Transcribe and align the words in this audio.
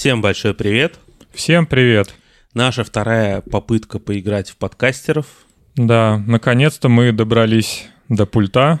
Всем 0.00 0.22
большой 0.22 0.54
привет. 0.54 0.98
Всем 1.30 1.66
привет. 1.66 2.14
Наша 2.54 2.84
вторая 2.84 3.42
попытка 3.42 3.98
поиграть 3.98 4.48
в 4.48 4.56
подкастеров. 4.56 5.26
Да, 5.76 6.16
наконец-то 6.26 6.88
мы 6.88 7.12
добрались 7.12 7.86
до 8.08 8.24
пульта. 8.24 8.80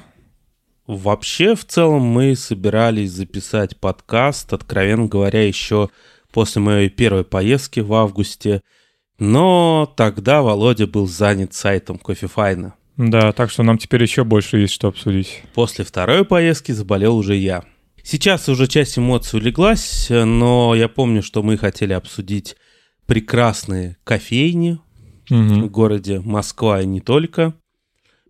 Вообще, 0.86 1.54
в 1.54 1.66
целом, 1.66 2.00
мы 2.00 2.34
собирались 2.36 3.10
записать 3.10 3.76
подкаст, 3.76 4.54
откровенно 4.54 5.08
говоря, 5.08 5.46
еще 5.46 5.90
после 6.32 6.62
моей 6.62 6.88
первой 6.88 7.24
поездки 7.24 7.80
в 7.80 7.92
августе. 7.92 8.62
Но 9.18 9.92
тогда 9.98 10.40
Володя 10.40 10.86
был 10.86 11.06
занят 11.06 11.52
сайтом 11.52 11.98
Кофефайна. 11.98 12.76
Да, 12.96 13.32
так 13.32 13.50
что 13.50 13.62
нам 13.62 13.76
теперь 13.76 14.00
еще 14.00 14.24
больше 14.24 14.56
есть 14.56 14.72
что 14.72 14.88
обсудить. 14.88 15.42
После 15.52 15.84
второй 15.84 16.24
поездки 16.24 16.72
заболел 16.72 17.14
уже 17.14 17.34
я. 17.34 17.64
Сейчас 18.10 18.48
уже 18.48 18.66
часть 18.66 18.98
эмоций 18.98 19.38
улеглась, 19.38 20.08
но 20.10 20.74
я 20.74 20.88
помню, 20.88 21.22
что 21.22 21.44
мы 21.44 21.56
хотели 21.56 21.92
обсудить 21.92 22.56
прекрасные 23.06 23.98
кофейни 24.02 24.80
Мгм. 25.28 25.62
в 25.62 25.70
городе 25.70 26.18
Москва 26.18 26.82
и 26.82 26.86
не 26.86 27.00
только. 27.00 27.54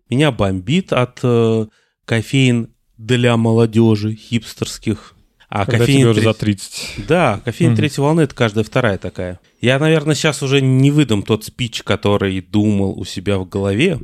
Меня 0.07 0.31
бомбит 0.31 0.93
от 0.93 1.19
э, 1.23 1.65
кофеин 2.05 2.75
для 2.99 3.35
молодежи 3.37 4.13
хипстерских. 4.13 5.15
А 5.49 5.65
Когда 5.65 5.79
кофеин 5.79 5.99
тебе 6.01 6.09
уже 6.09 6.21
треть- 6.21 6.25
за 6.25 6.33
30. 6.35 7.07
Да, 7.07 7.41
кофеин 7.43 7.71
Мгм. 7.71 7.77
третьей 7.77 8.01
волны 8.03 8.21
это 8.21 8.35
каждая 8.35 8.63
вторая 8.63 8.99
такая. 8.99 9.39
Я, 9.61 9.79
наверное, 9.79 10.13
сейчас 10.13 10.43
уже 10.43 10.61
не 10.61 10.91
выдам 10.91 11.23
тот 11.23 11.43
спич, 11.43 11.81
который 11.81 12.39
думал 12.41 12.99
у 12.99 13.03
себя 13.03 13.39
в 13.39 13.49
голове, 13.49 13.99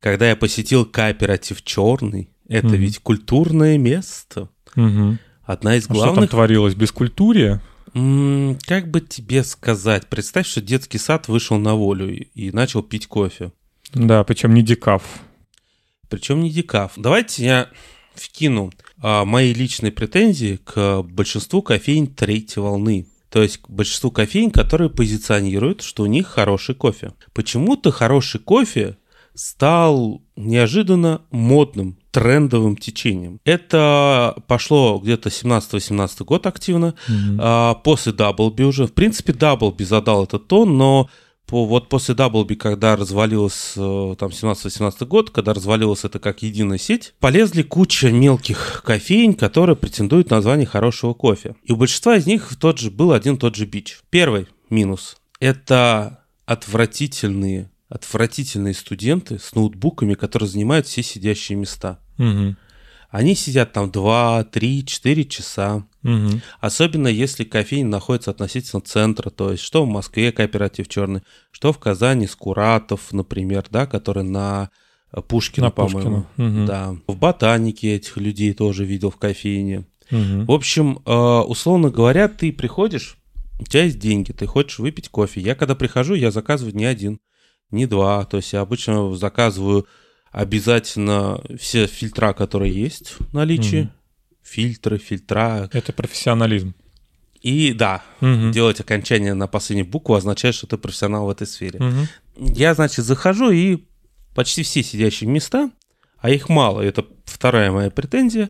когда 0.00 0.28
я 0.28 0.36
посетил 0.36 0.84
кооператив 0.84 1.62
Черный. 1.64 2.28
Это 2.46 2.66
Мгм. 2.66 2.76
ведь 2.76 2.98
культурное 2.98 3.78
место. 3.78 4.50
Мгм. 4.74 5.18
Одна 5.44 5.76
из 5.76 5.84
А 5.84 5.94
что 5.94 5.94
там 5.94 6.12
главных. 6.14 6.30
творилось? 6.30 6.74
Бескультурье? 6.74 7.60
Как 7.94 8.90
бы 8.90 9.00
тебе 9.00 9.42
сказать? 9.44 10.06
Представь, 10.08 10.46
что 10.46 10.60
детский 10.60 10.98
сад 10.98 11.26
вышел 11.28 11.58
на 11.58 11.74
волю 11.74 12.14
и, 12.14 12.28
и 12.34 12.50
начал 12.52 12.82
пить 12.82 13.06
кофе. 13.06 13.52
Да, 13.94 14.22
причем 14.24 14.52
не 14.54 14.62
декаф. 14.62 15.02
Причем 16.08 16.42
не 16.42 16.50
декаф. 16.50 16.92
Давайте 16.96 17.44
я 17.44 17.68
вкину 18.14 18.72
а, 19.00 19.24
мои 19.24 19.54
личные 19.54 19.92
претензии 19.92 20.60
к 20.64 21.02
большинству 21.02 21.62
кофеин 21.62 22.08
третьей 22.08 22.60
волны. 22.62 23.06
То 23.30 23.42
есть 23.42 23.58
к 23.58 23.70
большинству 23.70 24.10
кофеин, 24.10 24.50
которые 24.50 24.90
позиционируют, 24.90 25.82
что 25.82 26.02
у 26.02 26.06
них 26.06 26.26
хороший 26.26 26.74
кофе. 26.74 27.12
Почему-то 27.32 27.90
хороший 27.90 28.40
кофе 28.40 28.96
стал 29.34 30.22
неожиданно 30.38 31.22
модным, 31.30 31.98
трендовым 32.10 32.76
течением. 32.76 33.40
Это 33.44 34.34
пошло 34.46 34.98
где-то 34.98 35.28
17-18 35.28 36.24
год 36.24 36.46
активно. 36.46 36.94
Мгм. 37.08 37.38
А, 37.40 37.74
после 37.74 38.12
Double 38.12 38.55
B 38.55 38.62
уже. 38.62 38.86
В 38.86 38.92
принципе, 38.94 39.32
Double 39.32 39.77
B 39.77 39.84
задал 39.84 40.24
этот 40.24 40.48
тон, 40.48 40.78
но 40.78 41.10
по, 41.48 41.64
вот 41.64 41.88
после 41.88 42.14
Double 42.14 42.44
B, 42.44 42.54
когда 42.54 42.94
развалилась, 42.94 43.72
э, 43.76 44.14
там, 44.18 44.30
17-18 44.30 45.06
год, 45.06 45.30
когда 45.30 45.54
развалилась 45.54 46.04
это 46.04 46.18
как 46.18 46.42
единая 46.42 46.78
сеть, 46.78 47.14
полезли 47.20 47.62
куча 47.62 48.10
мелких 48.10 48.82
кофеен, 48.84 49.34
которые 49.34 49.74
претендуют 49.74 50.30
на 50.30 50.42
звание 50.42 50.66
хорошего 50.66 51.14
кофе. 51.14 51.56
И 51.64 51.72
у 51.72 51.76
большинства 51.76 52.16
из 52.16 52.26
них 52.26 52.54
тот 52.60 52.78
же, 52.78 52.90
был 52.90 53.12
один 53.12 53.38
тот 53.38 53.56
же 53.56 53.64
бич. 53.64 54.00
Первый 54.10 54.46
минус– 54.68 55.16
это 55.40 56.24
отвратительные, 56.44 57.70
отвратительные 57.88 58.74
студенты 58.74 59.38
с 59.38 59.54
ноутбуками, 59.54 60.14
которые 60.14 60.48
занимают 60.48 60.86
все 60.86 61.02
сидящие 61.02 61.56
места. 61.56 61.98
Мгм. 62.18 62.56
Они 63.10 63.34
сидят 63.34 63.72
там 63.72 63.90
2, 63.90 64.44
3, 64.44 64.84
4 64.84 65.24
часа. 65.24 65.86
Мгм. 66.02 66.42
Особенно 66.60 67.08
если 67.08 67.44
кофейня 67.44 67.88
находится 67.88 68.30
относительно 68.30 68.82
центра, 68.82 69.30
то 69.30 69.50
есть 69.52 69.62
что 69.62 69.84
в 69.84 69.88
Москве 69.88 70.30
кооператив 70.30 70.88
черный, 70.88 71.22
что 71.50 71.72
в 71.72 71.78
Казани 71.78 72.26
Скуратов, 72.26 73.12
например, 73.12 73.64
да, 73.70 73.86
который 73.86 74.24
на 74.24 74.68
э, 75.10 75.22
Пушкина, 75.22 75.66
На 75.66 75.70
по-моему. 75.70 76.26
Пушкина. 76.36 76.48
Мгм. 76.48 76.66
Да. 76.66 76.96
В 77.06 77.16
ботанике 77.16 77.94
этих 77.94 78.18
людей 78.18 78.52
тоже 78.52 78.84
видел 78.84 79.10
в 79.10 79.16
кофейне. 79.16 79.86
Мгм. 80.10 80.44
В 80.44 80.52
общем, 80.52 81.00
э, 81.06 81.12
условно 81.12 81.90
говоря, 81.90 82.28
ты 82.28 82.52
приходишь, 82.52 83.16
у 83.58 83.64
тебя 83.64 83.84
есть 83.84 83.98
деньги, 83.98 84.32
ты 84.32 84.46
хочешь 84.46 84.78
выпить 84.78 85.08
кофе. 85.08 85.40
Я 85.40 85.54
когда 85.54 85.74
прихожу, 85.74 86.12
я 86.12 86.30
заказываю 86.30 86.76
не 86.76 86.84
один, 86.84 87.20
не 87.70 87.86
два. 87.86 88.24
То 88.24 88.38
есть 88.38 88.52
я 88.52 88.60
обычно 88.60 89.14
заказываю 89.14 89.86
обязательно 90.32 91.40
все 91.58 91.86
фильтра, 91.86 92.32
которые 92.32 92.72
есть 92.74 93.14
в 93.18 93.34
наличии. 93.34 93.82
Мгм. 93.82 93.92
Фильтры, 94.42 94.98
фильтра. 94.98 95.68
Это 95.72 95.92
профессионализм. 95.92 96.74
И 97.42 97.72
да, 97.72 98.02
Мгм. 98.20 98.50
делать 98.50 98.80
окончание 98.80 99.34
на 99.34 99.46
последнюю 99.46 99.86
букву 99.88 100.14
означает, 100.14 100.54
что 100.54 100.66
ты 100.66 100.76
профессионал 100.76 101.26
в 101.26 101.30
этой 101.30 101.46
сфере. 101.46 101.78
Мгм. 101.78 102.08
Я, 102.36 102.74
значит, 102.74 103.04
захожу, 103.04 103.50
и 103.50 103.84
почти 104.34 104.62
все 104.62 104.82
сидящие 104.82 105.28
места, 105.30 105.70
а 106.18 106.30
их 106.30 106.48
мало, 106.48 106.80
это 106.80 107.04
вторая 107.24 107.70
моя 107.70 107.90
претензия 107.90 108.48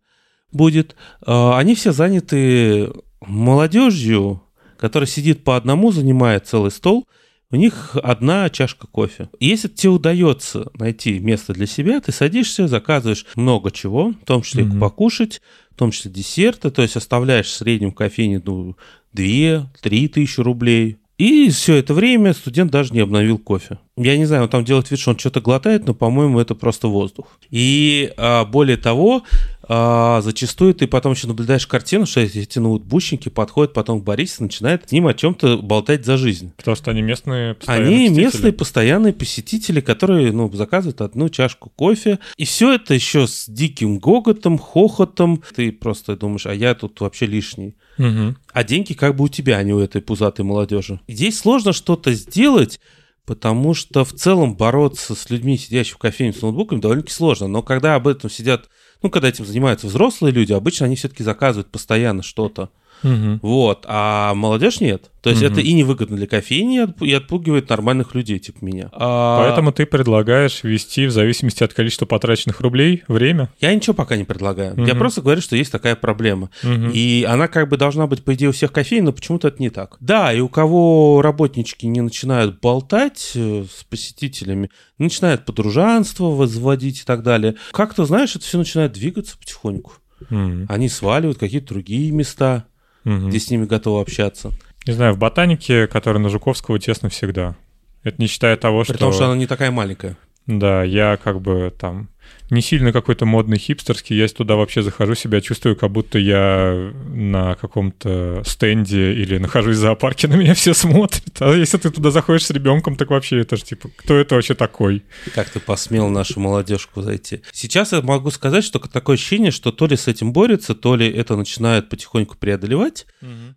будет, 0.53 0.95
э, 1.27 1.51
они 1.55 1.75
все 1.75 1.93
заняты 1.93 2.91
молодежью, 3.21 4.43
которая 4.79 5.07
сидит 5.07 5.45
по 5.45 5.57
одному, 5.57 5.93
занимает 5.93 6.47
целый 6.47 6.71
стол, 6.71 7.07
у 7.51 7.57
них 7.57 7.97
одна 8.03 8.51
чашка 8.51 8.87
кофе. 8.87 9.31
Если 9.41 9.69
тебе 9.69 9.91
удается 9.91 10.71
найти 10.75 11.19
место 11.19 11.55
для 11.55 11.67
себя, 11.67 12.01
ты 12.01 12.13
садишься, 12.13 12.69
заказываешь 12.69 13.25
много 13.37 13.71
чего, 13.71 14.11
в 14.11 14.25
том 14.27 14.43
числе 14.43 14.65
Мгм. 14.65 14.81
покушать, 14.81 15.41
в 15.71 15.79
том 15.79 15.91
числе 15.91 16.11
десерты, 16.11 16.71
то 16.71 16.83
есть 16.83 16.97
оставляешь 16.97 17.47
в 17.47 17.55
среднем 17.55 17.93
кофейне 17.93 18.43
ну, 18.45 18.77
2-3 19.15 20.09
тысячи 20.09 20.41
рублей. 20.41 20.99
И 21.17 21.51
все 21.51 21.75
это 21.75 21.95
время 21.95 22.33
студент 22.33 22.71
даже 22.71 22.93
не 22.95 23.01
обновил 23.01 23.39
кофе. 23.39 23.79
Я 23.97 24.17
не 24.17 24.25
знаю, 24.25 24.45
он 24.45 24.49
там 24.49 24.65
делает 24.65 24.89
вид, 24.91 25.01
что 25.01 25.11
он 25.11 25.19
что-то 25.19 25.41
глотает, 25.41 25.85
но, 25.85 25.93
по-моему, 25.93 26.39
это 26.39 26.55
просто 26.55 26.87
воздух. 26.87 27.39
И 27.51 28.13
а, 28.17 28.45
более 28.45 28.77
того, 28.77 29.25
а, 29.69 30.23
зачастую 30.23 30.75
ты 30.75 30.87
потом 30.87 31.13
еще 31.13 31.27
наблюдаешь 31.27 31.67
картину, 31.67 32.07
что 32.07 32.21
эти, 32.21 32.59
ноутбучники 32.59 33.29
подходят 33.29 33.75
потом 33.75 34.01
к 34.01 34.05
Борису, 34.05 34.43
начинают 34.43 34.89
с 34.89 34.93
ним 34.93 35.07
о 35.07 35.15
чем-то 35.15 35.59
болтать 35.59 36.07
за 36.07 36.17
жизнь. 36.17 36.53
Потому 36.57 36.75
что 36.75 36.91
они 36.91 37.03
местные 37.03 37.57
Они 37.67 38.07
посетители. 38.07 38.25
местные 38.25 38.53
постоянные 38.53 39.13
посетители, 39.13 39.81
которые 39.81 40.33
ну, 40.33 40.51
заказывают 40.53 41.03
одну 41.03 41.29
чашку 41.29 41.71
кофе. 41.77 42.19
И 42.39 42.47
все 42.47 42.75
это 42.75 42.95
еще 42.95 43.27
с 43.27 43.45
диким 43.47 43.99
гоготом, 43.99 44.59
хохотом. 44.59 45.43
Ты 45.55 45.71
просто 45.71 46.17
думаешь, 46.17 46.47
а 46.47 46.55
я 46.55 46.75
тут 46.75 47.01
вообще 47.01 47.27
лишний. 47.27 47.77
Мгм. 47.99 48.39
А 48.53 48.65
деньги 48.65 48.95
как 48.95 49.17
бы 49.17 49.25
у 49.25 49.29
тебя, 49.29 49.59
а 49.59 49.63
не 49.63 49.75
у 49.75 49.81
этой 49.81 50.01
пузатой 50.01 50.47
молодежи. 50.47 51.01
Здесь 51.09 51.39
сложно 51.39 51.75
что-то 51.75 52.15
сделать, 52.15 52.81
потому 53.27 53.75
что 53.75 54.07
в 54.07 54.15
целом 54.15 54.57
бороться 54.57 55.15
с 55.15 55.29
людьми, 55.29 55.59
сидящими 55.59 55.97
в 55.97 55.99
кофейне 55.99 56.33
с 56.33 56.41
ноутбуками, 56.41 56.81
довольно-таки 56.81 57.13
сложно. 57.13 57.49
Но 57.49 57.63
когда 57.63 57.95
об 57.95 58.09
этом 58.09 58.31
сидят, 58.31 58.71
ну, 59.03 59.11
когда 59.11 59.29
этим 59.29 59.45
занимаются 59.45 59.87
взрослые 59.87 60.33
люди, 60.33 60.53
обычно 60.53 60.87
они 60.87 60.97
все-таки 60.97 61.23
заказывают 61.23 61.71
постоянно 61.71 62.23
что-то. 62.23 62.71
Мгм. 63.03 63.39
Вот, 63.43 63.85
а 63.89 64.35
молодежь 64.35 64.81
нет. 64.81 65.11
То 65.23 65.31
есть 65.31 65.43
Мгм. 65.43 65.53
это 65.53 65.61
и 65.61 65.73
невыгодно 65.73 66.17
для 66.17 66.27
кофейни, 66.27 66.77
и 66.79 66.85
отпу- 66.85 67.07
и 67.07 67.13
отпугивает 67.13 67.69
нормальных 67.69 68.15
людей, 68.15 68.39
типа 68.39 68.59
меня. 68.65 68.89
А, 68.93 69.43
Поэтому 69.45 69.73
ты 69.73 69.85
предлагаешь 69.85 70.61
ввести 70.63 71.07
в 71.07 71.11
зависимости 71.11 71.63
от 71.65 71.75
количества 71.75 72.07
потраченных 72.07 72.61
рублей 72.61 73.03
время. 73.09 73.51
Я 73.61 73.75
ничего 73.75 73.95
пока 73.95 74.17
не 74.17 74.25
предлагаю. 74.25 74.75
Я 74.77 74.83
Мгм. 74.95 74.99
просто 74.99 75.21
говорю, 75.23 75.41
что 75.41 75.57
есть 75.57 75.71
такая 75.73 75.97
проблема. 75.97 76.51
Мгм. 76.63 76.91
И 76.95 77.25
она 77.29 77.49
как 77.49 77.69
бы 77.69 77.77
должна 77.77 78.07
быть, 78.07 78.23
по 78.25 78.35
идее, 78.35 78.49
у 78.49 78.53
всех 78.53 78.73
кофеин, 78.73 79.05
но 79.05 79.13
почему-то 79.13 79.49
это 79.49 79.61
не 79.61 79.71
так. 79.71 79.97
Да, 80.01 80.33
и 80.33 80.41
у 80.41 80.49
кого 80.49 81.21
работнички 81.21 81.87
не 81.87 82.01
начинают 82.01 82.61
болтать 82.61 83.33
э, 83.35 83.65
с 83.71 83.85
посетителями, 83.85 84.71
начинают 84.99 85.45
подружанство 85.45 86.27
возводить 86.27 87.01
и 87.01 87.05
так 87.05 87.23
далее, 87.23 87.57
как-то, 87.73 88.05
знаешь, 88.05 88.35
это 88.37 88.45
все 88.45 88.57
начинает 88.59 88.93
двигаться 88.93 89.37
потихоньку. 89.39 89.93
Мгм. 90.31 90.67
Они 90.69 90.89
сваливают 90.89 91.39
какие-то 91.39 91.69
другие 91.69 92.11
места, 92.13 92.65
Мгм. 93.05 93.29
где 93.29 93.39
с 93.39 93.51
ними 93.51 93.65
готовы 93.65 94.01
общаться. 94.01 94.53
Не 94.87 94.93
знаю, 94.93 95.15
в 95.15 95.19
ботанике, 95.19 95.87
которая 95.87 96.23
на 96.23 96.29
Жуковского, 96.29 96.79
тесно 96.79 97.09
всегда. 97.09 97.57
Это 98.03 98.21
не 98.21 98.27
считая 98.27 98.57
того, 98.57 98.83
При 98.83 98.93
что... 98.93 98.99
том, 98.99 99.13
что 99.13 99.27
она 99.27 99.37
не 99.37 99.47
такая 99.47 99.71
маленькая. 99.71 100.17
Да, 100.47 100.83
я 100.83 101.19
как 101.23 101.41
бы 101.41 101.73
там 101.79 102.09
не 102.51 102.63
сильно 102.63 102.93
какой-то 102.93 103.27
модный 103.27 103.59
хипстерский, 103.59 104.17
я 104.17 104.27
туда 104.29 104.57
вообще 104.57 104.83
захожу, 104.83 105.15
себя 105.15 105.41
чувствую, 105.41 105.77
как 105.77 105.91
будто 105.91 106.19
я 106.19 106.93
на 107.09 107.55
каком-то 107.57 108.43
стенде 108.47 109.13
или 109.13 109.39
нахожусь 109.39 109.77
в 109.77 109.81
зоопарке, 109.81 110.29
на 110.29 110.35
меня 110.35 110.55
все 110.55 110.73
смотрят. 110.75 111.25
А 111.41 111.53
если 111.55 111.77
ты 111.79 111.91
туда 111.91 112.11
заходишь 112.11 112.47
с 112.47 112.51
ребенком, 112.51 112.97
так 112.97 113.11
вообще 113.11 113.41
это 113.41 113.57
же 113.57 113.65
типа, 113.65 113.91
кто 113.97 114.17
это 114.17 114.35
вообще 114.35 114.55
такой? 114.55 115.03
Как 115.35 115.51
ты 115.51 115.61
посмел 115.61 116.09
нашу 116.09 116.41
молодежку 116.41 117.03
зайти? 117.03 117.43
Сейчас 117.53 117.93
я 117.93 118.01
могу 118.01 118.31
сказать, 118.31 118.65
что 118.65 118.79
такое 118.79 119.17
ощущение, 119.17 119.51
что 119.51 119.71
то 119.71 119.87
ли 119.87 119.97
с 119.97 120.09
этим 120.09 120.33
борется, 120.33 120.75
то 120.75 120.97
ли 120.97 121.07
это 121.09 121.37
начинает 121.37 121.89
потихоньку 121.91 122.37
преодолевать. 122.39 123.07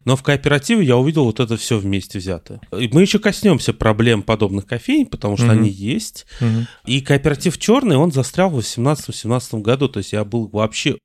Но 0.05 0.15
в 0.15 0.23
кооперативе 0.23 0.83
я 0.85 0.97
увидел 0.97 1.23
вот 1.25 1.39
это 1.39 1.55
все 1.55 1.77
вместе 1.77 2.19
взятое. 2.19 2.59
И 2.77 2.89
мы 2.91 3.01
еще 3.01 3.19
коснемся 3.19 3.73
проблем 3.73 4.21
подобных 4.21 4.65
кофеин, 4.65 5.05
потому 5.05 5.37
что 5.37 5.45
Мгм. 5.45 5.59
они 5.59 5.69
есть. 5.69 6.25
Мгм. 6.39 6.67
И 6.85 7.01
кооператив 7.01 7.57
черный, 7.57 7.95
он 7.95 8.11
застрял 8.11 8.49
в 8.49 8.59
18-17 8.61 9.61
году. 9.61 9.87
То 9.89 9.97
есть 9.99 10.13
я 10.13 10.23
был 10.23 10.47
вообще 10.47 10.97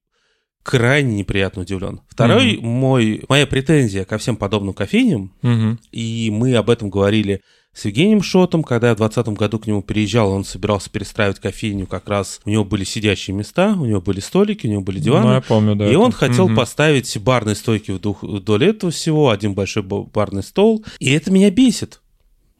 крайне 0.62 1.17
неприятно 1.19 1.62
удивлен. 1.62 2.00
Второй 2.08 2.56
мой, 2.58 3.23
моя 3.29 3.47
претензия 3.47 4.05
ко 4.05 4.19
всем 4.19 4.37
подобным 4.37 4.75
кофейням, 4.75 5.32
Мгм. 5.43 5.79
и 5.93 6.29
мы 6.32 6.55
об 6.56 6.70
этом 6.70 6.91
говорили 6.91 7.41
с 7.73 7.85
Евгением 7.85 8.23
Шотом, 8.23 8.64
когда 8.64 8.88
я 8.88 8.94
в 8.94 8.97
2020 8.97 9.37
году 9.38 9.58
к 9.61 9.67
нему 9.67 9.82
переезжал, 9.82 10.32
он 10.32 10.44
собирался 10.44 10.88
перестраивать 10.91 11.38
кофейню, 11.41 11.87
как 11.87 12.08
раз 12.08 12.41
у 12.47 12.50
него 12.50 12.64
были 12.64 12.85
сидящие 12.85 13.37
места, 13.37 13.76
у 13.79 13.85
него 13.85 14.00
были 14.00 14.19
столики, 14.19 14.67
у 14.67 14.70
него 14.70 14.81
были 14.81 14.99
диваны. 14.99 15.26
Ну, 15.26 15.32
я 15.35 15.41
помню, 15.43 15.76
да. 15.76 15.85
И 15.87 15.91
это. 15.91 15.99
он 16.00 16.11
хотел 16.12 16.47
Мгм. 16.49 16.56
поставить 16.56 17.17
барные 17.19 17.55
стойки 17.55 17.91
вдоль 17.93 18.64
этого 18.64 18.91
всего, 18.91 19.29
один 19.31 19.53
большой 19.55 19.82
бо- 19.82 20.05
барный 20.05 20.43
стол. 20.43 20.85
И 20.99 21.12
это 21.12 21.31
меня 21.31 21.50
бесит. 21.50 22.00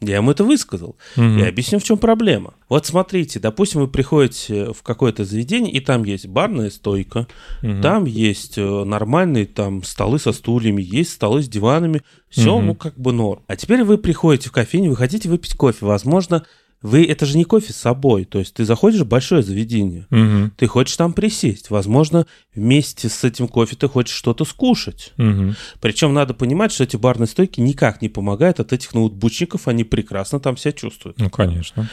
Я 0.01 0.17
ему 0.17 0.31
это 0.31 0.45
высказал. 0.45 0.97
Мгм. 1.17 1.39
Я 1.39 1.49
объясню, 1.49 1.79
в 1.79 1.85
чем 1.85 1.97
проблема. 1.97 2.53
Вот 2.69 2.85
смотрите, 2.85 3.41
допустим, 3.41 3.81
вы 3.81 3.89
приходите 3.89 4.73
в 4.75 4.83
какое-то 4.83 5.25
заведение, 5.25 5.73
и 5.73 5.81
там 5.81 6.05
есть 6.05 6.27
барная 6.27 6.69
стойка, 6.69 7.27
Мгм. 7.63 7.81
там 7.81 8.05
есть 8.05 8.59
э, 8.59 8.85
нормальные 8.85 9.47
там 9.47 9.83
столы 9.83 10.19
со 10.19 10.33
стульями, 10.33 10.83
есть 10.83 11.13
столы 11.13 11.43
с 11.43 11.49
диванами, 11.49 12.03
все, 12.29 12.59
Мгм. 12.59 12.67
ну, 12.67 12.75
как 12.75 12.99
бы 12.99 13.13
норм. 13.13 13.43
А 13.47 13.57
теперь 13.57 13.85
вы 13.85 13.97
приходите 13.97 14.51
в 14.51 14.53
кофейню, 14.53 14.91
вы 14.91 14.97
хотите 14.97 15.31
выпить 15.31 15.55
кофе, 15.55 15.87
возможно, 15.87 16.45
вы, 16.83 17.05
это 17.05 17.27
же 17.27 17.37
не 17.39 17.45
кофе 17.45 17.73
с 17.73 17.77
собой, 17.77 18.25
то 18.25 18.39
есть 18.39 18.55
ты 18.55 18.65
заходишь 18.65 19.01
в 19.01 19.07
большое 19.09 19.43
заведение, 19.43 20.07
Мгм. 20.11 20.53
ты 20.57 20.67
хочешь 20.67 20.97
там 20.97 21.13
присесть, 21.13 21.71
возможно, 21.71 22.27
вместе 22.55 23.09
с 23.09 23.25
этим 23.25 23.49
кофе 23.49 23.77
ты 23.77 23.89
хочешь 23.89 24.15
что-то 24.15 24.45
скушать. 24.45 25.13
Мгм. 25.17 25.57
Причем 25.81 26.13
надо 26.15 26.35
понимать, 26.35 26.73
что 26.73 26.85
эти 26.85 26.97
барные 26.97 27.27
стойки 27.27 27.61
никак 27.61 28.03
не 28.03 28.09
помогают 28.09 28.61
от 28.61 28.73
этих 28.73 28.95
ноутбучников, 28.95 29.69
они 29.69 29.85
прекрасно 29.85 30.39
там 30.41 30.57
себя 30.57 30.73
чувствуют. 30.73 31.19
Ну, 31.19 31.31
конечно. 31.31 31.89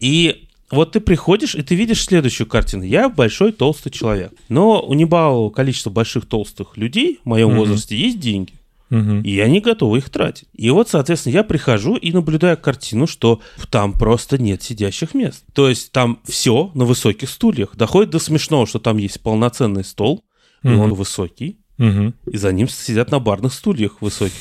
И 0.00 0.48
вот 0.70 0.92
ты 0.92 1.00
приходишь, 1.00 1.54
и 1.54 1.62
ты 1.62 1.74
видишь 1.76 2.04
следующую 2.04 2.46
картину. 2.48 2.82
Я 2.82 3.08
большой 3.08 3.52
толстый 3.52 3.90
человек. 3.90 4.32
Но 4.48 4.82
у 4.84 4.94
небалого 4.94 5.50
количества 5.50 5.90
больших 5.90 6.26
толстых 6.26 6.76
людей 6.76 7.20
в 7.24 7.28
моем 7.28 7.50
Мгм. 7.50 7.58
возрасте 7.58 7.96
есть 7.96 8.18
деньги. 8.18 8.52
И 9.24 9.40
они 9.40 9.60
готовы 9.60 9.98
их 9.98 10.10
тратить. 10.10 10.48
И 10.52 10.70
вот, 10.70 10.88
соответственно, 10.88 11.34
я 11.34 11.42
прихожу 11.42 11.96
и 11.96 12.12
наблюдаю 12.12 12.56
картину, 12.56 13.06
что 13.06 13.40
там 13.70 13.92
просто 13.92 14.38
нет 14.38 14.62
сидящих 14.62 15.14
мест. 15.14 15.44
То 15.52 15.68
есть 15.68 15.90
там 15.92 16.20
все 16.24 16.70
на 16.74 16.84
высоких 16.84 17.28
стульях. 17.28 17.76
Доходит 17.76 18.10
до 18.10 18.18
смешного, 18.18 18.66
что 18.66 18.78
там 18.78 18.98
есть 18.98 19.20
полноценный 19.20 19.84
стол, 19.84 20.24
и 20.62 20.68
он 20.68 20.94
высокий, 20.94 21.58
и 21.78 22.36
за 22.36 22.52
ним 22.52 22.68
сидят 22.68 23.10
на 23.10 23.18
барных 23.18 23.52
стульях 23.52 24.00
высоких. 24.00 24.36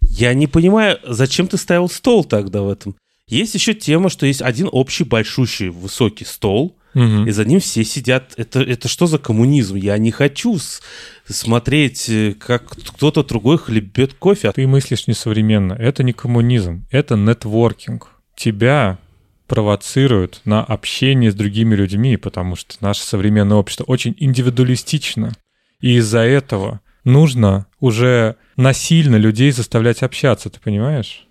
Я 0.00 0.34
не 0.34 0.46
понимаю, 0.46 0.98
зачем 1.04 1.48
ты 1.48 1.56
ставил 1.56 1.88
стол 1.88 2.24
тогда 2.24 2.62
в 2.62 2.68
этом? 2.68 2.94
Есть 3.26 3.54
еще 3.54 3.74
тема, 3.74 4.10
что 4.10 4.26
есть 4.26 4.42
один 4.42 4.68
общий 4.70 5.04
большущий 5.04 5.70
высокий 5.70 6.24
стол, 6.24 6.76
И 6.94 7.30
за 7.30 7.44
ним 7.44 7.60
все 7.60 7.84
сидят. 7.84 8.34
Это, 8.36 8.60
это 8.60 8.88
что 8.88 9.06
за 9.06 9.18
коммунизм? 9.18 9.74
Я 9.76 9.98
не 9.98 10.10
хочу 10.10 10.58
с- 10.58 10.80
смотреть, 11.28 12.08
э, 12.08 12.34
как 12.38 12.68
кто-то 12.68 13.24
другой 13.24 13.58
хлебет 13.58 14.14
кофе. 14.14 14.52
Ты 14.52 14.66
мыслишь 14.66 15.06
несовременно. 15.06 15.72
Это 15.72 16.02
не 16.04 16.12
коммунизм, 16.12 16.86
это 16.90 17.16
нетворкинг. 17.16 18.08
Тебя 18.36 18.98
провоцируют 19.46 20.40
на 20.44 20.64
общение 20.64 21.30
с 21.30 21.34
другими 21.34 21.74
людьми, 21.74 22.16
потому 22.16 22.56
что 22.56 22.76
наше 22.80 23.02
современное 23.02 23.56
общество 23.56 23.84
очень 23.84 24.14
индивидуалистично. 24.18 25.32
И 25.80 25.96
из-за 25.96 26.20
этого 26.20 26.80
нужно 27.04 27.66
уже 27.80 28.36
насильно 28.56 29.16
людей 29.16 29.50
заставлять 29.50 30.02
общаться, 30.02 30.48
ты 30.48 30.58
понимаешь? 30.60 31.26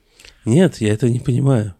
Нет, 0.45 0.81
я 0.81 0.93
этого 0.93 1.09
не 1.09 1.19
понимаю. 1.19 1.73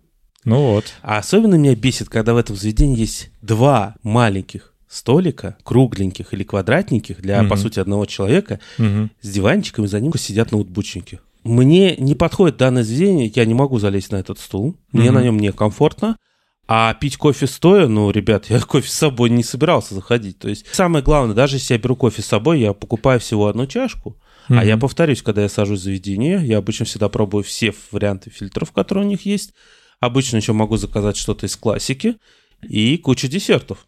Ну 0.45 0.59
вот. 0.59 0.93
А 1.01 1.17
особенно 1.17 1.55
меня 1.55 1.75
бесит, 1.75 2.09
когда 2.09 2.33
в 2.33 2.37
этом 2.37 2.55
заведении 2.55 2.99
есть 2.99 3.29
два 3.41 3.95
маленьких 4.03 4.73
столика, 4.89 5.57
кругленьких 5.63 6.33
или 6.33 6.43
квадратненьких, 6.43 7.21
для, 7.21 7.39
по 7.39 7.55
Мгм. 7.55 7.57
сути, 7.57 7.79
одного 7.79 8.05
человека, 8.05 8.59
Мгм. 8.77 9.09
с 9.21 9.29
диванчиками, 9.29 9.87
за 9.87 9.99
ним 9.99 10.13
сидят 10.17 10.51
ноутбучники. 10.51 11.19
Мне 11.43 11.95
не 11.97 12.15
подходит 12.15 12.57
данное 12.57 12.83
заведение, 12.83 13.31
я 13.35 13.45
не 13.45 13.53
могу 13.53 13.79
залезть 13.79 14.11
на 14.11 14.17
этот 14.17 14.39
стул, 14.39 14.75
мне 14.91 15.11
Мгм. 15.11 15.19
на 15.19 15.23
нем 15.23 15.39
некомфортно, 15.39 16.17
а 16.67 16.93
пить 16.93 17.17
кофе 17.17 17.47
стоя, 17.47 17.87
ну, 17.87 18.11
ребят, 18.11 18.45
я 18.49 18.59
кофе 18.61 18.87
с 18.87 18.93
собой 18.93 19.29
не 19.29 19.43
собирался 19.43 19.95
заходить. 19.95 20.37
То 20.39 20.47
есть 20.47 20.65
самое 20.71 21.03
главное, 21.03 21.35
даже 21.35 21.55
если 21.57 21.73
я 21.73 21.79
беру 21.79 21.95
кофе 21.95 22.21
с 22.21 22.25
собой, 22.27 22.59
я 22.61 22.73
покупаю 22.73 23.19
всего 23.19 23.47
одну 23.47 23.65
чашку, 23.65 24.15
а 24.47 24.53
Мгм. 24.55 24.67
я 24.67 24.77
повторюсь, 24.77 25.21
когда 25.21 25.41
я 25.41 25.49
сажусь 25.49 25.79
в 25.79 25.83
заведение, 25.83 26.39
я 26.45 26.59
обычно 26.59 26.85
всегда 26.85 27.09
пробую 27.09 27.43
все 27.43 27.73
варианты 27.91 28.29
фильтров, 28.29 28.71
которые 28.71 29.05
у 29.05 29.09
них 29.09 29.25
есть. 29.25 29.53
Обычно 30.03 30.35
еще 30.35 30.51
могу 30.51 30.75
заказать 30.75 31.15
что-то 31.15 31.45
из 31.45 31.55
классики 31.55 32.17
и 32.61 32.97
кучу 32.97 33.29
десертов. 33.29 33.87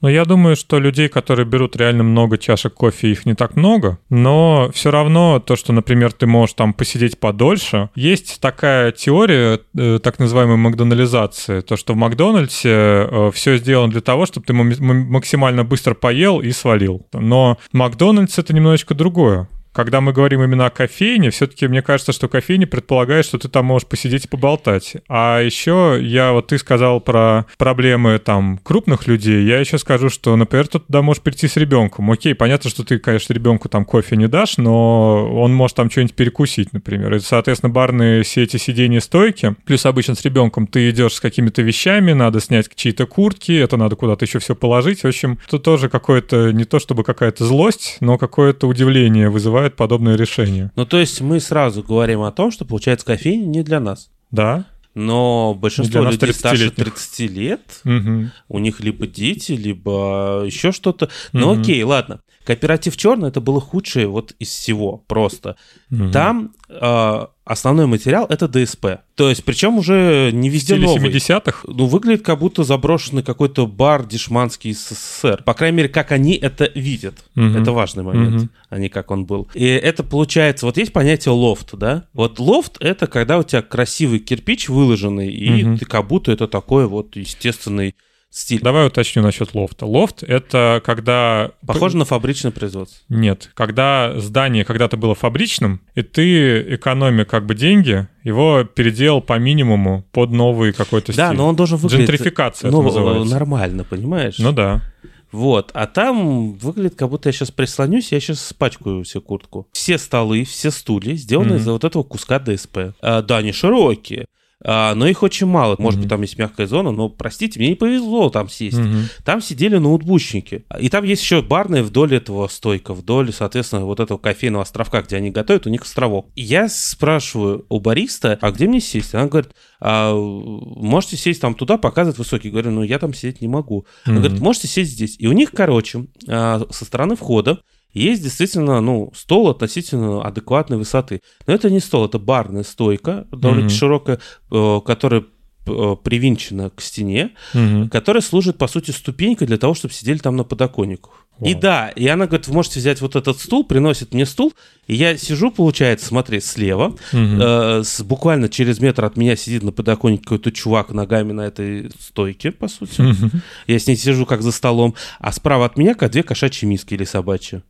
Но 0.00 0.08
я 0.08 0.24
думаю, 0.24 0.54
что 0.54 0.78
людей, 0.78 1.08
которые 1.08 1.46
берут 1.46 1.74
реально 1.74 2.04
много 2.04 2.38
чашек 2.38 2.74
кофе, 2.74 3.10
их 3.10 3.26
не 3.26 3.34
так 3.34 3.56
много. 3.56 3.98
Но 4.08 4.70
все 4.72 4.92
равно 4.92 5.40
то, 5.40 5.56
что, 5.56 5.72
например, 5.72 6.12
ты 6.12 6.26
можешь 6.26 6.54
там 6.54 6.74
посидеть 6.74 7.18
подольше. 7.18 7.90
Есть 7.96 8.40
такая 8.40 8.92
теория 8.92 9.58
э, 9.76 9.98
так 10.00 10.20
называемой 10.20 10.58
макдонализации. 10.58 11.60
То, 11.60 11.76
что 11.76 11.94
в 11.94 11.96
Макдональдсе 11.96 13.30
все 13.32 13.56
сделано 13.56 13.90
для 13.90 14.00
того, 14.00 14.26
чтобы 14.26 14.46
ты 14.46 14.52
максимально 14.52 15.64
быстро 15.64 15.94
поел 15.94 16.40
и 16.40 16.52
свалил. 16.52 17.04
Но 17.12 17.58
Макдональдс 17.72 18.38
это 18.38 18.54
немножечко 18.54 18.94
другое. 18.94 19.48
Когда 19.72 20.00
мы 20.00 20.12
говорим 20.12 20.42
именно 20.42 20.66
о 20.66 20.70
кофейне, 20.70 21.30
все-таки 21.30 21.66
мне 21.66 21.80
кажется, 21.82 22.12
что 22.12 22.28
кофейня 22.28 22.66
предполагает, 22.66 23.24
что 23.24 23.38
ты 23.38 23.48
там 23.48 23.66
можешь 23.66 23.88
посидеть 23.88 24.26
и 24.26 24.28
поболтать. 24.28 24.96
А 25.08 25.40
еще 25.40 25.98
я, 26.00 26.32
вот 26.32 26.48
ты 26.48 26.58
сказал 26.58 27.00
про 27.00 27.46
проблемы 27.56 28.18
там 28.18 28.58
крупных 28.62 29.06
людей, 29.06 29.44
я 29.44 29.58
еще 29.58 29.78
скажу, 29.78 30.10
что, 30.10 30.36
например, 30.36 30.68
ты 30.68 30.78
туда 30.78 31.00
можешь 31.00 31.22
прийти 31.22 31.48
с 31.48 31.56
ребенком. 31.56 32.10
Окей, 32.10 32.34
понятно, 32.34 32.68
что 32.68 32.84
ты, 32.84 32.98
конечно, 32.98 33.32
ребенку 33.32 33.68
там 33.68 33.84
кофе 33.84 34.16
не 34.16 34.28
дашь, 34.28 34.58
но 34.58 35.32
он 35.34 35.54
может 35.54 35.76
там 35.76 35.90
что-нибудь 35.90 36.14
перекусить, 36.14 36.72
например. 36.72 37.14
И, 37.14 37.20
соответственно, 37.20 37.72
барные 37.72 38.22
все 38.24 38.42
эти 38.42 38.58
сиденья 38.58 39.00
стойки, 39.00 39.56
плюс 39.64 39.86
обычно 39.86 40.14
с 40.14 40.22
ребенком 40.22 40.66
ты 40.66 40.90
идешь 40.90 41.14
с 41.14 41.20
какими-то 41.20 41.62
вещами, 41.62 42.12
надо 42.12 42.40
снять 42.40 42.68
чьи-то 42.74 43.06
куртки, 43.06 43.52
это 43.52 43.78
надо 43.78 43.96
куда-то 43.96 44.24
еще 44.26 44.38
все 44.38 44.54
положить. 44.54 45.02
В 45.02 45.06
общем, 45.06 45.38
тут 45.48 45.62
тоже 45.62 45.88
какое-то, 45.88 46.52
не 46.52 46.64
то 46.64 46.78
чтобы 46.78 47.04
какая-то 47.04 47.46
злость, 47.46 47.96
но 48.00 48.18
какое-то 48.18 48.68
удивление 48.68 49.30
вызывает 49.30 49.61
подобное 49.70 50.16
решение. 50.16 50.70
Ну, 50.76 50.84
то 50.86 50.98
есть 50.98 51.20
мы 51.20 51.40
сразу 51.40 51.82
говорим 51.82 52.22
о 52.22 52.32
том, 52.32 52.50
что, 52.50 52.64
получается, 52.64 53.06
кофейня 53.06 53.46
не 53.46 53.62
для 53.62 53.80
нас. 53.80 54.10
Да? 54.30 54.64
Но 54.94 55.54
большинство 55.54 56.02
людей 56.02 56.32
старше 56.34 56.66
30-летних. 56.66 56.84
30 56.84 57.20
лет, 57.30 57.80
Мгм. 57.84 58.30
у 58.48 58.58
них 58.58 58.80
либо 58.80 59.06
дети, 59.06 59.52
либо 59.52 60.42
еще 60.44 60.70
что-то. 60.72 61.08
Ну 61.32 61.58
окей, 61.58 61.82
ладно. 61.82 62.20
Кооператив 62.44 62.96
черный 62.96 63.28
это 63.28 63.40
было 63.40 63.60
худшее 63.60 64.06
вот 64.08 64.34
из 64.38 64.48
всего 64.48 65.02
просто. 65.06 65.56
Мгм. 65.90 66.10
Там 66.12 66.52
э, 66.80 67.26
основной 67.44 67.86
материал 67.86 68.26
это 68.28 68.48
ДСП. 68.48 68.86
То 69.14 69.28
есть, 69.28 69.44
причем 69.44 69.78
уже 69.78 70.30
не 70.32 70.48
везде 70.48 70.74
стиле 70.76 70.86
новый. 70.86 71.10
70-х? 71.10 71.64
Ну, 71.66 71.86
выглядит 71.86 72.24
как 72.24 72.38
будто 72.38 72.64
заброшенный 72.64 73.22
какой-то 73.22 73.66
бар 73.66 74.06
дешманский 74.06 74.72
СССР. 74.72 75.42
По 75.44 75.54
крайней 75.54 75.76
мере, 75.78 75.88
как 75.88 76.12
они 76.12 76.34
это 76.34 76.70
видят. 76.74 77.24
Мгм. 77.34 77.56
Это 77.62 77.72
важный 77.72 78.02
момент, 78.04 78.34
Мгм. 78.34 78.50
а 78.70 78.78
не 78.78 78.88
как 78.88 79.10
он 79.10 79.24
был. 79.26 79.48
И 79.54 79.64
это 79.66 80.02
получается, 80.02 80.66
вот 80.66 80.76
есть 80.76 80.92
понятие 80.92 81.32
лофт, 81.32 81.74
да? 81.76 82.04
Вот 82.12 82.38
лофт— 82.38 82.76
это 82.80 83.06
когда 83.06 83.38
у 83.38 83.42
тебя 83.42 83.62
красивый 83.62 84.18
кирпич 84.18 84.68
выложенный, 84.68 85.32
и 85.32 85.64
Мгм. 85.64 85.78
ты 85.78 85.84
как 85.84 86.06
будто 86.06 86.32
это 86.32 86.48
такой 86.48 86.86
вот 86.86 87.16
естественный 87.16 87.94
стиль. 88.32 88.60
Давай 88.62 88.86
уточню 88.86 89.22
насчет 89.22 89.54
лофта. 89.54 89.86
Лофт— 89.86 90.22
это 90.24 90.82
когда... 90.84 91.52
Похоже 91.66 91.96
на 91.98 92.04
фабричное 92.04 92.50
производство. 92.50 92.98
Нет, 93.08 93.50
когда 93.54 94.14
здание 94.18 94.64
когда-то 94.64 94.96
было 94.96 95.14
фабричным, 95.14 95.82
и 95.94 96.02
ты, 96.02 96.74
экономя 96.76 97.24
как 97.24 97.46
бы 97.46 97.54
деньги, 97.54 98.08
его 98.24 98.64
переделал 98.64 99.20
по 99.20 99.38
минимуму 99.38 100.04
под 100.12 100.30
новый 100.30 100.72
какой-то 100.72 101.14
Да, 101.14 101.28
стиль. 101.28 101.36
но 101.36 101.46
он 101.48 101.56
должен 101.56 101.76
выглядеть... 101.78 102.08
Джентрификация 102.08 102.70
ну, 102.70 102.78
это 102.80 102.86
называется. 102.88 103.32
нормально, 103.34 103.84
понимаешь? 103.84 104.38
Ну 104.38 104.52
да. 104.52 104.82
Вот, 105.30 105.70
а 105.72 105.86
там 105.86 106.52
выглядит, 106.58 106.94
как 106.94 107.08
будто 107.08 107.30
я 107.30 107.32
сейчас 107.32 107.50
прислонюсь, 107.50 108.12
я 108.12 108.20
сейчас 108.20 108.44
спачкаю 108.44 109.02
себе 109.04 109.22
куртку. 109.22 109.66
Все 109.72 109.96
столы, 109.96 110.44
все 110.44 110.70
стулья 110.70 111.14
сделаны 111.14 111.50
Мгм. 111.52 111.56
из-за 111.56 111.72
вот 111.72 111.84
этого 111.84 112.02
куска 112.02 112.38
ДСП. 112.38 112.78
А, 113.00 113.22
да, 113.22 113.38
они 113.38 113.52
широкие, 113.52 114.26
а, 114.64 114.94
но 114.94 115.06
их 115.06 115.22
очень 115.22 115.46
мало. 115.46 115.76
Может 115.78 115.96
Мгм. 115.98 116.02
быть, 116.02 116.10
там 116.10 116.22
есть 116.22 116.38
мягкая 116.38 116.66
зона, 116.66 116.90
но, 116.92 117.08
простите, 117.08 117.58
мне 117.58 117.70
не 117.70 117.74
повезло 117.74 118.30
там 118.30 118.48
сесть. 118.48 118.78
Мгм. 118.78 119.04
Там 119.24 119.40
сидели 119.40 119.76
ноутбучники. 119.78 120.64
И 120.80 120.88
там 120.88 121.04
есть 121.04 121.22
еще 121.22 121.42
барная 121.42 121.82
вдоль 121.82 122.14
этого 122.14 122.46
стойка, 122.48 122.94
вдоль, 122.94 123.32
соответственно, 123.32 123.84
вот 123.84 124.00
этого 124.00 124.18
кофейного 124.18 124.62
островка, 124.62 125.02
где 125.02 125.16
они 125.16 125.30
готовят, 125.30 125.66
у 125.66 125.70
них 125.70 125.82
островок. 125.82 126.28
И 126.34 126.42
я 126.42 126.68
спрашиваю 126.68 127.66
у 127.68 127.80
бариста, 127.80 128.38
а 128.40 128.50
где 128.52 128.66
мне 128.66 128.80
сесть? 128.80 129.14
Она 129.14 129.26
говорит, 129.26 129.50
«А, 129.80 130.14
можете 130.14 131.16
сесть 131.16 131.40
там 131.40 131.54
туда, 131.54 131.76
показывает 131.78 132.18
высокий. 132.18 132.50
Говорю, 132.50 132.70
ну 132.70 132.82
я 132.82 132.98
там 132.98 133.12
сидеть 133.14 133.40
не 133.40 133.48
могу. 133.48 133.84
Она 134.04 134.14
Мгм. 134.14 134.22
говорит, 134.22 134.40
можете 134.40 134.68
сесть 134.68 134.92
здесь. 134.92 135.16
И 135.18 135.26
у 135.26 135.32
них, 135.32 135.50
короче, 135.52 136.06
а, 136.28 136.62
со 136.70 136.84
стороны 136.84 137.16
входа 137.16 137.58
есть 137.92 138.22
действительно, 138.22 138.80
ну, 138.80 139.12
стол 139.14 139.48
относительно 139.50 140.22
адекватной 140.24 140.76
высоты. 140.78 141.20
Но 141.46 141.54
это 141.54 141.70
не 141.70 141.80
стол, 141.80 142.06
это 142.06 142.18
барная 142.18 142.62
стойка, 142.62 143.26
довольно 143.32 143.62
Мгм. 143.64 143.70
широкая, 143.70 144.18
э, 144.50 144.80
которая 144.84 145.24
э, 145.64 145.94
привинчена 146.02 146.70
к 146.70 146.80
стене, 146.80 147.30
Мгм. 147.54 147.88
которая 147.88 148.20
служит, 148.20 148.58
по 148.58 148.66
сути, 148.66 148.90
ступенькой 148.90 149.46
для 149.46 149.58
того, 149.58 149.74
чтобы 149.74 149.94
сидели 149.94 150.18
там 150.18 150.34
на 150.34 150.42
подоконниках. 150.42 151.24
И 151.40 151.52
Вау. 151.52 151.60
да, 151.60 151.88
и 151.90 152.04
она 152.08 152.26
говорит, 152.26 152.48
вы 152.48 152.54
можете 152.54 152.80
взять 152.80 153.00
вот 153.00 153.14
этот 153.14 153.38
стул, 153.40 153.62
приносит 153.64 154.12
мне 154.12 154.26
стул, 154.26 154.52
и 154.88 154.96
я 154.96 155.16
сижу, 155.16 155.52
получается, 155.52 156.06
смотри, 156.06 156.40
слева, 156.40 156.96
Мгм. 157.12 157.40
э, 157.40 157.82
с- 157.84 158.02
буквально 158.02 158.48
через 158.48 158.80
метр 158.80 159.04
от 159.04 159.16
меня 159.16 159.36
сидит 159.36 159.62
на 159.62 159.70
подоконнике 159.70 160.24
какой-то 160.24 160.50
чувак 160.50 160.90
ногами 160.90 161.30
на 161.30 161.42
этой 161.42 161.92
стойке, 162.00 162.50
по 162.50 162.66
сути. 162.66 163.00
Мгм. 163.00 163.30
Я 163.68 163.78
с 163.78 163.86
ней 163.86 163.94
сижу 163.96 164.26
как 164.26 164.42
за 164.42 164.50
столом, 164.50 164.96
а 165.20 165.30
справа 165.30 165.66
от 165.66 165.76
меня 165.76 165.94
как 165.94 166.10
две 166.10 166.24
кошачьи 166.24 166.68
миски 166.68 166.94
или 166.94 167.04
собачьи 167.04 167.62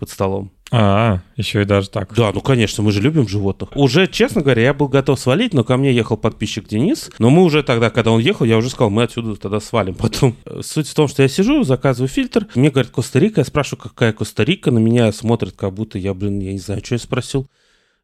под 0.00 0.10
столом. 0.10 0.50
А, 0.72 1.20
еще 1.36 1.62
и 1.62 1.64
даже 1.64 1.90
так. 1.90 2.14
Да, 2.14 2.30
ну 2.32 2.40
конечно, 2.40 2.82
мы 2.82 2.90
же 2.92 3.00
любим 3.00 3.28
животных. 3.28 3.70
Уже, 3.76 4.06
честно 4.06 4.40
говоря, 4.40 4.62
я 4.62 4.74
был 4.74 4.88
готов 4.88 5.18
свалить, 5.20 5.52
но 5.54 5.62
ко 5.62 5.76
мне 5.76 5.92
ехал 5.92 6.16
подписчик 6.16 6.66
Денис. 6.68 7.10
Но 7.18 7.30
мы 7.30 7.42
уже 7.44 7.62
тогда, 7.62 7.90
когда 7.90 8.10
он 8.10 8.20
ехал, 8.20 8.44
я 8.46 8.56
уже 8.56 8.70
сказал, 8.70 8.90
мы 8.90 9.02
отсюда 9.04 9.36
тогда 9.36 9.60
свалим 9.60 9.94
потом. 9.94 10.36
Суть 10.62 10.88
в 10.88 10.94
том, 10.94 11.06
что 11.06 11.22
я 11.22 11.28
сижу, 11.28 11.62
заказываю 11.64 12.08
фильтр. 12.08 12.46
Мне 12.56 12.70
говорят, 12.70 12.90
Коста-Рика. 12.90 13.40
Я 13.42 13.44
спрашиваю, 13.44 13.82
какая 13.82 14.12
Коста-Рика. 14.12 14.70
На 14.70 14.78
меня 14.78 15.12
смотрят, 15.12 15.54
как 15.56 15.72
будто 15.74 15.98
я, 15.98 16.14
блин, 16.14 16.40
я 16.40 16.52
не 16.52 16.58
знаю, 16.58 16.82
что 16.84 16.94
я 16.96 16.98
спросил. 16.98 17.46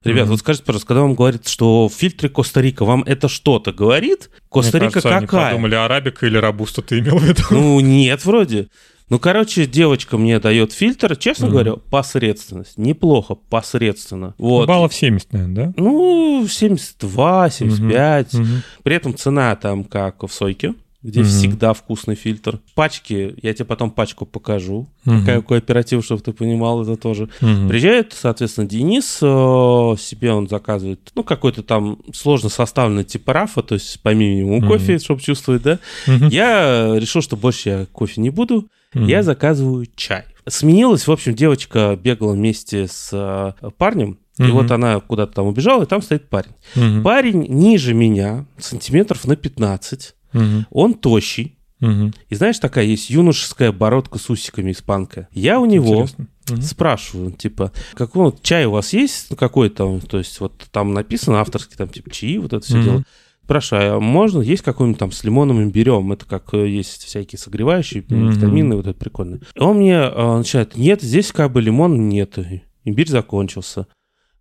Ребят, 0.04 0.24
Мгм. 0.24 0.32
вот 0.32 0.40
скажите, 0.40 0.64
пожалуйста, 0.64 0.86
когда 0.88 1.00
вам 1.02 1.14
говорят, 1.14 1.48
что 1.48 1.88
в 1.88 1.92
фильтре 1.92 2.28
Коста-Рика, 2.28 2.84
вам 2.84 3.02
это 3.04 3.28
что-то 3.28 3.72
говорит? 3.72 4.28
Мне 4.30 4.40
Коста-Рика 4.50 4.92
кажется, 4.92 5.16
они 5.16 5.26
какая? 5.26 5.50
подумали, 5.50 5.74
арабика 5.74 6.26
или 6.26 6.36
рабуста 6.36 6.82
ты 6.82 6.98
имел 7.00 7.18
в 7.18 7.24
виду? 7.24 7.42
Ну, 7.50 7.80
нет, 7.80 8.24
вроде. 8.24 8.68
Ну, 9.08 9.20
короче, 9.20 9.66
девочка 9.66 10.18
мне 10.18 10.40
дает 10.40 10.72
фильтр, 10.72 11.16
честно 11.16 11.46
Мгм. 11.46 11.52
говоря, 11.52 11.72
посредственность. 11.76 12.76
Неплохо, 12.76 13.36
посредственно. 13.36 14.34
Вот. 14.36 14.66
Баллов 14.66 14.92
70, 14.94 15.32
наверное, 15.32 15.66
да? 15.66 15.72
Ну, 15.76 16.46
72, 16.48 17.50
75. 17.50 18.34
Мгм. 18.34 18.62
При 18.82 18.96
этом 18.96 19.14
цена 19.16 19.54
там 19.54 19.84
как 19.84 20.22
в 20.24 20.28
Сойке, 20.32 20.74
где 21.06 21.20
Мгм. 21.20 21.28
всегда 21.28 21.72
вкусный 21.72 22.16
фильтр. 22.16 22.58
Пачки, 22.74 23.34
я 23.40 23.54
тебе 23.54 23.64
потом 23.64 23.90
пачку 23.92 24.26
покажу. 24.26 24.88
Мгм. 25.04 25.20
Какая 25.20 25.40
кооператив, 25.40 26.04
чтобы 26.04 26.20
ты 26.20 26.32
понимал 26.32 26.82
это 26.82 26.96
тоже. 26.96 27.28
Мгм. 27.40 27.68
Приезжает, 27.68 28.12
соответственно, 28.12 28.66
Денис, 28.66 29.18
э, 29.22 29.94
себе 29.98 30.32
он 30.32 30.48
заказывает, 30.48 31.12
ну, 31.14 31.22
какой-то 31.22 31.62
там 31.62 31.98
сложно 32.12 32.48
составленный 32.48 33.04
типа 33.04 33.32
рафа, 33.32 33.62
то 33.62 33.74
есть 33.74 34.00
помимо 34.02 34.26
минимуму 34.26 34.56
Мгм. 34.58 34.68
кофе, 34.68 34.98
чтобы 34.98 35.20
чувствовать, 35.20 35.62
да. 35.62 35.78
Мгм. 36.08 36.28
Я 36.28 36.94
решил, 36.98 37.22
что 37.22 37.36
больше 37.36 37.68
я 37.68 37.86
кофе 37.92 38.20
не 38.20 38.30
буду, 38.30 38.66
Мгм. 38.94 39.06
я 39.06 39.22
заказываю 39.22 39.86
чай. 39.94 40.24
Сменилась, 40.48 41.06
в 41.06 41.12
общем, 41.12 41.34
девочка 41.34 41.96
бегала 42.02 42.32
вместе 42.32 42.88
с 42.88 43.10
э, 43.12 43.52
парнем, 43.78 44.18
и 44.38 44.50
вот 44.50 44.70
она 44.70 45.00
куда-то 45.00 45.32
там 45.34 45.46
убежала, 45.46 45.84
и 45.84 45.86
там 45.86 46.02
стоит 46.02 46.28
парень. 46.28 46.50
Мгм. 46.74 47.02
Парень 47.04 47.46
ниже 47.48 47.94
меня, 47.94 48.44
сантиметров 48.58 49.24
на 49.26 49.36
15, 49.36 50.14
Мгм. 50.32 50.66
он 50.70 50.94
тощий. 50.94 51.58
Мгм. 51.80 52.12
И 52.30 52.34
знаешь, 52.34 52.58
такая 52.58 52.84
есть 52.86 53.10
юношеская 53.10 53.70
бородка 53.70 54.18
с 54.18 54.30
усиками 54.30 54.72
испанка. 54.72 55.28
Я 55.32 55.60
у 55.60 55.66
него 55.66 56.02
Интересно. 56.02 56.26
Спрашиваю, 56.62 57.32
типа, 57.32 57.72
какой 57.94 58.26
вот 58.26 58.42
чай 58.42 58.66
у 58.66 58.70
вас 58.70 58.92
есть? 58.92 59.26
Ну, 59.30 59.36
какой 59.36 59.68
там, 59.68 60.00
то 60.00 60.16
есть 60.18 60.38
вот 60.40 60.54
там 60.70 60.94
написано 60.94 61.40
авторский, 61.40 61.76
там 61.76 61.88
типа 61.88 62.10
чаи, 62.10 62.38
вот 62.38 62.52
это 62.52 62.64
все 62.64 62.76
Мгм. 62.76 62.84
дело. 62.84 63.02
Спрашиваю, 63.44 63.96
а 63.96 64.00
можно, 64.00 64.40
есть 64.40 64.62
какой-нибудь 64.62 64.98
там 64.98 65.12
с 65.12 65.22
лимоном 65.22 65.62
имбирем? 65.62 66.10
Это 66.12 66.24
как 66.24 66.52
э, 66.54 66.68
есть 66.68 67.04
всякие 67.04 67.38
согревающие, 67.38 68.02
витамины, 68.08 68.74
вот 68.76 68.86
это 68.86 68.98
прикольно. 68.98 69.40
И 69.54 69.60
он 69.60 69.76
мне 69.78 69.94
э, 69.94 70.36
начинает, 70.38 70.76
нет, 70.76 71.02
здесь 71.02 71.30
как 71.30 71.52
бы 71.52 71.60
лимон 71.60 72.08
нет, 72.08 72.38
имбирь 72.84 73.08
закончился. 73.08 73.86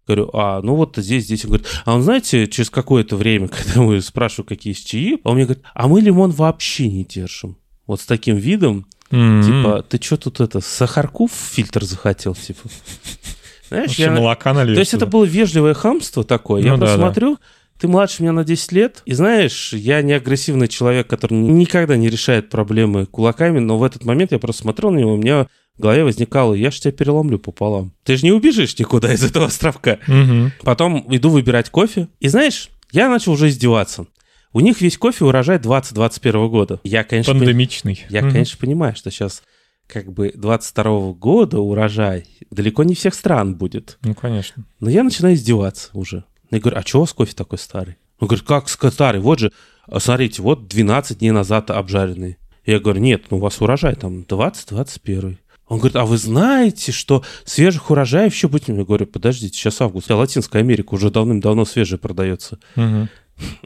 Говорю, 0.08 0.30
а, 0.34 0.62
ну 0.62 0.76
вот 0.76 0.98
здесь, 0.98 1.24
здесь. 1.26 1.46
Он 1.46 1.50
говорит, 1.52 1.68
а 1.86 1.96
он, 1.96 2.04
знаете, 2.04 2.48
через 2.48 2.70
какое-то 2.70 3.16
время, 3.16 3.48
когда 3.50 3.82
мы 3.82 4.02
спрашиваю, 4.02 4.46
какие 4.48 4.74
есть 4.74 4.88
чаи, 4.88 5.20
он 5.24 5.36
мне 5.36 5.46
говорит, 5.46 5.64
а 5.74 5.88
мы 5.88 6.02
лимон 6.02 6.32
вообще 6.32 6.88
не 6.88 7.04
держим. 7.04 7.58
Вот 7.88 8.02
с 8.02 8.06
таким 8.06 8.36
видом, 8.36 8.86
Мгм. 9.12 9.44
типа, 9.44 9.86
ты 9.88 10.00
что 10.04 10.18
тут 10.18 10.40
это, 10.42 10.60
сахарку 10.62 11.28
в 11.28 11.32
фильтр 11.32 11.84
захотел, 11.86 12.34
типа? 12.36 12.62
Знаешь, 13.70 13.88
Вообще 13.90 14.04
я... 14.04 14.12
молока 14.12 14.54
налили 14.54 14.76
То 14.76 14.80
есть 14.80 14.94
это 14.94 15.06
было 15.08 15.26
вежливое 15.26 15.74
хамство 15.74 16.24
такое. 16.24 16.62
я 16.62 16.72
Ну 16.74 16.78
да, 16.78 16.98
просто 16.98 17.20
да. 17.22 17.38
ты 17.80 17.88
младше 17.88 18.22
меня 18.22 18.32
на 18.32 18.44
10 18.44 18.72
лет, 18.74 19.02
и 19.06 19.14
знаешь, 19.14 19.74
я 19.74 20.02
не 20.04 20.14
агрессивный 20.14 20.68
человек, 20.68 21.08
который 21.08 21.34
никогда 21.34 21.98
не 21.98 22.10
решает 22.10 22.50
проблемы 22.50 23.06
кулаками, 23.08 23.60
но 23.60 23.78
в 23.78 23.84
этот 23.84 24.06
момент 24.06 24.32
я 24.32 24.40
просто 24.40 24.62
смотрел 24.64 24.92
на 24.92 25.00
него, 25.00 25.14
у 25.14 25.18
меня 25.18 25.48
в 25.78 25.82
голове 25.82 26.04
возникало, 26.04 26.54
я 26.54 26.72
же 26.72 26.80
тебя 26.80 26.92
переломлю 26.92 27.38
пополам. 27.40 27.92
Ты 28.04 28.18
же 28.18 28.24
не 28.26 28.32
убежишь 28.32 28.78
никуда 28.80 29.14
из 29.14 29.24
этого 29.24 29.46
островка. 29.48 30.00
Мгм. 30.08 30.52
Потом 30.64 31.06
иду 31.10 31.30
выбирать 31.30 31.70
кофе, 31.70 32.08
и 32.20 32.28
знаешь, 32.28 32.70
я 32.92 33.10
начал 33.10 33.34
уже 33.34 33.50
издеваться. 33.50 34.08
У 34.54 34.62
них 34.62 34.80
весь 34.80 34.98
кофе 34.98 35.26
урожай 35.26 35.60
2021 35.60 36.48
года. 36.50 36.80
Я, 36.84 37.04
конечно, 37.04 37.32
пон- 37.34 37.40
Пандемичный. 37.40 38.06
я, 38.10 38.22
Мгм. 38.22 38.32
конечно, 38.32 38.58
понимаю, 38.58 38.96
что 38.96 39.12
сейчас 39.12 39.44
как 39.88 40.12
бы 40.14 40.32
22 40.34 41.14
года 41.14 41.60
урожай 41.60 42.26
далеко 42.52 42.84
не 42.84 42.96
всех 42.96 43.14
стран 43.14 43.56
будет. 43.56 43.98
Ну, 44.02 44.16
конечно. 44.16 44.64
Но 44.80 44.90
я 44.90 45.04
начинаю 45.04 45.36
издеваться 45.36 45.90
уже. 45.94 46.24
Я 46.52 46.60
говорю, 46.60 46.78
а 46.78 46.84
чего 46.84 47.02
у 47.02 47.04
вас 47.04 47.12
кофе 47.14 47.34
такой 47.36 47.58
старый? 47.60 47.96
Он 48.20 48.28
говорит, 48.30 48.46
как 48.48 48.70
старый? 48.70 49.20
Вот 49.20 49.40
же, 49.40 49.52
а, 49.88 50.00
смотрите, 50.00 50.42
вот 50.42 50.68
12 50.70 51.20
дней 51.20 51.32
назад 51.32 51.70
обжаренный. 51.70 52.38
Я 52.66 52.80
говорю, 52.80 53.02
нет, 53.02 53.26
ну 53.30 53.38
у 53.38 53.40
вас 53.42 53.60
урожай 53.62 53.94
там 53.96 54.22
20-21. 54.24 55.38
Он 55.76 55.80
говорит, 55.80 55.98
а 55.98 56.06
вы 56.06 56.18
знаете, 56.18 56.94
что 56.94 57.22
свежих 57.44 57.92
урожаев 57.92 58.34
еще 58.34 58.48
будет? 58.48 58.70
Я 58.70 58.76
говорю, 58.76 59.06
подождите, 59.08 59.58
сейчас 59.58 59.82
август. 59.82 60.10
А 60.10 60.16
Латинская 60.16 60.60
Америка 60.60 60.94
уже 60.94 61.12
давным-давно 61.12 61.66
свежая 61.66 62.00
продается. 62.00 62.60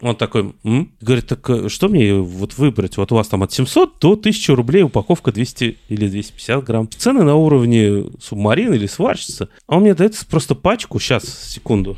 Он 0.01 0.15
такой, 0.15 0.55
«М?» 0.63 0.91
говорит, 0.99 1.27
так 1.27 1.47
э, 1.47 1.69
что 1.69 1.87
мне 1.87 2.15
вот 2.15 2.57
выбрать? 2.57 2.97
Вот 2.97 3.11
у 3.11 3.15
вас 3.15 3.27
там 3.27 3.43
от 3.43 3.53
700 3.53 3.99
до 3.99 4.13
1000 4.13 4.55
рублей 4.55 4.81
упаковка 4.81 5.31
200 5.31 5.77
или 5.89 6.07
250 6.07 6.63
грамм. 6.63 6.89
Цены 6.89 7.21
на 7.21 7.35
уровне 7.35 8.05
субмарин 8.19 8.73
или 8.73 8.87
сварщица. 8.87 9.49
А 9.67 9.75
он 9.75 9.83
мне 9.83 9.93
дает 9.93 10.17
просто 10.31 10.55
пачку, 10.55 10.99
сейчас, 10.99 11.25
секунду. 11.25 11.95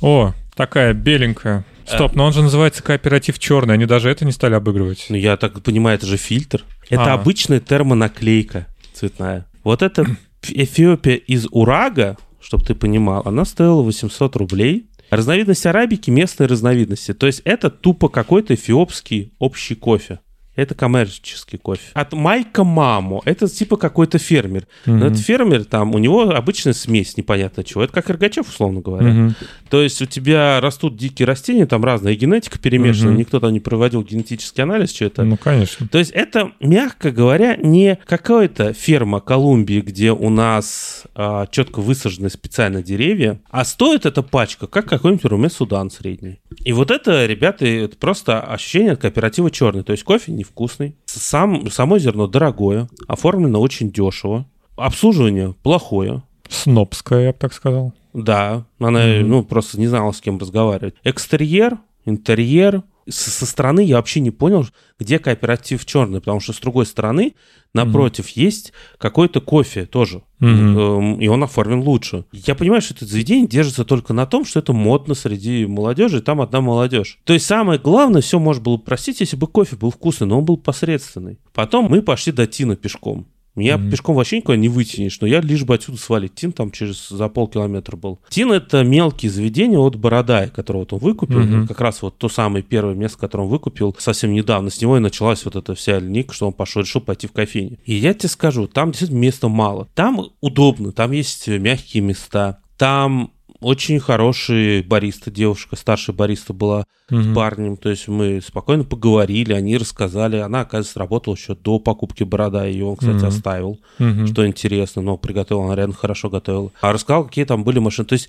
О, 0.00 0.32
такая 0.54 0.94
беленькая. 0.94 1.64
Стоп, 1.86 2.14
но 2.14 2.26
он 2.26 2.32
же 2.32 2.42
называется 2.42 2.82
кооператив 2.82 3.38
черный. 3.38 3.74
Они 3.74 3.86
даже 3.86 4.10
это 4.10 4.24
не 4.24 4.32
стали 4.32 4.54
обыгрывать. 4.54 5.06
Ну, 5.08 5.16
я 5.16 5.36
так 5.36 5.62
понимаю, 5.62 5.96
это 5.96 6.06
же 6.06 6.16
фильтр. 6.16 6.64
Это 6.90 7.12
А. 7.12 7.14
обычная 7.14 7.60
термонаклейка 7.60 8.66
цветная. 8.92 9.46
Вот 9.64 9.82
эта 9.82 10.06
Эфиопия 10.42 11.16
из 11.16 11.46
Урага, 11.50 12.16
чтобы 12.40 12.64
ты 12.64 12.74
понимал, 12.74 13.22
она 13.24 13.44
стоила 13.44 13.82
800 13.82 14.36
рублей. 14.36 14.86
Разновидность 15.10 15.66
арабики– 15.66 16.10
местные 16.12 16.48
разновидности. 16.48 17.14
То 17.14 17.26
есть 17.26 17.42
это 17.44 17.70
тупо 17.70 18.08
какой-то 18.08 18.54
эфиопский 18.54 19.32
общий 19.38 19.74
кофе. 19.76 20.18
Это 20.56 20.74
коммерческий 20.74 21.58
кофе. 21.58 21.82
От 21.94 22.12
Майка 22.14 22.64
Мамо. 22.64 23.20
Это 23.24 23.46
типа 23.48 23.76
какой-то 23.76 24.18
фермер. 24.18 24.66
Но 24.86 24.94
Мгм. 24.94 25.04
этот 25.04 25.20
фермер, 25.20 25.64
там, 25.64 25.94
у 25.94 25.98
него 25.98 26.22
обычная 26.30 26.72
смесь 26.72 27.16
непонятно 27.16 27.62
чего. 27.62 27.84
Это 27.84 27.92
как 27.92 28.08
Иргачев, 28.10 28.48
условно 28.48 28.80
говоря. 28.80 29.06
Мгм. 29.08 29.34
То 29.68 29.82
есть 29.82 30.00
у 30.00 30.06
тебя 30.06 30.60
растут 30.60 30.96
дикие 30.96 31.26
растения, 31.26 31.66
там 31.66 31.84
разная 31.84 32.14
генетика 32.14 32.58
перемешана, 32.58 33.10
Мгм. 33.10 33.18
никто 33.20 33.38
там 33.40 33.52
не 33.52 33.60
проводил 33.60 34.02
генетический 34.02 34.62
анализ, 34.62 34.94
что 34.94 35.04
это. 35.04 35.24
Ну, 35.24 35.36
конечно. 35.36 35.86
То 35.88 35.98
есть 35.98 36.10
это, 36.12 36.52
мягко 36.60 37.10
говоря, 37.10 37.56
не 37.56 37.98
какая-то 38.06 38.72
ферма 38.72 39.20
Колумбии, 39.20 39.80
где 39.80 40.12
у 40.12 40.30
нас 40.30 41.02
а, 41.14 41.46
четко 41.48 41.80
высажены 41.80 42.30
специально 42.30 42.82
деревья, 42.82 43.40
а 43.50 43.64
стоит 43.64 44.06
эта 44.06 44.22
пачка, 44.22 44.66
как 44.66 44.86
какой-нибудь 44.88 45.24
Руме 45.26 45.50
Судан 45.50 45.90
средний. 45.90 46.40
И 46.64 46.72
вот 46.72 46.90
это, 46.90 47.26
ребята, 47.26 47.66
это 47.66 47.96
просто 47.96 48.40
ощущение 48.40 48.92
от 48.92 49.00
кооператива 49.00 49.50
черный. 49.50 49.82
То 49.82 49.92
есть 49.92 50.04
кофе 50.04 50.32
невкусный, 50.50 50.96
сам, 51.06 51.68
само 51.70 51.98
зерно 51.98 52.26
дорогое, 52.26 52.88
оформлено 53.08 53.60
очень 53.60 53.90
дешево, 53.90 54.46
обслуживание 54.76 55.54
плохое, 55.62 56.22
Снобская, 56.48 57.24
я 57.26 57.32
бы 57.32 57.38
так 57.38 57.52
сказал. 57.52 57.92
да, 58.12 58.64
она, 58.78 59.04
Мгм. 59.04 59.28
ну, 59.28 59.44
просто 59.44 59.78
не 59.80 59.88
знала, 59.88 60.12
с 60.12 60.20
кем 60.20 60.38
разговаривать. 60.38 60.94
Экстерьер, 61.04 61.78
интерьер. 62.04 62.82
С- 63.08 63.32
Со 63.32 63.46
стороны 63.46 63.80
я 63.84 63.96
вообще 63.96 64.18
не 64.20 64.30
понял, 64.32 64.66
где 64.98 65.18
кооператив 65.20 65.84
черный, 65.84 66.18
потому 66.20 66.40
что 66.40 66.52
с 66.52 66.58
другой 66.58 66.86
стороны, 66.86 67.34
напротив, 67.76 68.28
есть 68.30 68.72
какой-то 68.98 69.40
кофе 69.40 69.86
тоже. 69.86 70.22
Эм, 70.40 71.20
И 71.20 71.28
он 71.28 71.42
оформлен 71.44 71.80
лучше. 71.80 72.24
Я 72.32 72.54
понимаю, 72.54 72.82
что 72.82 72.94
это 72.94 73.06
заведение 73.06 73.46
держится 73.46 73.84
только 73.84 74.12
на 74.12 74.26
том, 74.26 74.44
что 74.44 74.58
это 74.58 74.72
модно 74.72 75.14
среди 75.14 75.66
молодежи, 75.66 76.18
и 76.18 76.20
там 76.20 76.40
одна 76.40 76.60
молодежь. 76.60 77.18
То 77.24 77.32
есть 77.32 77.46
самое 77.46 77.78
главное, 77.78 78.20
все 78.20 78.38
можно 78.38 78.62
было 78.62 78.76
простить, 78.76 79.20
если 79.20 79.36
бы 79.36 79.46
кофе 79.46 79.76
был 79.76 79.90
вкусный, 79.90 80.26
но 80.26 80.38
он 80.38 80.44
был 80.44 80.56
посредственный. 80.56 81.38
Потом 81.54 81.86
мы 81.86 82.02
пошли 82.02 82.32
до 82.32 82.46
Тина 82.46 82.76
пешком. 82.76 83.26
Меня 83.56 83.78
Мгм. 83.78 83.90
пешком 83.90 84.16
вообще 84.16 84.36
никуда 84.36 84.56
не 84.56 84.68
вытянешь, 84.68 85.18
но 85.20 85.26
я 85.26 85.40
лишь 85.40 85.64
бы 85.64 85.74
отсюда 85.74 85.98
свалить. 85.98 86.34
Тин 86.34 86.52
там 86.52 86.70
через 86.70 87.08
за 87.08 87.28
полкилометра 87.28 87.96
был. 87.96 88.20
Тин 88.28 88.52
это 88.52 88.84
мелкие 88.84 89.30
заведения 89.30 89.78
от 89.78 89.96
Бородай, 89.96 90.48
которого 90.50 90.80
вот 90.82 90.92
он 90.92 90.98
выкупил. 91.00 91.40
Мгм. 91.40 91.66
Как 91.66 91.80
раз 91.80 92.02
вот 92.02 92.18
то 92.18 92.28
самое 92.28 92.62
первое 92.62 92.94
место, 92.94 93.18
которое 93.18 93.44
он 93.44 93.48
выкупил 93.50 93.96
совсем 93.98 94.32
недавно. 94.32 94.70
С 94.70 94.80
него 94.80 94.96
и 94.96 95.00
началась 95.00 95.44
вот 95.44 95.56
эта 95.56 95.74
вся 95.74 95.98
линейка, 95.98 96.34
что 96.34 96.46
он 96.46 96.52
пошел, 96.52 96.82
решил 96.82 97.00
пойти 97.00 97.26
в 97.26 97.32
кофейню. 97.32 97.78
И 97.84 97.94
я 97.94 98.14
тебе 98.14 98.28
скажу, 98.28 98.66
там 98.66 98.90
действительно 98.90 99.18
места 99.18 99.48
мало. 99.48 99.88
Там 99.94 100.20
удобно, 100.40 100.92
там 100.92 101.12
есть 101.12 101.48
мягкие 101.48 102.02
места. 102.02 102.58
Там 102.76 103.30
очень 103.60 103.98
хороший 104.00 104.82
бариста, 104.82 105.30
девушка, 105.30 105.76
старшая 105.76 106.14
бариста 106.14 106.52
была 106.52 106.86
Мгм. 107.10 107.22
с 107.22 107.34
парнем, 107.34 107.76
то 107.76 107.88
есть 107.88 108.08
мы 108.08 108.40
спокойно 108.40 108.84
поговорили, 108.84 109.52
они 109.52 109.76
рассказали, 109.76 110.36
она, 110.38 110.60
оказывается, 110.62 110.98
работала 110.98 111.34
еще 111.34 111.54
до 111.54 111.78
покупки 111.78 112.24
борода, 112.24 112.64
ее 112.66 112.84
он, 112.84 112.96
кстати, 112.96 113.16
Мгм. 113.16 113.26
оставил, 113.26 113.78
Мгм. 113.98 114.26
что 114.26 114.46
интересно, 114.46 115.02
но 115.02 115.16
приготовила, 115.16 115.66
она 115.66 115.76
реально 115.76 115.94
хорошо 115.94 116.28
готовила. 116.30 116.72
А 116.80 116.92
рассказал, 116.92 117.24
какие 117.24 117.44
там 117.44 117.64
были 117.64 117.78
машины, 117.78 118.06
то 118.06 118.14
есть 118.14 118.28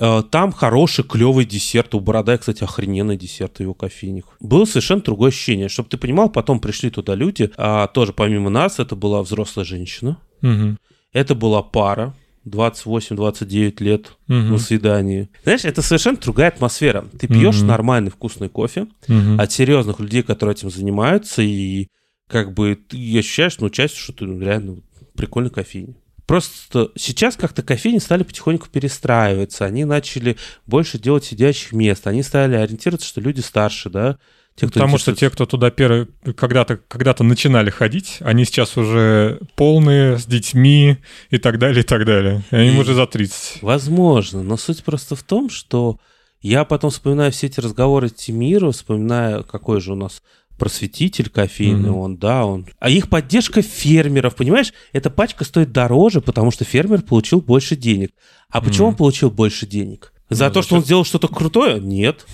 э, 0.00 0.22
там 0.30 0.52
хороший, 0.52 1.02
клевый 1.02 1.44
десерт. 1.44 1.92
У 1.92 1.98
Борода, 1.98 2.38
кстати, 2.38 2.62
охрененный 2.62 3.16
десерт 3.16 3.56
в 3.56 3.60
его 3.60 3.74
кофейнях. 3.74 4.26
Было 4.38 4.64
совершенно 4.64 5.00
другое 5.00 5.30
ощущение. 5.30 5.68
Чтобы 5.68 5.88
ты 5.88 5.96
понимал, 5.96 6.30
потом 6.30 6.60
пришли 6.60 6.88
туда 6.90 7.16
люди, 7.16 7.50
а 7.56 7.88
тоже 7.88 8.12
помимо 8.12 8.48
нас, 8.48 8.78
это 8.78 8.94
была 8.94 9.22
взрослая 9.24 9.64
женщина, 9.64 10.18
Мгм. 10.40 10.78
это 11.12 11.34
была 11.34 11.62
пара, 11.62 12.14
28-29 12.44 13.80
лет 13.80 14.12
Мгм. 14.26 14.52
на 14.52 14.58
свидании. 14.58 15.28
Знаешь, 15.42 15.64
это 15.64 15.82
совершенно 15.82 16.16
другая 16.18 16.48
атмосфера. 16.48 17.04
Ты 17.18 17.26
пьешь 17.26 17.58
Мгм. 17.58 17.66
нормальный 17.68 18.10
вкусный 18.10 18.48
кофе 18.48 18.86
Мгм. 19.06 19.40
от 19.40 19.52
серьезных 19.52 20.00
людей, 20.00 20.22
которые 20.22 20.54
этим 20.54 20.70
занимаются, 20.70 21.42
и 21.42 21.88
как 22.28 22.52
бы 22.54 22.74
ты 22.76 22.96
ощущаешь, 23.18 23.58
ну, 23.58 23.70
часть, 23.70 23.96
что 23.96 24.12
ты 24.12 24.24
ну, 24.26 24.38
реально 24.40 24.76
прикольный 25.14 25.50
кофейня. 25.50 25.94
Просто 26.26 26.90
сейчас 26.94 27.36
как-то 27.36 27.62
кофейни 27.62 27.98
стали 27.98 28.22
потихоньку 28.22 28.68
перестраиваться, 28.68 29.64
они 29.64 29.86
начали 29.86 30.36
больше 30.66 30.98
делать 30.98 31.24
сидящих 31.24 31.72
мест, 31.72 32.06
они 32.06 32.22
стали 32.22 32.54
ориентироваться, 32.54 33.08
что 33.08 33.22
люди 33.22 33.40
старше, 33.40 33.88
да, 33.88 34.18
те, 34.58 34.66
кто 34.66 34.80
Потому 34.80 34.98
что 34.98 35.14
те, 35.14 35.30
кто 35.30 35.46
туда 35.46 35.70
первый, 35.70 36.06
когда-то 36.36 36.78
когда 36.88 37.14
начинали 37.20 37.70
ходить, 37.70 38.18
они 38.20 38.44
сейчас 38.44 38.76
уже 38.76 39.40
полные, 39.54 40.18
с 40.18 40.26
детьми 40.26 40.96
и 41.30 41.38
так 41.38 41.58
далее, 41.58 41.80
и 41.80 41.86
так 41.86 42.04
далее. 42.04 42.42
И 42.50 42.56
им 42.56 42.76
И- 42.76 42.80
уже 42.80 42.94
за 42.94 43.06
30. 43.06 43.62
Возможно, 43.62 44.42
но 44.42 44.56
суть 44.56 44.82
просто 44.82 45.14
в 45.16 45.22
том, 45.22 45.48
что 45.48 45.98
я 46.42 46.64
потом 46.64 46.90
вспоминаю 46.90 47.30
все 47.32 47.46
эти 47.46 47.60
разговоры 47.60 48.08
Тимира, 48.10 48.70
вспоминаю, 48.70 49.44
какой 49.44 49.80
же 49.80 49.92
у 49.92 49.96
нас 49.96 50.22
просветитель 50.58 51.30
кофейный, 51.30 51.90
Мгм. 51.90 51.98
он, 51.98 52.16
да, 52.16 52.44
он. 52.44 52.66
А 52.80 52.90
их 52.90 53.08
поддержка 53.08 53.62
фермеров, 53.62 54.34
понимаешь? 54.34 54.72
Эта 54.92 55.08
пачка 55.08 55.44
стоит 55.44 55.70
дороже, 55.70 56.20
потому 56.20 56.50
что 56.50 56.64
фермер 56.64 57.02
получил 57.02 57.40
больше 57.40 57.76
денег. 57.76 58.10
А 58.50 58.60
почему 58.60 58.88
Мгм. 58.88 58.94
он 58.94 58.96
получил 58.96 59.30
больше 59.30 59.66
денег? 59.66 60.12
За 60.30 60.46
Ну, 60.48 60.50
то, 60.54 60.60
за 60.62 60.66
что 60.66 60.74
он 60.76 60.82
сделал 60.84 61.04
что-то 61.04 61.28
крутое? 61.28 61.80
Нет. 61.80 62.26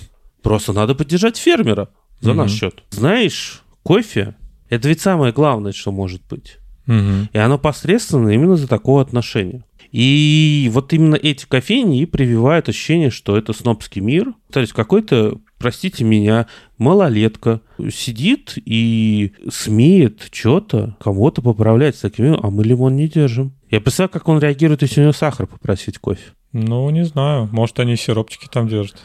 Просто 0.43 0.73
надо 0.73 0.95
поддержать 0.95 1.37
фермера 1.37 1.89
за 2.21 2.35
наш 2.35 2.51
Мгм. 2.51 2.57
счет. 2.59 2.83
Знаешь, 2.91 3.63
кофе— 3.83 4.35
это 4.69 4.89
ведь 4.89 5.01
самое 5.01 5.33
главное, 5.33 5.73
что 5.73 5.93
может 5.93 6.23
быть. 6.29 6.59
Мгм. 6.87 7.29
И 7.33 7.39
оно 7.39 7.59
посредственно 7.59 8.29
именно 8.31 8.57
за 8.57 8.69
такого 8.69 9.01
отношения. 9.01 9.65
И 9.91 10.69
вот 10.73 10.93
именно 10.93 11.15
эти 11.15 11.47
кофейни 11.47 12.01
и 12.01 12.07
прививают 12.07 12.69
ощущение, 12.69 13.11
что 13.11 13.37
это 13.37 13.53
снобский 13.53 14.03
мир. 14.03 14.35
То 14.53 14.61
есть 14.61 14.73
какой-то, 14.73 15.39
простите 15.59 16.03
меня, 16.03 16.47
малолетка 16.79 17.61
сидит 17.93 18.55
и 18.57 19.33
смеет 19.51 20.29
что-то 20.33 20.97
кого-то 21.01 21.43
поправлять 21.43 21.97
с 21.97 22.01
такими, 22.01 22.37
а 22.43 22.51
мы 22.51 22.65
лимон 22.65 22.97
не 22.97 23.09
держим. 23.09 23.53
Я 23.71 23.81
представляю, 23.81 24.11
как 24.11 24.29
он 24.29 24.39
реагирует, 24.39 24.83
если 24.83 25.01
у 25.01 25.05
него 25.05 25.13
сахар 25.13 25.47
попросить 25.47 25.99
кофе. 25.99 26.23
Ну, 26.53 26.89
не 26.91 27.05
знаю. 27.05 27.49
Может, 27.51 27.81
они 27.81 27.97
сиропчики 27.97 28.47
там 28.51 28.69
держат. 28.69 28.97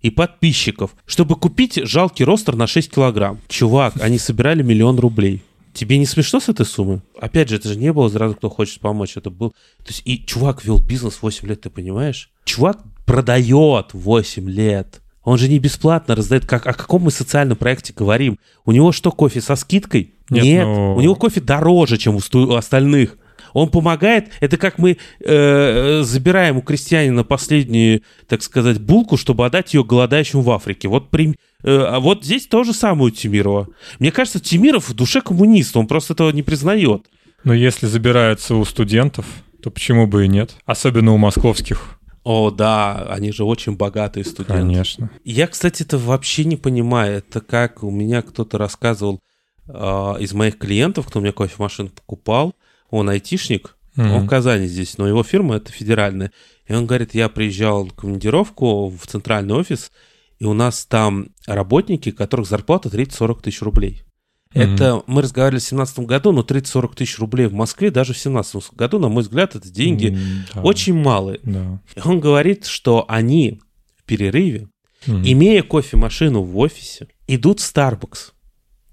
и 0.00 0.10
подписчиков, 0.10 0.96
чтобы 1.04 1.36
купить 1.36 1.80
жалкий 1.84 2.24
ростер 2.24 2.56
на 2.56 2.66
6 2.66 2.90
килограмм. 2.90 3.38
Чувак, 3.48 3.94
они 4.00 4.18
собирали 4.18 4.62
миллион 4.62 4.98
рублей. 4.98 5.42
Тебе 5.72 5.98
не 5.98 6.06
смешно 6.06 6.40
с 6.40 6.48
этой 6.48 6.66
суммы? 6.66 7.02
Опять 7.20 7.48
же, 7.48 7.56
это 7.56 7.68
же 7.68 7.76
не 7.76 7.92
было 7.92 8.08
сразу, 8.08 8.34
кто 8.34 8.48
хочет 8.48 8.80
помочь. 8.80 9.16
Это 9.16 9.30
был... 9.30 9.50
То 9.50 9.88
есть 9.88 10.02
и 10.04 10.24
чувак 10.24 10.64
вел 10.64 10.80
бизнес 10.80 11.18
8 11.20 11.46
лет, 11.46 11.60
ты 11.60 11.70
понимаешь? 11.70 12.30
Чувак 12.44 12.80
продает 13.06 13.90
8 13.92 14.50
лет. 14.50 15.00
Он 15.22 15.38
же 15.38 15.48
не 15.48 15.58
бесплатно 15.58 16.16
раздает. 16.16 16.46
Как, 16.46 16.66
о 16.66 16.72
каком 16.72 17.02
мы 17.02 17.10
социальном 17.10 17.56
проекте 17.56 17.92
говорим? 17.92 18.38
У 18.64 18.72
него 18.72 18.90
что, 18.90 19.12
кофе 19.12 19.40
со 19.40 19.54
скидкой? 19.54 20.14
Нет, 20.30 20.44
Нет. 20.44 20.64
ну- 20.66 20.94
У 20.96 21.00
него 21.00 21.14
кофе 21.14 21.40
дороже, 21.40 21.98
чем 21.98 22.16
у, 22.16 22.54
остальных. 22.54 23.16
Он 23.52 23.68
помогает. 23.68 24.28
Это 24.40 24.56
как 24.56 24.78
мы 24.78 24.96
э, 25.24 26.02
забираем 26.02 26.58
у 26.58 26.62
крестьянина 26.62 27.24
последнюю, 27.24 28.02
так 28.28 28.42
сказать, 28.42 28.80
булку, 28.80 29.16
чтобы 29.16 29.44
отдать 29.44 29.74
ее 29.74 29.84
голодающим 29.84 30.42
в 30.42 30.50
Африке. 30.50 30.88
Вот, 30.88 31.10
при, 31.10 31.30
э, 31.30 31.34
а 31.64 31.98
вот 32.00 32.24
здесь 32.24 32.46
то 32.46 32.62
же 32.64 32.72
самое 32.72 33.06
у 33.06 33.10
Тимирова. 33.10 33.68
Мне 33.98 34.12
кажется, 34.12 34.40
Тимиров 34.40 34.88
в 34.88 34.94
душе 34.94 35.20
коммунист. 35.20 35.76
Он 35.76 35.86
просто 35.86 36.12
этого 36.14 36.30
не 36.30 36.42
признает. 36.42 37.06
Но 37.42 37.54
если 37.54 37.86
забирается 37.86 38.54
у 38.54 38.64
студентов, 38.64 39.26
то 39.62 39.70
почему 39.70 40.06
бы 40.06 40.26
и 40.26 40.28
нет? 40.28 40.54
Особенно 40.64 41.12
у 41.12 41.16
московских. 41.16 41.98
О, 42.22 42.50
да, 42.50 43.06
они 43.10 43.32
же 43.32 43.44
очень 43.44 43.76
богатые 43.76 44.24
студенты. 44.24 44.52
Конечно. 44.52 45.10
Я, 45.24 45.46
кстати, 45.46 45.82
это 45.82 45.96
вообще 45.96 46.44
не 46.44 46.56
понимаю. 46.56 47.18
Это 47.18 47.40
как 47.40 47.82
у 47.82 47.90
меня 47.90 48.20
кто-то 48.22 48.58
рассказывал 48.58 49.20
из 50.20 50.32
моих 50.32 50.58
клиентов, 50.58 51.06
кто 51.06 51.18
у 51.18 51.22
меня 51.22 51.32
кофемашину 51.32 51.88
покупал. 51.90 52.54
Он 52.90 53.08
айтишник, 53.08 53.76
Мгм. 53.96 54.12
он 54.12 54.26
в 54.26 54.28
Казани 54.28 54.66
здесь, 54.66 54.98
но 54.98 55.06
его 55.08 55.22
фирма 55.22 55.56
это 55.56 55.72
федеральная. 55.72 56.32
И 56.66 56.72
он 56.72 56.86
говорит, 56.86 57.14
я 57.14 57.28
приезжал 57.28 57.84
в 57.86 57.92
командировку 57.94 58.88
в 58.88 59.06
центральный 59.06 59.54
офис, 59.54 59.90
и 60.38 60.44
у 60.44 60.54
нас 60.54 60.86
там 60.86 61.28
работники, 61.46 62.10
которых 62.10 62.46
зарплата 62.48 62.88
30-40 62.88 63.42
тысяч 63.42 63.62
рублей. 63.62 64.02
Мгм. 64.54 64.62
Это 64.74 65.02
мы 65.06 65.22
разговаривали 65.22 65.58
в 65.60 65.62
2017 65.62 66.06
году, 66.06 66.32
но 66.32 66.42
30-40 66.42 66.94
тысяч 66.96 67.18
рублей 67.18 67.46
в 67.46 67.52
Москве 67.52 67.90
даже 67.90 68.12
в 68.12 68.16
2017 68.16 68.74
году, 68.74 68.98
на 68.98 69.08
мой 69.08 69.22
взгляд, 69.22 69.54
это 69.54 69.68
деньги 69.70 70.16
да. 70.54 70.62
очень 70.62 70.94
малые. 70.94 71.38
Да. 71.44 71.80
И 71.94 72.00
он 72.04 72.18
говорит, 72.20 72.66
что 72.66 73.04
они 73.08 73.60
в 73.96 74.04
перерыве, 74.04 74.68
Мгм. 75.06 75.22
имея 75.24 75.62
кофемашину 75.62 76.42
в 76.42 76.58
офисе, 76.58 77.08
идут 77.26 77.60
в 77.60 77.74
Starbucks 77.74 78.32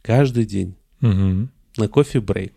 каждый 0.08 0.46
день 0.46 0.76
Мгм. 1.02 1.52
на 1.78 1.88
кофе-брейк. 1.90 2.54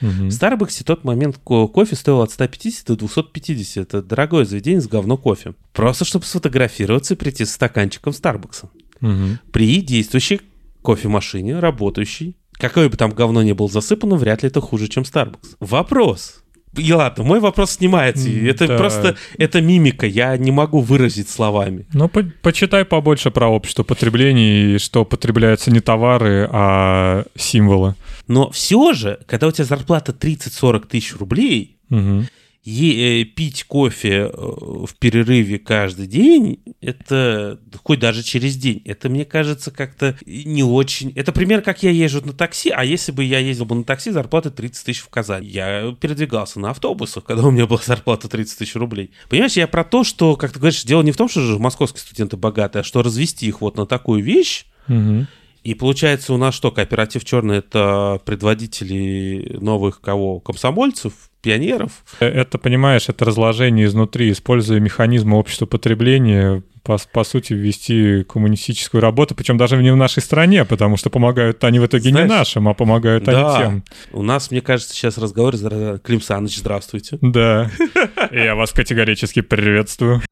Мгм. 0.00 0.28
В 0.28 0.32
Старбаксе 0.32 0.84
тот 0.84 1.04
момент 1.04 1.38
ко- 1.44 1.66
кофе 1.68 1.96
стоил 1.96 2.22
от 2.22 2.30
150 2.30 2.86
до 2.86 2.96
250. 2.96 3.88
Это 3.88 4.02
дорогое 4.02 4.44
заведение 4.44 4.80
с 4.80 4.86
говно 4.88 5.16
кофе. 5.16 5.54
Просто 5.72 6.04
чтобы 6.04 6.24
сфотографироваться 6.24 7.14
и 7.14 7.16
прийти 7.16 7.44
с 7.44 7.52
стаканчиком 7.52 8.12
Старбакса. 8.12 8.70
Мгм. 9.00 9.38
При 9.52 9.80
действующей 9.82 10.40
кофемашине, 10.82 11.58
работающей, 11.58 12.36
какое 12.52 12.88
бы 12.88 12.96
там 12.96 13.10
говно 13.10 13.42
ни 13.42 13.52
было 13.52 13.68
засыпано, 13.68 14.16
вряд 14.16 14.42
ли 14.42 14.48
это 14.48 14.60
хуже, 14.60 14.88
чем 14.88 15.02
Starbucks. 15.04 15.56
Вопрос. 15.60 16.41
И 16.76 16.92
ладно, 16.92 17.24
мой 17.24 17.40
вопрос 17.40 17.72
снимается. 17.72 18.30
Это 18.30 18.66
да. 18.66 18.78
просто, 18.78 19.16
это 19.36 19.60
мимика, 19.60 20.06
я 20.06 20.36
не 20.36 20.50
могу 20.50 20.80
выразить 20.80 21.28
словами. 21.28 21.86
Ну, 21.92 22.08
по- 22.08 22.24
почитай 22.40 22.84
побольше 22.84 23.30
про 23.30 23.48
общество 23.48 23.82
потребления 23.82 24.74
и 24.74 24.78
что 24.78 25.04
потребляются 25.04 25.70
не 25.70 25.80
товары, 25.80 26.48
а 26.50 27.24
символы. 27.36 27.94
Но 28.26 28.50
все 28.50 28.94
же, 28.94 29.18
когда 29.26 29.48
у 29.48 29.52
тебя 29.52 29.64
зарплата 29.64 30.12
30-40 30.12 30.86
тысяч 30.86 31.14
рублей, 31.16 31.76
Мгм. 31.90 32.26
Е- 32.64 33.22
э, 33.22 33.24
пить 33.24 33.64
кофе 33.64 34.30
э, 34.32 34.32
в 34.32 34.94
перерыве 34.98 35.58
каждый 35.58 36.06
день, 36.06 36.60
это 36.80 37.60
хоть 37.82 37.98
даже 37.98 38.22
через 38.22 38.56
день, 38.56 38.82
это 38.84 39.08
мне 39.08 39.24
кажется 39.24 39.70
как-то 39.70 40.16
не 40.26 40.62
очень. 40.62 41.12
Это 41.16 41.32
пример, 41.32 41.62
как 41.62 41.82
я 41.82 41.90
езжу 41.90 42.20
на 42.24 42.32
такси, 42.32 42.70
а 42.70 42.84
если 42.84 43.12
бы 43.12 43.24
я 43.24 43.38
ездил 43.38 43.64
бы 43.64 43.74
на 43.74 43.84
такси, 43.84 44.10
зарплата 44.10 44.50
30 44.50 44.84
тысяч 44.86 45.00
в 45.00 45.08
Казани. 45.08 45.48
Я 45.48 45.94
передвигался 46.00 46.60
на 46.60 46.70
автобусах, 46.70 47.24
когда 47.24 47.46
у 47.46 47.50
меня 47.50 47.66
была 47.66 47.80
зарплата 47.84 48.28
30 48.28 48.58
тысяч 48.58 48.74
рублей. 48.76 49.10
Понимаешь, 49.28 49.56
я 49.56 49.66
про 49.66 49.84
то, 49.84 50.04
что, 50.04 50.36
как 50.36 50.52
ты 50.52 50.58
говоришь, 50.58 50.84
дело 50.84 51.02
не 51.02 51.12
в 51.12 51.16
том, 51.16 51.28
что 51.28 51.40
же 51.40 51.58
московские 51.58 52.00
студенты 52.00 52.36
богатые, 52.36 52.80
а 52.80 52.84
что 52.84 53.02
развести 53.02 53.46
их 53.46 53.60
вот 53.60 53.76
на 53.76 53.86
такую 53.86 54.22
вещь, 54.22 54.66
Мгм. 54.88 55.28
И 55.64 55.74
получается 55.74 56.32
у 56.32 56.36
нас 56.36 56.54
что, 56.54 56.70
кооператив 56.70 57.24
черный 57.24 57.58
это 57.58 58.20
предводители 58.24 59.56
новых 59.60 60.00
кого? 60.00 60.40
Комсомольцев, 60.40 61.12
пионеров? 61.40 62.04
Э, 62.20 62.26
Это, 62.26 62.58
понимаешь, 62.58 63.08
это 63.08 63.24
разложение 63.24 63.86
изнутри, 63.86 64.30
используя 64.30 64.80
механизмы 64.80 65.38
общества 65.38 65.66
потребления, 65.66 66.62
по, 66.82 66.98
по 67.12 67.22
сути, 67.24 67.52
ввести 67.52 68.24
коммунистическую 68.24 69.00
работу, 69.00 69.34
причем 69.34 69.56
даже 69.56 69.76
не 69.80 69.92
в 69.92 69.96
нашей 69.96 70.20
стране, 70.22 70.64
потому 70.64 70.96
что 70.96 71.10
помогают 71.10 71.62
они 71.64 71.78
в 71.78 71.86
итоге 71.86 72.10
Знаешь, 72.10 72.28
не 72.28 72.34
нашим, 72.34 72.68
а 72.68 72.74
помогают 72.74 73.28
они 73.28 73.40
Да. 73.40 73.56
тем. 73.56 73.84
У 74.12 74.22
нас, 74.22 74.50
мне 74.50 74.60
кажется, 74.60 74.94
сейчас 74.94 75.16
разговор... 75.18 75.54
Клим 76.02 76.20
Саныч, 76.20 76.58
здравствуйте. 76.58 77.18
Да. 77.20 77.70
Я 78.32 78.54
вас 78.56 78.72
категорически 78.72 79.42
приветствую. 79.42 80.22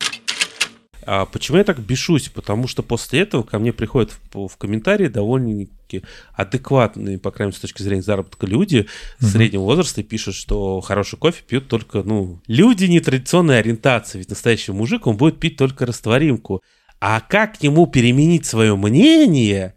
А 1.13 1.27
почему 1.27 1.59
я 1.59 1.65
так 1.65 1.81
бешусь? 1.81 2.29
Потому 2.29 2.69
что 2.69 2.85
после 2.85 3.23
этого 3.23 3.43
ко 3.43 3.59
мне 3.59 3.73
приходят 3.73 4.13
в, 4.33 4.47
в 4.47 4.57
комментарии 4.57 5.09
довольно-таки 5.09 6.05
адекватные, 6.35 7.19
по 7.19 7.33
крайней 7.33 7.49
мере, 7.49 7.59
с 7.59 7.61
точки 7.61 7.83
зрения 7.83 8.03
заработка 8.03 8.47
люди 8.47 8.87
Мгм. 9.19 9.29
среднего 9.29 9.63
возраста 9.63 10.05
пишут, 10.05 10.37
что 10.37 10.81
хороший 10.81 11.19
кофе 11.19 11.43
пьют 11.45 11.67
только, 11.67 12.05
ну, 12.05 12.39
люди 12.47 12.85
нетрадиционной 12.85 13.59
ориентации. 13.59 14.19
Ведь 14.19 14.31
настоящий 14.31 14.71
мужик, 14.71 15.09
он 15.09 15.17
будет 15.17 15.41
пить 15.41 15.57
только 15.57 15.85
растворимку. 15.85 16.63
А 17.01 17.21
как 17.21 17.61
ему 17.61 17.89
переменить 17.89 18.47
свое 18.47 18.77
мнение, 18.77 19.75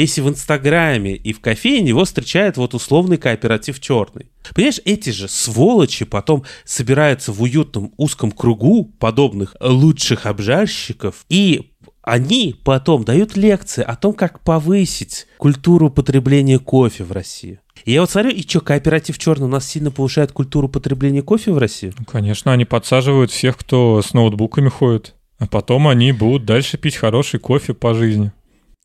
если 0.00 0.20
в 0.20 0.28
Инстаграме 0.28 1.14
и 1.14 1.32
в 1.32 1.40
кофейне 1.40 1.90
его 1.90 2.04
встречает 2.04 2.56
вот 2.56 2.74
условный 2.74 3.18
кооператив 3.18 3.80
черный? 3.80 4.30
Понимаешь, 4.54 4.80
эти 4.84 5.10
же 5.10 5.28
сволочи 5.28 6.04
потом 6.04 6.44
собираются 6.64 7.32
в 7.32 7.42
уютном 7.42 7.92
узком 7.96 8.32
кругу 8.32 8.84
подобных 8.98 9.56
лучших 9.60 10.26
обжарщиков 10.26 11.24
и 11.28 11.72
они 12.02 12.56
потом 12.64 13.04
дают 13.04 13.36
лекции 13.36 13.82
о 13.82 13.94
том, 13.94 14.12
как 14.12 14.40
повысить 14.40 15.28
культуру 15.38 15.88
потребления 15.88 16.58
кофе 16.58 17.04
в 17.04 17.12
России. 17.12 17.60
И 17.84 17.92
я 17.92 18.00
вот 18.00 18.10
смотрю, 18.10 18.30
и 18.30 18.42
что, 18.42 18.60
кооператив 18.60 19.18
черный 19.18 19.46
у 19.46 19.50
нас 19.50 19.66
сильно 19.66 19.90
повышает 19.90 20.32
культуру 20.32 20.68
потребления 20.68 21.22
кофе 21.22 21.52
в 21.52 21.58
России? 21.58 21.92
Ну, 21.96 22.04
конечно, 22.04 22.52
они 22.52 22.64
подсаживают 22.64 23.30
всех, 23.30 23.56
кто 23.56 24.02
с 24.02 24.14
ноутбуками 24.14 24.68
ходит. 24.68 25.14
А 25.38 25.46
потом 25.46 25.88
они 25.88 26.12
будут 26.12 26.44
дальше 26.44 26.76
пить 26.76 26.96
хороший 26.96 27.40
кофе 27.40 27.74
по 27.74 27.94
жизни. 27.94 28.32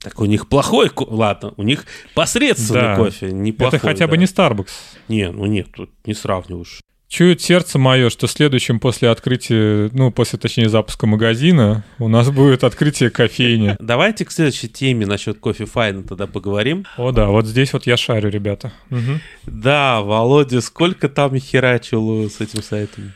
Так 0.01 0.19
у 0.19 0.25
них 0.25 0.47
плохой 0.47 0.89
кофе. 0.89 1.11
Ладно, 1.11 1.53
у 1.57 1.63
них 1.63 1.85
посредственный 2.13 2.81
Да. 2.81 2.95
кофе, 2.95 3.31
неплохой. 3.31 3.77
Это 3.77 3.87
хотя 3.87 4.07
бы 4.07 4.15
да. 4.15 4.17
не 4.21 4.25
Starbucks. 4.25 4.69
Не, 5.07 5.31
ну 5.31 5.45
нет, 5.45 5.67
тут 5.75 5.89
не 6.05 6.13
сравниваешь. 6.13 6.81
Чует 7.09 7.41
сердце 7.41 7.79
мое, 7.79 8.09
что 8.09 8.27
следующим 8.27 8.81
после 8.81 9.09
открытия, 9.09 9.89
ну, 9.93 10.11
после, 10.11 10.37
точнее, 10.37 10.67
запуска 10.67 11.07
магазина, 11.07 11.85
у 11.99 12.09
нас 12.09 12.29
будет 12.29 12.65
открытие 12.65 13.09
кофейни. 13.09 13.77
Давайте 13.79 14.25
к 14.25 14.31
следующей 14.31 14.67
теме 14.67 15.05
насчет 15.05 15.39
кофе 15.39 15.63
Файна 15.65 16.03
тогда 16.03 16.27
поговорим. 16.27 16.85
О, 16.97 17.13
да, 17.13 17.27
вот 17.27 17.45
здесь 17.45 17.71
вот 17.71 17.87
я 17.87 17.95
шарю, 17.95 18.29
ребята. 18.29 18.73
Мгм. 18.89 19.21
Да, 19.45 20.01
Володя, 20.01 20.59
сколько 20.59 21.07
там 21.07 21.37
херачил 21.39 22.29
с 22.29 22.41
этим 22.41 22.61
сайтом? 22.61 23.13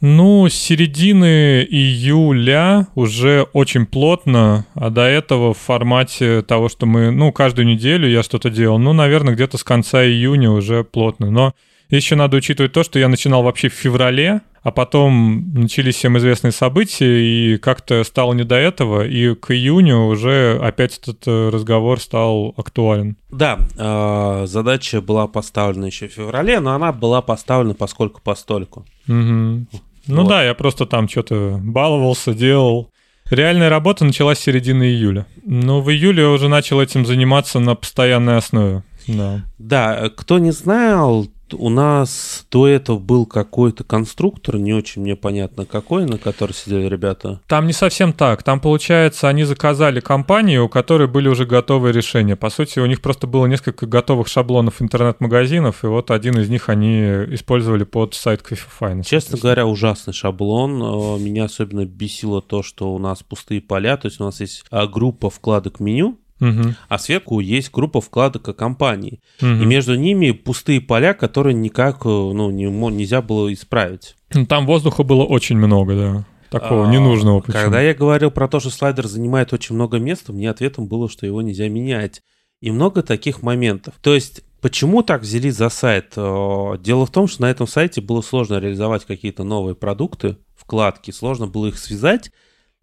Ну, 0.00 0.48
с 0.48 0.54
середины 0.54 1.62
июля 1.62 2.88
уже 2.94 3.46
очень 3.52 3.84
плотно, 3.84 4.64
а 4.74 4.88
до 4.88 5.02
этого 5.02 5.52
в 5.52 5.58
формате 5.58 6.40
того, 6.42 6.70
что 6.70 6.86
мы, 6.86 7.10
ну, 7.10 7.32
каждую 7.32 7.66
неделю 7.66 8.08
я 8.08 8.22
что-то 8.22 8.48
делал, 8.48 8.78
ну, 8.78 8.94
наверное, 8.94 9.34
где-то 9.34 9.58
с 9.58 9.64
конца 9.64 10.02
июня 10.02 10.50
уже 10.50 10.84
плотно. 10.84 11.30
Но 11.30 11.54
еще 11.90 12.16
надо 12.16 12.38
учитывать 12.38 12.72
то, 12.72 12.82
что 12.82 12.98
я 12.98 13.08
начинал 13.08 13.42
вообще 13.42 13.68
в 13.68 13.74
феврале, 13.74 14.40
а 14.62 14.70
потом 14.70 15.52
начались 15.54 15.96
всем 15.96 16.16
известные 16.18 16.52
события, 16.52 17.20
и 17.20 17.58
как-то 17.58 18.04
стало 18.04 18.32
не 18.32 18.44
до 18.44 18.56
этого, 18.56 19.06
и 19.06 19.34
к 19.34 19.50
июню 19.50 20.06
уже 20.06 20.58
опять 20.62 20.98
этот 20.98 21.26
э, 21.26 21.48
разговор 21.48 22.00
стал 22.00 22.54
актуален. 22.56 23.16
Да, 23.30 23.58
э, 23.76 24.46
задача 24.46 25.00
была 25.00 25.26
поставлена 25.26 25.86
еще 25.86 26.08
в 26.08 26.12
феврале, 26.12 26.60
но 26.60 26.72
она 26.72 26.92
была 26.92 27.22
поставлена 27.22 27.74
поскольку 27.74 28.20
постольку. 28.22 28.86
Мгм. 29.06 29.66
Ну 30.06 30.22
Вот. 30.22 30.28
да, 30.28 30.44
я 30.44 30.54
просто 30.54 30.86
там 30.86 31.08
что-то 31.08 31.58
баловался, 31.62 32.34
делал. 32.34 32.90
Реальная 33.30 33.68
работа 33.68 34.04
началась 34.04 34.38
с 34.38 34.42
середины 34.42 34.84
июля. 34.84 35.26
Но 35.44 35.80
в 35.80 35.90
июле 35.90 36.24
я 36.24 36.30
уже 36.30 36.48
начал 36.48 36.80
этим 36.80 37.06
заниматься 37.06 37.60
на 37.60 37.74
постоянной 37.76 38.36
основе. 38.38 38.82
Да. 39.06 39.42
Да, 39.58 40.10
кто 40.16 40.38
не 40.38 40.50
знал, 40.50 41.28
у 41.54 41.68
нас 41.68 42.46
до 42.50 42.66
этого 42.66 42.98
был 42.98 43.26
какой-то 43.26 43.84
конструктор, 43.84 44.56
не 44.56 44.72
очень 44.72 45.02
мне 45.02 45.16
понятно 45.16 45.66
какой, 45.66 46.06
на 46.06 46.18
который 46.18 46.52
сидели 46.52 46.88
ребята. 46.88 47.40
Там 47.46 47.66
не 47.66 47.72
совсем 47.72 48.12
так. 48.12 48.42
Там, 48.42 48.60
получается, 48.60 49.28
они 49.28 49.44
заказали 49.44 50.00
компанию, 50.00 50.64
у 50.64 50.68
которой 50.68 51.08
были 51.08 51.28
уже 51.28 51.46
готовые 51.46 51.92
решения. 51.92 52.36
По 52.36 52.50
сути, 52.50 52.78
у 52.78 52.86
них 52.86 53.00
просто 53.00 53.26
было 53.26 53.46
несколько 53.46 53.86
готовых 53.86 54.28
шаблонов 54.28 54.80
интернет-магазинов, 54.82 55.84
и 55.84 55.86
вот 55.86 56.10
один 56.10 56.38
из 56.38 56.48
них 56.48 56.68
они 56.68 57.00
использовали 57.34 57.84
под 57.84 58.14
сайт 58.14 58.42
Coffee 58.42 58.68
Finance. 58.80 59.04
Честно 59.04 59.38
говоря, 59.38 59.66
ужасный 59.66 60.12
шаблон. 60.12 60.82
Э, 60.82 61.18
Меня 61.18 61.44
особенно 61.44 61.84
бесило 61.84 62.42
то, 62.42 62.62
что 62.62 62.94
у 62.94 62.98
нас 62.98 63.22
пустые 63.22 63.60
поля, 63.60 63.96
то 63.96 64.06
есть 64.06 64.20
у 64.20 64.24
нас 64.24 64.40
есть 64.40 64.64
а, 64.70 64.86
группа 64.86 65.30
вкладок 65.30 65.80
меню, 65.80 66.18
Мгм. 66.40 66.74
а 66.88 66.98
сверху 66.98 67.40
есть 67.40 67.70
группа 67.70 68.00
вкладок 68.00 68.56
компании. 68.56 69.20
Мгм. 69.40 69.62
И 69.62 69.66
между 69.66 69.94
ними 69.94 70.30
пустые 70.32 70.80
поля, 70.80 71.14
которые 71.14 71.54
никак 71.54 72.06
э, 72.06 72.08
ну, 72.08 72.50
не, 72.50 72.64
нельзя 72.64 73.22
было 73.22 73.52
исправить. 73.52 74.16
Ну, 74.34 74.46
Там 74.46 74.66
воздуха 74.66 75.02
было 75.02 75.24
очень 75.24 75.56
много, 75.56 75.94
да. 75.94 76.24
Такого 76.50 76.88
А, 76.88 76.90
ненужного. 76.90 77.40
причем. 77.40 77.60
Когда 77.60 77.80
я 77.80 77.94
говорил 77.94 78.30
про 78.32 78.48
то, 78.48 78.58
что 78.58 78.70
слайдер 78.70 79.06
занимает 79.06 79.52
очень 79.52 79.74
много 79.76 79.98
места, 79.98 80.32
мне 80.32 80.50
ответом 80.50 80.88
было, 80.88 81.08
что 81.08 81.24
его 81.26 81.42
нельзя 81.42 81.68
менять. 81.68 82.22
И 82.60 82.70
много 82.70 83.02
таких 83.02 83.42
моментов. 83.42 83.94
То 84.02 84.14
есть, 84.14 84.42
почему 84.60 85.02
так 85.02 85.22
взялись 85.22 85.54
за 85.56 85.68
сайт? 85.68 86.12
Э, 86.16 86.76
Дело 86.80 87.06
в 87.06 87.10
том, 87.10 87.28
что 87.28 87.42
на 87.42 87.50
этом 87.50 87.66
сайте 87.68 88.00
было 88.00 88.20
сложно 88.20 88.58
реализовать 88.58 89.04
какие-то 89.04 89.44
новые 89.44 89.74
продукты, 89.76 90.38
вкладки, 90.56 91.10
сложно 91.10 91.46
было 91.46 91.66
их 91.68 91.78
связать. 91.78 92.30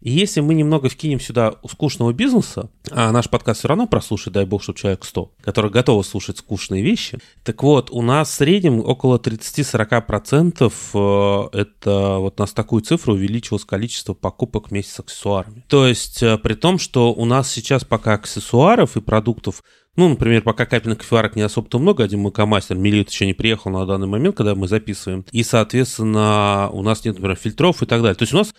И 0.00 0.10
если 0.10 0.40
мы 0.40 0.54
немного 0.54 0.88
вкинем 0.88 1.18
сюда 1.18 1.54
скучного 1.68 2.12
бизнеса, 2.12 2.70
а 2.90 3.10
наш 3.10 3.28
подкаст 3.28 3.60
все 3.60 3.68
равно 3.68 3.86
прослушает, 3.88 4.34
дай 4.34 4.44
бог, 4.44 4.62
чтобы 4.62 4.78
человек 4.78 5.04
100, 5.04 5.32
который 5.40 5.70
готов 5.70 6.06
слушать 6.06 6.38
скучные 6.38 6.82
вещи, 6.82 7.18
так 7.42 7.62
вот, 7.62 7.90
у 7.90 8.02
нас 8.02 8.30
в 8.30 8.34
среднем 8.34 8.80
около 8.80 9.18
30-40% 9.18 10.72
э, 10.94 11.58
это 11.58 12.18
вот 12.18 12.38
нас 12.38 12.52
такую 12.52 12.82
цифру 12.82 13.14
увеличилось 13.14 13.64
количество 13.64 14.14
покупок 14.14 14.70
вместе 14.70 14.92
с 14.92 15.00
аксессуарами. 15.00 15.64
То 15.68 15.86
есть, 15.86 16.22
э, 16.22 16.38
при 16.38 16.54
том, 16.54 16.78
что 16.78 17.12
у 17.12 17.24
нас 17.24 17.50
сейчас 17.50 17.84
пока 17.84 18.14
аксессуаров 18.14 18.96
и 18.96 19.00
продуктов 19.00 19.62
ну, 19.98 20.08
например, 20.08 20.42
пока 20.42 20.64
капельных 20.64 20.98
кофеварок 20.98 21.34
не 21.34 21.42
особо-то 21.42 21.80
много, 21.80 22.04
один 22.04 22.20
мукомастер, 22.20 22.76
Милит 22.76 23.10
еще 23.10 23.26
не 23.26 23.34
приехал 23.34 23.72
на 23.72 23.84
данный 23.84 24.06
момент, 24.06 24.36
когда 24.36 24.54
мы 24.54 24.68
записываем. 24.68 25.24
И, 25.32 25.42
соответственно, 25.42 26.70
у 26.72 26.82
нас 26.82 27.04
нет, 27.04 27.16
например, 27.16 27.36
фильтров 27.36 27.82
и 27.82 27.86
так 27.86 28.00
далее. 28.02 28.14
То 28.14 28.22
есть 28.22 28.32
у 28.32 28.36
нас 28.36 28.54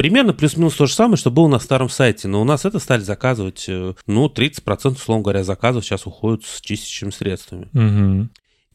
Примерно 0.00 0.32
плюс-минус 0.32 0.76
то 0.76 0.86
же 0.86 0.94
самое, 0.94 1.18
что 1.18 1.30
было 1.30 1.46
на 1.46 1.58
старом 1.58 1.90
сайте, 1.90 2.26
но 2.26 2.40
у 2.40 2.44
нас 2.44 2.64
это 2.64 2.78
стали 2.78 3.02
заказывать, 3.02 3.66
э, 3.68 3.92
ну, 4.06 4.30
30%, 4.30 4.92
условно 4.92 5.22
говоря, 5.22 5.44
заказов 5.44 5.84
сейчас 5.84 6.06
уходят 6.06 6.42
с 6.46 6.62
чистящими 6.62 7.10
средствами. 7.10 7.68
Мгм. 7.74 8.30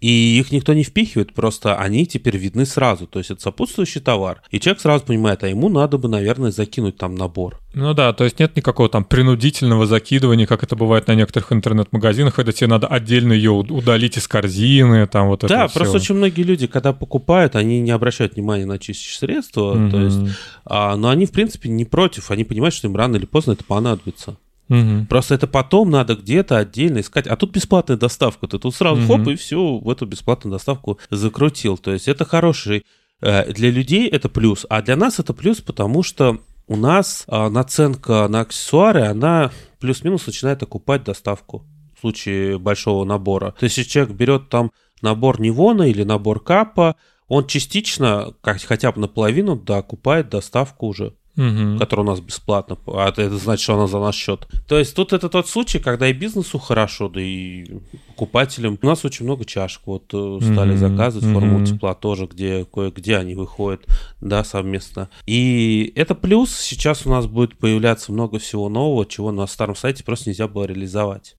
И 0.05 0.37
их 0.37 0.51
никто 0.51 0.75
не 0.75 0.83
впихивает, 0.83 1.33
просто 1.33 1.77
они 1.77 2.05
теперь 2.05 2.37
видны 2.37 2.67
сразу, 2.67 3.07
то 3.07 3.17
есть 3.17 3.31
это 3.31 3.41
сопутствующий 3.41 4.01
товар. 4.01 4.43
И 4.51 4.59
человек 4.59 4.79
сразу 4.79 5.03
понимает, 5.03 5.43
а 5.43 5.47
ему 5.47 5.67
надо 5.67 5.97
бы, 5.97 6.07
наверное, 6.07 6.51
закинуть 6.51 6.95
там 6.95 7.15
набор. 7.15 7.59
Ну 7.73 7.91
да, 7.95 8.13
то 8.13 8.23
есть 8.23 8.37
нет 8.37 8.55
никакого 8.55 8.87
там 8.87 9.03
принудительного 9.03 9.87
закидывания, 9.87 10.45
как 10.45 10.61
это 10.61 10.75
бывает 10.75 11.07
на 11.07 11.15
некоторых 11.15 11.51
интернет-магазинах, 11.51 12.35
когда 12.35 12.51
тебе 12.51 12.67
надо 12.67 12.85
отдельно 12.85 13.33
ее 13.33 13.49
удалить 13.49 14.15
из 14.17 14.27
корзины, 14.27 15.07
там 15.07 15.27
вот 15.27 15.43
это 15.43 15.51
да, 15.51 15.63
вот 15.63 15.73
просто 15.73 15.97
очень 15.97 16.13
многие 16.13 16.43
люди, 16.43 16.67
когда 16.67 16.93
покупают, 16.93 17.55
они 17.55 17.81
не 17.81 17.89
обращают 17.89 18.35
внимания 18.35 18.67
на 18.67 18.77
чистящие 18.77 19.17
средства, 19.17 19.73
то 19.89 19.97
Мгм. 19.97 20.03
есть, 20.03 20.19
а, 20.65 20.95
но 20.97 21.09
они, 21.09 21.25
в 21.25 21.31
принципе, 21.31 21.67
не 21.67 21.83
против, 21.83 22.29
они 22.29 22.43
понимают, 22.43 22.75
что 22.75 22.87
им 22.87 22.95
рано 22.95 23.15
или 23.15 23.25
поздно 23.25 23.53
это 23.53 23.63
понадобится. 23.63 24.37
Мгм. 24.67 25.06
Просто 25.08 25.36
это 25.36 25.47
потом 25.47 25.91
надо 25.91 26.15
где-то 26.15 26.58
отдельно 26.58 26.99
искать. 26.99 27.28
А 27.28 27.36
тут 27.36 27.51
бесплатная 27.51 27.97
доставка. 27.97 28.47
Ты 28.47 28.58
тут 28.60 28.73
сразу 28.75 29.01
Мгм. 29.01 29.08
хоп, 29.08 29.28
и 29.28 29.36
все, 29.36 29.78
в 29.78 29.89
эту 29.89 30.06
бесплатную 30.06 30.54
доставку 30.54 30.99
закрутил. 31.10 31.78
То 31.78 31.91
есть 31.91 32.08
это 32.08 32.25
хороший... 32.25 32.86
э, 33.21 33.51
Для 33.54 33.69
людей 33.69 34.08
это 34.10 34.28
плюс, 34.30 34.65
а 34.69 34.82
для 34.82 34.95
нас 34.95 35.19
это 35.19 35.34
плюс, 35.34 35.62
потому 35.62 36.04
что 36.04 36.39
у 36.67 36.75
нас 36.75 37.25
а, 37.28 37.49
наценка 37.49 38.28
на 38.28 38.41
аксессуары, 38.41 39.04
она 39.04 39.51
плюс-минус 39.80 40.25
начинает 40.25 40.63
окупать 40.63 41.04
доставку 41.04 41.63
в 41.95 41.99
случае 42.01 42.58
большого 42.58 43.06
набора. 43.06 43.51
То 43.60 43.65
есть 43.65 43.78
если 43.78 43.89
человек 43.91 44.15
берет 44.15 44.49
там 44.49 44.71
набор 45.04 45.39
Нивона 45.39 45.84
или 45.84 46.04
набор 46.04 46.43
Капа, 46.43 46.95
он 47.28 47.45
частично, 47.45 48.34
как, 48.41 48.62
хотя 48.63 48.91
бы 48.91 48.99
наполовину, 48.99 49.56
да, 49.56 49.78
окупает 49.78 50.30
доставку 50.30 50.88
уже 50.88 51.13
Мгм. 51.36 51.80
который 51.80 52.02
у 52.02 52.08
нас 52.08 52.19
бесплатно, 52.21 52.78
а 52.88 53.10
это 53.10 53.38
значит, 53.38 53.63
что 53.63 53.76
она 53.76 53.88
за 53.88 54.00
наш 54.00 54.15
счет. 54.15 54.48
То 54.67 54.80
есть 54.80 54.95
тут 54.95 55.13
это 55.13 55.30
тот 55.30 55.48
случай, 55.50 55.80
когда 55.80 56.08
и 56.08 56.13
бизнесу 56.13 56.60
хорошо, 56.60 57.10
да 57.10 57.21
и 57.21 57.65
покупателям. 58.08 58.80
У 58.82 58.86
нас 58.86 59.04
очень 59.04 59.26
много 59.26 59.45
чашек 59.45 59.82
вот 59.86 60.06
э, 60.13 60.39
стали 60.41 60.71
Мгм, 60.71 60.78
заказывать, 60.78 61.26
формулу 61.26 61.60
мгм. 61.60 61.65
тепла 61.65 61.93
тоже, 61.93 62.28
где 62.28 62.65
кое-где 62.65 63.17
они 63.17 63.36
выходят, 63.36 63.86
да, 64.21 64.43
совместно. 64.43 65.10
И 65.26 65.91
это 65.95 66.15
плюс, 66.15 66.56
сейчас 66.56 67.06
у 67.06 67.10
нас 67.10 67.28
будет 67.28 67.58
появляться 67.58 68.12
много 68.12 68.39
всего 68.39 68.69
нового, 68.69 69.06
чего 69.06 69.32
на 69.32 69.45
старом 69.48 69.76
сайте 69.76 70.04
просто 70.04 70.30
нельзя 70.30 70.48
было 70.48 70.63
реализовать. 70.65 71.36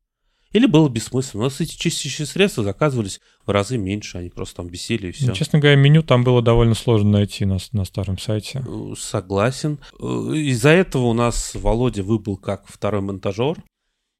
Или 0.56 0.64
было 0.64 0.88
бессмысленно. 0.88 1.42
У 1.42 1.44
нас 1.48 1.60
эти 1.60 1.76
чистящие 1.76 2.24
средства 2.24 2.64
заказывались 2.64 3.20
в 3.44 3.50
разы 3.50 3.76
меньше, 3.76 4.16
они 4.16 4.30
просто 4.30 4.56
там 4.56 4.68
бесили 4.68 5.08
и 5.08 5.12
все. 5.12 5.26
Ну, 5.26 5.34
Честно 5.34 5.58
говоря, 5.58 5.76
меню 5.76 6.02
там 6.02 6.24
было 6.24 6.40
довольно 6.40 6.74
сложно 6.74 7.10
найти 7.10 7.44
на, 7.44 7.58
на 7.72 7.84
старом 7.84 8.16
сайте. 8.16 8.64
Э, 8.66 8.94
Согласен. 8.98 9.78
Э, 10.00 10.06
Из-за 10.06 10.70
этого 10.70 11.08
у 11.08 11.12
нас 11.12 11.54
Володя 11.54 12.02
выбыл 12.02 12.38
как 12.38 12.64
второй 12.68 13.02
монтажер. 13.02 13.58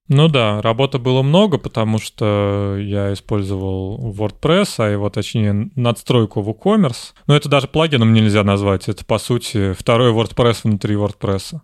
Ну 0.09 0.29
да, 0.29 0.61
работы 0.61 0.99
было 0.99 1.23
много, 1.23 1.57
потому 1.57 1.99
что 1.99 2.77
я 2.79 3.15
использовал 3.15 4.13
WordPress, 4.13 4.75
а 4.77 4.91
его, 4.91 5.09
точнее, 5.09 5.71
надстройку 5.75 6.43
WooCommerce. 6.43 7.15
Но 7.27 7.35
это 7.35 7.49
даже 7.49 7.67
плагином 7.67 8.13
нельзя 8.13 8.45
назвать. 8.45 8.91
Это, 8.91 9.07
по 9.07 9.17
сути, 9.19 9.73
второй 9.73 10.13
WordPress 10.13 10.61
внутри 10.65 10.97
WordPress. 10.97 11.61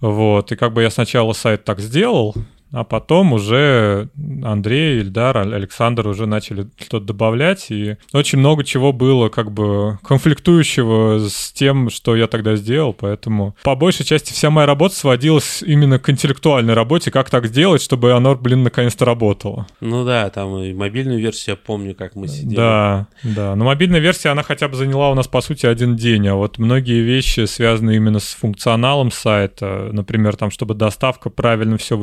Вот, 0.00 0.52
и 0.52 0.56
как 0.56 0.72
бы 0.72 0.82
я 0.82 0.90
сначала 0.90 1.32
сайт 1.32 1.64
так 1.64 1.80
сделал, 1.80 2.34
а 2.74 2.82
потом 2.82 3.32
уже 3.32 4.08
Андрей, 4.42 5.00
Ильдар, 5.00 5.38
Александр 5.38 6.08
уже 6.08 6.26
начали 6.26 6.66
что-то 6.80 7.06
добавлять, 7.06 7.70
и 7.70 7.96
очень 8.12 8.40
много 8.40 8.64
чего 8.64 8.92
было 8.92 9.28
как 9.28 9.52
бы 9.52 9.98
конфликтующего 10.02 11.28
с 11.28 11.52
тем, 11.52 11.88
что 11.88 12.16
я 12.16 12.26
тогда 12.26 12.56
сделал, 12.56 12.92
поэтому 12.92 13.54
по 13.62 13.76
большей 13.76 14.04
части 14.04 14.32
вся 14.32 14.50
моя 14.50 14.66
работа 14.66 14.96
сводилась 14.96 15.62
именно 15.62 16.00
к 16.00 16.10
интеллектуальной 16.10 16.74
работе, 16.74 17.12
как 17.12 17.30
так 17.30 17.46
сделать, 17.46 17.80
чтобы 17.80 18.12
оно, 18.12 18.34
блин, 18.34 18.64
наконец-то 18.64 19.04
работало. 19.04 19.66
Ну 19.80 20.04
да, 20.04 20.28
там 20.30 20.58
и 20.58 20.74
мобильную 20.74 21.20
версию 21.20 21.54
я 21.54 21.64
помню, 21.64 21.94
как 21.94 22.16
мы 22.16 22.26
сидели. 22.26 22.56
Да, 22.56 23.06
да. 23.22 23.54
Но 23.54 23.64
мобильная 23.64 24.00
версия, 24.00 24.30
она 24.30 24.42
хотя 24.42 24.66
бы 24.66 24.74
заняла 24.74 25.10
у 25.10 25.14
нас, 25.14 25.28
по 25.28 25.40
сути, 25.40 25.66
один 25.66 25.94
день. 25.94 26.26
А 26.26 26.34
вот 26.34 26.58
многие 26.58 27.02
вещи 27.02 27.44
связаны 27.46 27.94
именно 27.94 28.18
с 28.18 28.34
функционалом 28.34 29.12
сайта. 29.12 29.90
Например, 29.92 30.34
там, 30.36 30.50
чтобы 30.50 30.74
доставка 30.74 31.30
правильно 31.30 31.78
все 31.78 31.96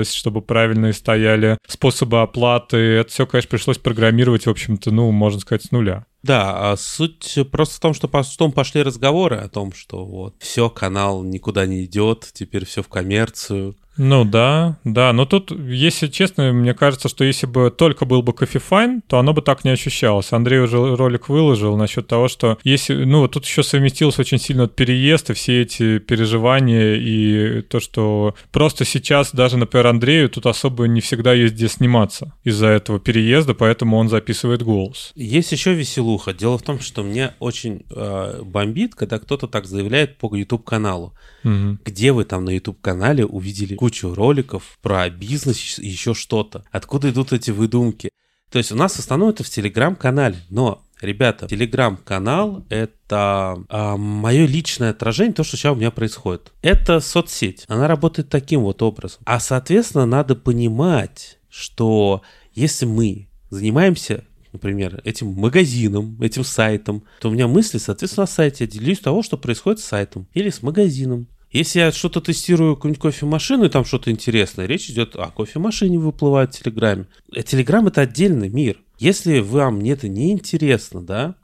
высчитывалась, 0.00 0.12
чтобы 0.12 0.42
правильно 0.42 0.92
стояли 0.92 1.58
способы 1.66 2.20
оплаты. 2.20 2.76
Это 2.76 3.10
все, 3.10 3.26
конечно, 3.26 3.50
пришлось 3.50 3.78
программировать, 3.78 4.46
в 4.46 4.50
общем-то, 4.50 4.90
ну, 4.90 5.10
можно 5.10 5.40
сказать, 5.40 5.62
с 5.64 5.70
нуля. 5.70 6.06
Да, 6.22 6.72
а 6.72 6.76
суть 6.76 7.38
просто 7.50 7.76
в 7.76 7.80
том, 7.80 7.94
что 7.94 8.08
потом 8.08 8.52
пошли 8.52 8.82
разговоры 8.82 9.36
о 9.36 9.48
том, 9.48 9.72
что 9.72 10.04
вот 10.04 10.34
все, 10.38 10.68
канал 10.68 11.22
никуда 11.22 11.66
не 11.66 11.84
идет, 11.84 12.28
теперь 12.32 12.66
все 12.66 12.82
в 12.82 12.88
коммерцию. 12.88 13.76
Ну 13.96 14.24
да, 14.24 14.78
да, 14.84 15.12
но 15.12 15.26
тут, 15.26 15.50
если 15.50 16.06
честно, 16.06 16.52
мне 16.52 16.74
кажется, 16.74 17.08
что 17.08 17.24
если 17.24 17.46
бы 17.46 17.70
только 17.70 18.04
был 18.04 18.22
бы 18.22 18.32
кофефайн, 18.32 19.02
то 19.02 19.18
оно 19.18 19.32
бы 19.32 19.42
так 19.42 19.64
не 19.64 19.70
ощущалось. 19.70 20.32
Андрей 20.32 20.60
уже 20.60 20.96
ролик 20.96 21.28
выложил 21.28 21.76
насчет 21.76 22.06
того, 22.06 22.28
что 22.28 22.58
если, 22.62 23.04
ну 23.04 23.20
вот 23.20 23.32
тут 23.32 23.44
еще 23.44 23.62
совместилось 23.62 24.18
очень 24.18 24.38
сильно 24.38 24.68
переезд 24.68 25.30
и 25.30 25.34
все 25.34 25.62
эти 25.62 25.98
переживания 25.98 26.94
и 26.94 27.62
то, 27.62 27.80
что 27.80 28.34
просто 28.52 28.84
сейчас 28.84 29.34
даже, 29.34 29.56
например, 29.56 29.88
Андрею 29.88 30.30
тут 30.30 30.46
особо 30.46 30.86
не 30.86 31.00
всегда 31.00 31.34
есть 31.34 31.54
где 31.54 31.68
сниматься 31.68 32.32
из-за 32.44 32.68
этого 32.68 33.00
переезда, 33.00 33.54
поэтому 33.54 33.96
он 33.96 34.08
записывает 34.08 34.62
голос. 34.62 35.12
Есть 35.14 35.52
еще 35.52 35.74
веселуха. 35.74 36.32
Дело 36.32 36.58
в 36.58 36.62
том, 36.62 36.80
что 36.80 37.02
мне 37.02 37.34
очень 37.40 37.84
э, 37.90 38.42
бомбит, 38.44 38.94
когда 38.94 39.18
кто-то 39.18 39.48
так 39.48 39.66
заявляет 39.66 40.16
по 40.16 40.34
YouTube-каналу. 40.34 41.12
Угу. 41.44 41.78
Где 41.84 42.12
вы 42.12 42.24
там 42.24 42.44
на 42.44 42.50
YouTube-канале 42.50 43.24
увидели 43.24 43.74
кучу 43.80 44.14
роликов 44.14 44.78
про 44.82 45.08
бизнес 45.08 45.78
и 45.78 45.88
еще 45.88 46.12
что-то? 46.12 46.64
Откуда 46.70 47.08
идут 47.08 47.32
эти 47.32 47.50
выдумки? 47.50 48.10
То 48.50 48.58
есть 48.58 48.72
у 48.72 48.76
нас 48.76 48.92
в 48.92 48.98
основном 48.98 49.30
это 49.30 49.42
в 49.42 49.48
Телеграм-канале, 49.48 50.36
но 50.50 50.84
Ребята, 51.00 51.48
телеграм-канал— 51.48 52.66
это 52.68 53.64
а, 53.70 53.96
мое 53.96 54.44
личное 54.44 54.90
отражение, 54.90 55.32
то, 55.32 55.44
что 55.44 55.56
сейчас 55.56 55.72
у 55.72 55.76
меня 55.76 55.90
происходит. 55.90 56.52
Это 56.60 57.00
соцсеть. 57.00 57.64
Она 57.68 57.88
работает 57.88 58.28
таким 58.28 58.60
вот 58.60 58.82
образом. 58.82 59.22
А, 59.24 59.40
соответственно, 59.40 60.04
надо 60.04 60.36
понимать, 60.36 61.38
что 61.48 62.20
если 62.52 62.84
мы 62.84 63.30
занимаемся 63.48 64.24
например, 64.52 65.00
этим 65.04 65.28
магазином, 65.28 66.20
этим 66.20 66.44
сайтом, 66.44 67.04
то 67.20 67.28
у 67.28 67.32
меня 67.32 67.46
мысли, 67.46 67.78
соответственно, 67.78 68.24
о 68.24 68.26
сайте. 68.26 68.64
Я 68.64 68.70
делюсь 68.70 68.98
того, 68.98 69.22
что 69.22 69.38
происходит 69.38 69.80
с 69.80 69.84
сайтом 69.84 70.26
или 70.34 70.50
с 70.50 70.60
магазином. 70.60 71.28
Если 71.52 71.80
я 71.80 71.90
что-то 71.90 72.20
тестирую, 72.20 72.76
какую-нибудь 72.76 73.02
кофемашину, 73.02 73.64
и 73.64 73.68
там 73.68 73.84
что-то 73.84 74.10
интересное, 74.10 74.66
речь 74.66 74.88
идет 74.88 75.16
о 75.16 75.30
кофемашине 75.30 75.98
выплывает 75.98 76.54
в 76.54 76.62
Телеграме. 76.62 77.06
А 77.34 77.42
Телеграм— 77.42 77.86
это 77.88 78.02
отдельный 78.02 78.48
мир. 78.48 78.78
Если 78.98 79.40
вам 79.40 79.80
это 79.80 80.08
не 80.08 80.30
интересно, 80.32 81.02
да, 81.02 81.34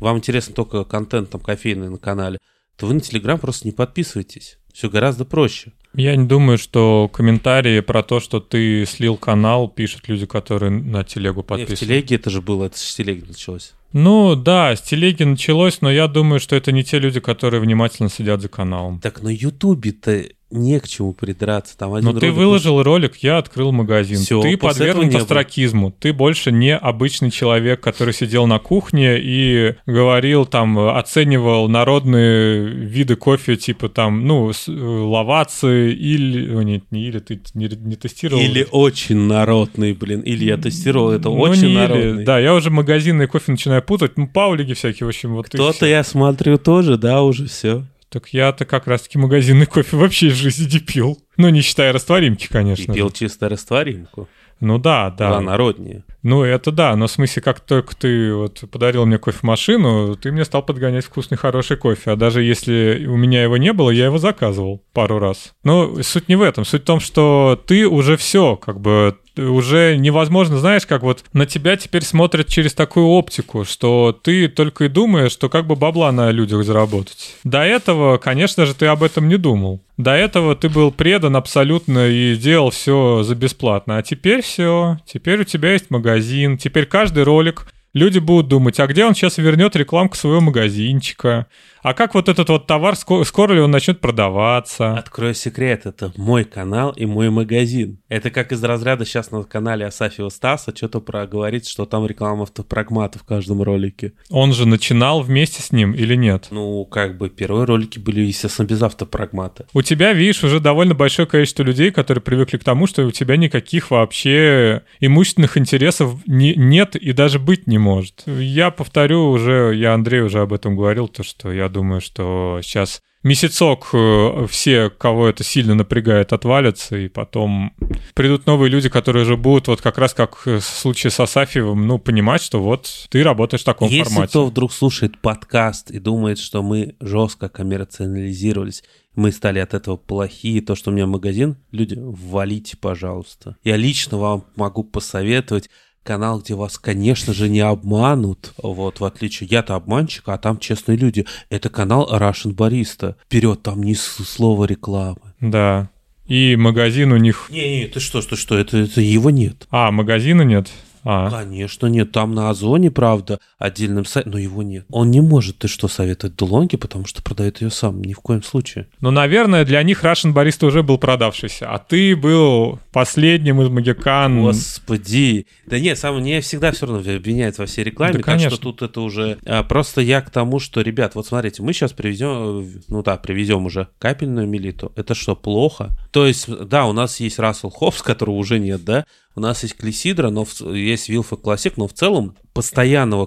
вам 0.00 0.18
интересно 0.18 0.54
только 0.54 0.84
контент 0.84 1.30
там 1.30 1.40
кофейный 1.40 1.90
на 1.90 1.98
канале, 1.98 2.38
то 2.76 2.86
вы 2.86 2.94
на 2.94 3.00
Телеграм 3.00 3.38
просто 3.38 3.68
не 3.68 3.72
подписывайтесь. 3.72 4.58
Все 4.72 4.88
гораздо 4.88 5.24
проще. 5.24 5.72
Я 5.94 6.16
не 6.16 6.26
думаю, 6.26 6.56
что 6.56 7.08
комментарии 7.12 7.80
про 7.80 8.02
то, 8.02 8.18
что 8.18 8.40
ты 8.40 8.86
слил 8.86 9.16
канал, 9.16 9.68
пишут 9.68 10.08
люди, 10.08 10.24
которые 10.24 10.70
на 10.70 11.04
телегу 11.04 11.42
подписаны. 11.42 11.76
в 11.76 11.80
телеге 11.80 12.16
это 12.16 12.30
же 12.30 12.40
было, 12.40 12.64
это 12.64 12.78
с 12.78 12.94
телеги 12.94 13.26
началось. 13.28 13.74
Ну 13.92 14.36
да, 14.36 14.74
с 14.74 14.80
телеги 14.80 15.22
началось, 15.22 15.80
но 15.82 15.90
я 15.90 16.08
думаю, 16.08 16.40
что 16.40 16.56
это 16.56 16.72
не 16.72 16.82
те 16.82 16.98
люди, 16.98 17.20
которые 17.20 17.60
внимательно 17.60 18.08
следят 18.08 18.40
за 18.40 18.48
каналом. 18.48 19.00
Так 19.00 19.22
на 19.22 19.28
Ютубе-то 19.28 20.24
не 20.52 20.78
к 20.80 20.88
чему 20.88 21.12
придраться. 21.12 21.76
Там 21.76 21.94
один 21.94 22.12
Но 22.12 22.18
ты 22.18 22.30
выложил 22.30 22.74
просто... 22.74 22.90
ролик, 22.90 23.16
я 23.18 23.38
открыл 23.38 23.72
магазин. 23.72 24.18
Всё, 24.18 24.42
ты 24.42 24.56
подвергнут 24.56 25.14
астракизму. 25.14 25.90
Ты 25.90 26.12
больше 26.12 26.52
не 26.52 26.76
обычный 26.76 27.30
человек, 27.30 27.80
который 27.80 28.14
сидел 28.14 28.46
на 28.46 28.58
кухне 28.58 29.18
и 29.18 29.74
говорил 29.86 30.46
там, 30.46 30.78
оценивал 30.78 31.68
народные 31.68 32.66
виды 32.66 33.16
кофе, 33.16 33.56
типа 33.56 33.88
там, 33.88 34.26
ну, 34.26 34.52
лавацы 34.68 35.92
или... 35.92 36.54
О, 36.54 36.62
нет, 36.62 36.84
не 36.90 37.04
или, 37.04 37.18
ты 37.18 37.40
не, 37.54 37.68
не 37.68 37.96
тестировал. 37.96 38.42
Или 38.42 38.66
очень 38.70 39.16
народный, 39.16 39.94
блин. 39.94 40.20
Или 40.20 40.44
я 40.44 40.56
тестировал, 40.56 41.10
это 41.10 41.28
ну, 41.28 41.38
очень 41.38 41.68
не 41.68 41.74
народный. 41.74 42.10
Или. 42.16 42.24
Да, 42.24 42.38
я 42.38 42.54
уже 42.54 42.70
магазинный 42.70 43.26
кофе 43.26 43.52
начинаю 43.52 43.82
путать. 43.82 44.16
Ну, 44.16 44.28
паулиги 44.28 44.74
всякие, 44.74 45.06
в 45.06 45.08
общем, 45.08 45.34
вот 45.34 45.46
Кто-то, 45.46 45.86
я 45.86 46.04
смотрю, 46.04 46.58
тоже, 46.58 46.98
да, 46.98 47.22
уже 47.22 47.46
все. 47.46 47.84
Так 48.12 48.28
я-то 48.28 48.66
как 48.66 48.86
раз-таки 48.86 49.16
магазинный 49.16 49.64
кофе 49.64 49.96
вообще 49.96 50.28
в 50.28 50.34
жизни 50.34 50.70
не 50.70 50.80
пил. 50.80 51.18
Ну, 51.38 51.48
не 51.48 51.62
считая 51.62 51.94
растворимки, 51.94 52.46
конечно. 52.46 52.92
И 52.92 52.94
пил 52.94 53.10
чисто 53.10 53.48
растворимку. 53.48 54.28
Ну 54.60 54.76
да, 54.76 55.08
да. 55.10 55.30
Была 55.30 55.40
народнее. 55.40 56.04
Ну, 56.22 56.42
это 56.44 56.70
да, 56.70 56.94
но 56.94 57.06
в 57.06 57.10
смысле, 57.10 57.40
как 57.40 57.60
только 57.60 57.96
ты 57.96 58.34
вот 58.34 58.62
подарил 58.70 59.06
мне 59.06 59.18
кофемашину, 59.18 60.14
ты 60.16 60.30
мне 60.30 60.44
стал 60.44 60.62
подгонять 60.62 61.06
вкусный, 61.06 61.38
хороший 61.38 61.78
кофе. 61.78 62.10
А 62.10 62.16
даже 62.16 62.42
если 62.42 63.06
у 63.08 63.16
меня 63.16 63.42
его 63.42 63.56
не 63.56 63.72
было, 63.72 63.88
я 63.88 64.04
его 64.04 64.18
заказывал 64.18 64.84
пару 64.92 65.18
раз. 65.18 65.54
Но 65.64 66.02
суть 66.02 66.28
не 66.28 66.36
в 66.36 66.42
этом. 66.42 66.66
Суть 66.66 66.82
в 66.82 66.84
том, 66.84 67.00
что 67.00 67.60
ты 67.66 67.88
уже 67.88 68.18
все, 68.18 68.56
как 68.56 68.78
бы 68.78 69.16
уже 69.36 69.96
невозможно, 69.96 70.58
знаешь, 70.58 70.86
как 70.86 71.02
вот 71.02 71.24
на 71.32 71.46
тебя 71.46 71.76
теперь 71.76 72.04
смотрят 72.04 72.48
через 72.48 72.74
такую 72.74 73.06
оптику, 73.06 73.64
что 73.64 74.12
ты 74.12 74.48
только 74.48 74.84
и 74.84 74.88
думаешь, 74.88 75.32
что 75.32 75.48
как 75.48 75.66
бы 75.66 75.76
бабла 75.76 76.12
на 76.12 76.30
людях 76.30 76.64
заработать. 76.64 77.36
До 77.44 77.62
этого, 77.62 78.18
конечно 78.18 78.66
же, 78.66 78.74
ты 78.74 78.86
об 78.86 79.02
этом 79.02 79.28
не 79.28 79.36
думал. 79.36 79.80
До 79.96 80.12
этого 80.12 80.56
ты 80.56 80.68
был 80.68 80.90
предан 80.90 81.36
абсолютно 81.36 82.08
и 82.08 82.36
делал 82.36 82.70
все 82.70 83.22
за 83.22 83.34
бесплатно. 83.34 83.98
А 83.98 84.02
теперь 84.02 84.42
все. 84.42 84.98
Теперь 85.06 85.40
у 85.40 85.44
тебя 85.44 85.72
есть 85.72 85.90
магазин. 85.90 86.58
Теперь 86.58 86.86
каждый 86.86 87.24
ролик 87.24 87.66
люди 87.94 88.18
будут 88.18 88.48
думать, 88.48 88.80
а 88.80 88.86
где 88.86 89.04
он 89.04 89.14
сейчас 89.14 89.38
вернет 89.38 89.76
рекламку 89.76 90.16
своего 90.16 90.40
магазинчика? 90.40 91.46
А 91.82 91.94
как 91.94 92.14
вот 92.14 92.28
этот 92.28 92.48
вот 92.48 92.68
товар, 92.68 92.94
скоро, 92.94 93.24
скоро 93.24 93.54
ли 93.54 93.60
он 93.60 93.72
начнет 93.72 94.00
продаваться? 94.00 94.94
Открою 94.94 95.34
секрет, 95.34 95.84
это 95.84 96.12
мой 96.16 96.44
канал 96.44 96.92
и 96.92 97.06
мой 97.06 97.28
магазин. 97.30 97.98
Это 98.08 98.30
как 98.30 98.52
из 98.52 98.62
разряда 98.62 99.04
сейчас 99.04 99.32
на 99.32 99.42
канале 99.42 99.86
Асафио 99.86 100.30
Стаса 100.30 100.72
что-то 100.76 101.00
проговорить, 101.00 101.68
что 101.68 101.84
там 101.84 102.06
реклама 102.06 102.44
автопрагмата 102.44 103.18
в 103.18 103.24
каждом 103.24 103.62
ролике. 103.62 104.12
Он 104.30 104.52
же 104.52 104.64
начинал 104.64 105.22
вместе 105.22 105.60
с 105.60 105.72
ним 105.72 105.92
или 105.92 106.14
нет? 106.14 106.48
Ну, 106.52 106.84
как 106.84 107.18
бы 107.18 107.28
первые 107.28 107.64
ролики 107.64 107.98
были, 107.98 108.20
естественно, 108.20 108.66
без 108.66 108.80
автопрагмата. 108.80 109.66
У 109.74 109.82
тебя, 109.82 110.12
видишь, 110.12 110.44
уже 110.44 110.60
довольно 110.60 110.94
большое 110.94 111.26
количество 111.26 111.64
людей, 111.64 111.90
которые 111.90 112.22
привыкли 112.22 112.58
к 112.58 112.64
тому, 112.64 112.86
что 112.86 113.04
у 113.04 113.10
тебя 113.10 113.36
никаких 113.36 113.90
вообще 113.90 114.82
имущественных 115.00 115.58
интересов 115.58 116.14
не, 116.28 116.54
нет 116.54 116.94
и 116.94 117.12
даже 117.12 117.40
быть 117.40 117.66
не 117.66 117.78
может. 117.78 118.22
Я 118.26 118.70
повторю 118.70 119.30
уже, 119.30 119.72
я 119.74 119.94
Андрей 119.94 120.20
уже 120.20 120.42
об 120.42 120.52
этом 120.52 120.76
говорил, 120.76 121.08
то, 121.08 121.24
что 121.24 121.50
я 121.50 121.71
думаю, 121.72 122.00
что 122.00 122.60
сейчас 122.62 123.02
месяцок 123.22 123.90
э, 123.92 124.46
все, 124.48 124.90
кого 124.90 125.28
это 125.28 125.44
сильно 125.44 125.74
напрягает, 125.74 126.32
отвалятся, 126.32 126.96
и 126.96 127.08
потом 127.08 127.74
придут 128.14 128.46
новые 128.46 128.70
люди, 128.70 128.88
которые 128.88 129.22
уже 129.22 129.36
будут 129.36 129.68
вот 129.68 129.80
как 129.80 129.98
раз 129.98 130.14
как 130.14 130.44
в 130.46 130.60
случае 130.60 131.10
с 131.10 131.20
Асафьевым, 131.20 131.86
ну, 131.86 131.98
понимать, 131.98 132.42
что 132.42 132.60
вот 132.62 133.06
ты 133.10 133.22
работаешь 133.22 133.62
в 133.62 133.66
таком 133.66 133.88
Если 133.88 134.04
формате. 134.04 134.22
Если 134.22 134.30
кто 134.30 134.46
вдруг 134.46 134.72
слушает 134.72 135.20
подкаст 135.20 135.90
и 135.90 135.98
думает, 135.98 136.38
что 136.38 136.62
мы 136.62 136.96
жестко 137.00 137.48
коммерциализировались, 137.48 138.82
мы 139.14 139.30
стали 139.30 139.58
от 139.58 139.74
этого 139.74 139.96
плохие, 139.96 140.62
то, 140.62 140.74
что 140.74 140.90
у 140.90 140.94
меня 140.94 141.06
магазин, 141.06 141.56
люди, 141.70 141.96
валите, 141.98 142.76
пожалуйста. 142.76 143.56
Я 143.62 143.76
лично 143.76 144.16
вам 144.16 144.44
могу 144.56 144.84
посоветовать 144.84 145.68
канал, 146.02 146.40
где 146.40 146.54
вас, 146.54 146.78
конечно 146.78 147.32
же, 147.32 147.48
не 147.48 147.60
обманут. 147.60 148.52
Вот, 148.62 149.00
в 149.00 149.04
отличие, 149.04 149.48
я-то 149.50 149.74
обманщик, 149.74 150.24
а 150.26 150.38
там 150.38 150.58
честные 150.58 150.96
люди. 150.96 151.26
Это 151.50 151.68
канал 151.68 152.08
Russian 152.12 152.54
Barista. 152.54 153.16
Вперед, 153.24 153.62
там 153.62 153.82
ни 153.82 153.94
слова 153.94 154.64
рекламы. 154.64 155.20
Да. 155.40 155.90
И 156.26 156.56
магазин 156.56 157.12
у 157.12 157.16
них... 157.16 157.48
Не-не, 157.50 157.88
ты 157.88 158.00
что, 158.00 158.22
ты 158.22 158.36
что, 158.36 158.56
это, 158.56 158.78
это 158.78 159.00
его 159.00 159.30
нет. 159.30 159.66
А, 159.70 159.90
магазина 159.90 160.42
нет? 160.42 160.70
А. 161.04 161.30
Конечно, 161.30 161.86
нет. 161.86 162.12
Там 162.12 162.34
на 162.34 162.50
Озоне, 162.50 162.90
правда, 162.90 163.40
отдельным 163.58 164.04
сайтом, 164.04 164.32
но 164.32 164.38
его 164.38 164.62
нет. 164.62 164.86
Он 164.90 165.10
не 165.10 165.20
может, 165.20 165.58
ты 165.58 165.68
что, 165.68 165.88
советовать 165.88 166.36
Дулонге, 166.36 166.78
потому 166.78 167.06
что 167.06 167.22
продает 167.22 167.60
ее 167.60 167.70
сам. 167.70 168.02
Ни 168.02 168.12
в 168.12 168.20
коем 168.20 168.42
случае. 168.42 168.88
Ну, 169.00 169.10
наверное, 169.10 169.64
для 169.64 169.82
них 169.82 170.04
Russian 170.04 170.32
Barista 170.32 170.66
уже 170.66 170.82
был 170.82 170.98
продавшийся, 170.98 171.70
а 171.70 171.78
ты 171.78 172.14
был 172.14 172.78
последним 172.92 173.60
из 173.62 173.68
магикан. 173.68 174.40
Господи. 174.40 175.46
Да 175.66 175.78
нет, 175.78 175.98
сам 175.98 176.18
мне 176.18 176.40
всегда 176.40 176.72
все 176.72 176.86
равно 176.86 177.00
обвиняют 177.00 177.58
во 177.58 177.66
всей 177.66 177.84
рекламе, 177.84 178.12
да, 178.12 178.18
так 178.18 178.26
конечно. 178.26 178.50
что 178.50 178.60
тут 178.60 178.82
это 178.82 179.00
уже... 179.00 179.38
А, 179.44 179.62
просто 179.62 180.00
я 180.00 180.20
к 180.20 180.30
тому, 180.30 180.58
что, 180.58 180.80
ребят, 180.80 181.14
вот 181.14 181.26
смотрите, 181.26 181.62
мы 181.62 181.72
сейчас 181.72 181.92
привезем, 181.92 182.68
ну 182.88 183.02
да, 183.02 183.16
привезем 183.16 183.66
уже 183.66 183.88
капельную 183.98 184.46
милиту. 184.46 184.92
Это 184.96 185.14
что, 185.14 185.34
плохо? 185.34 185.90
То 186.12 186.26
есть, 186.26 186.48
да, 186.48 186.86
у 186.86 186.92
нас 186.92 187.20
есть 187.20 187.38
Рассел 187.38 187.70
Хопс, 187.70 188.02
которого 188.02 188.36
уже 188.36 188.58
нет, 188.58 188.84
да, 188.84 189.04
у 189.34 189.40
нас 189.40 189.62
есть 189.62 189.76
Клесидра, 189.76 190.30
но 190.30 190.44
в, 190.44 190.60
есть 190.72 191.08
Вилфа 191.08 191.36
Классик, 191.36 191.76
но 191.76 191.86
в 191.88 191.92
целом 191.92 192.36
постоянного 192.52 193.26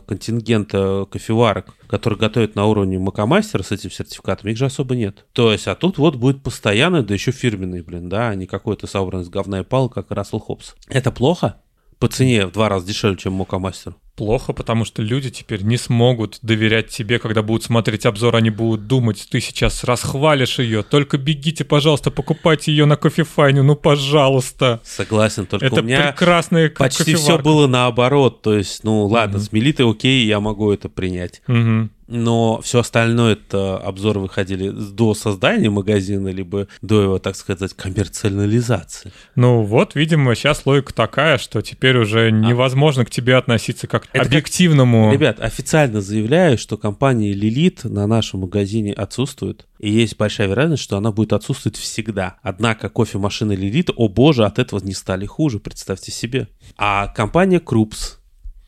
контингента 0.00 1.06
кофеварок, 1.10 1.74
которые 1.88 2.18
готовят 2.18 2.54
на 2.54 2.66
уровне 2.66 2.98
Макомастера 2.98 3.62
с 3.62 3.72
этим 3.72 3.90
сертификатом, 3.90 4.50
их 4.50 4.56
же 4.56 4.66
особо 4.66 4.94
нет. 4.94 5.26
То 5.32 5.52
есть, 5.52 5.66
а 5.66 5.74
тут 5.74 5.98
вот 5.98 6.16
будет 6.16 6.42
постоянный, 6.42 7.02
да 7.02 7.14
еще 7.14 7.32
фирменный, 7.32 7.82
блин, 7.82 8.08
да, 8.08 8.28
а 8.28 8.34
не 8.34 8.46
какой-то 8.46 8.86
собранный 8.86 9.24
с 9.24 9.28
говна 9.28 9.60
и 9.60 9.64
пал, 9.64 9.88
как 9.88 10.10
Рассел 10.10 10.38
Хопс. 10.38 10.74
Это 10.88 11.10
плохо? 11.10 11.60
По 12.00 12.08
цене 12.08 12.46
в 12.46 12.52
два 12.52 12.68
раза 12.68 12.86
дешевле, 12.86 13.16
чем 13.16 13.34
Мокомастер 13.34 13.94
плохо, 14.20 14.52
потому 14.52 14.84
что 14.84 15.00
люди 15.00 15.30
теперь 15.30 15.62
не 15.62 15.78
смогут 15.78 16.40
доверять 16.42 16.88
тебе, 16.88 17.18
когда 17.18 17.42
будут 17.42 17.64
смотреть 17.64 18.04
обзор, 18.04 18.36
они 18.36 18.50
будут 18.50 18.86
думать, 18.86 19.26
ты 19.30 19.40
сейчас 19.40 19.82
расхвалишь 19.82 20.58
ее, 20.58 20.82
только 20.82 21.16
бегите, 21.16 21.64
пожалуйста, 21.64 22.10
покупайте 22.10 22.70
ее 22.70 22.84
на 22.84 22.96
кофефайне, 22.96 23.62
ну, 23.62 23.76
пожалуйста. 23.76 24.82
Согласен, 24.84 25.46
только 25.46 25.64
это 25.64 25.80
у 25.80 25.82
меня 25.82 26.12
прекрасная 26.12 26.68
почти 26.68 27.14
все 27.14 27.38
было 27.38 27.66
наоборот, 27.66 28.42
то 28.42 28.54
есть, 28.54 28.84
ну, 28.84 29.06
ладно, 29.06 29.38
mm-hmm. 29.38 29.40
с 29.40 29.52
Мелитой 29.52 29.90
окей, 29.90 30.26
я 30.26 30.38
могу 30.38 30.70
это 30.70 30.90
принять. 30.90 31.40
Mm-hmm. 31.48 31.88
Но 32.10 32.60
все 32.60 32.80
остальное 32.80 33.32
это 33.32 33.78
обзоры 33.78 34.20
выходили 34.20 34.70
до 34.70 35.14
создания 35.14 35.70
магазина, 35.70 36.28
либо 36.28 36.66
до 36.82 37.02
его, 37.02 37.18
так 37.18 37.36
сказать, 37.36 37.72
коммерциализации. 37.74 39.12
Ну 39.36 39.62
вот, 39.62 39.94
видимо, 39.94 40.34
сейчас 40.34 40.66
логика 40.66 40.92
такая, 40.92 41.38
что 41.38 41.62
теперь 41.62 41.96
уже 41.96 42.26
а. 42.26 42.30
невозможно 42.30 43.04
к 43.04 43.10
тебе 43.10 43.36
относиться 43.36 43.86
как 43.86 44.08
к 44.08 44.08
это 44.12 44.26
объективному... 44.26 45.10
Как, 45.10 45.14
ребят, 45.14 45.40
официально 45.40 46.00
заявляю, 46.00 46.58
что 46.58 46.76
компания 46.76 47.32
Лилит 47.32 47.84
на 47.84 48.06
нашем 48.06 48.40
магазине 48.40 48.92
отсутствует, 48.92 49.66
и 49.78 49.90
есть 49.90 50.16
большая 50.16 50.48
вероятность, 50.48 50.82
что 50.82 50.96
она 50.96 51.12
будет 51.12 51.32
отсутствовать 51.32 51.76
всегда. 51.76 52.38
Однако 52.42 52.88
кофемашины 52.88 53.52
Лилит, 53.52 53.90
о 53.96 54.08
боже, 54.08 54.44
от 54.44 54.58
этого 54.58 54.80
не 54.80 54.94
стали 54.94 55.26
хуже, 55.26 55.60
представьте 55.60 56.10
себе. 56.10 56.48
А 56.76 57.06
компания 57.08 57.60
Крупс, 57.60 58.19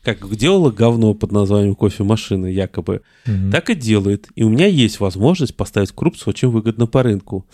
как 0.03 0.29
делала 0.35 0.69
говно 0.69 1.13
под 1.13 1.31
названием 1.31 1.75
кофемашина, 1.75 2.47
якобы, 2.47 3.01
угу. 3.25 3.51
так 3.51 3.69
и 3.69 3.75
делает. 3.75 4.27
И 4.35 4.43
у 4.43 4.49
меня 4.49 4.67
есть 4.67 4.99
возможность 4.99 5.55
поставить 5.55 5.91
Крупс 5.91 6.27
очень 6.27 6.49
выгодно 6.49 6.87
по 6.87 7.03
рынку. 7.03 7.45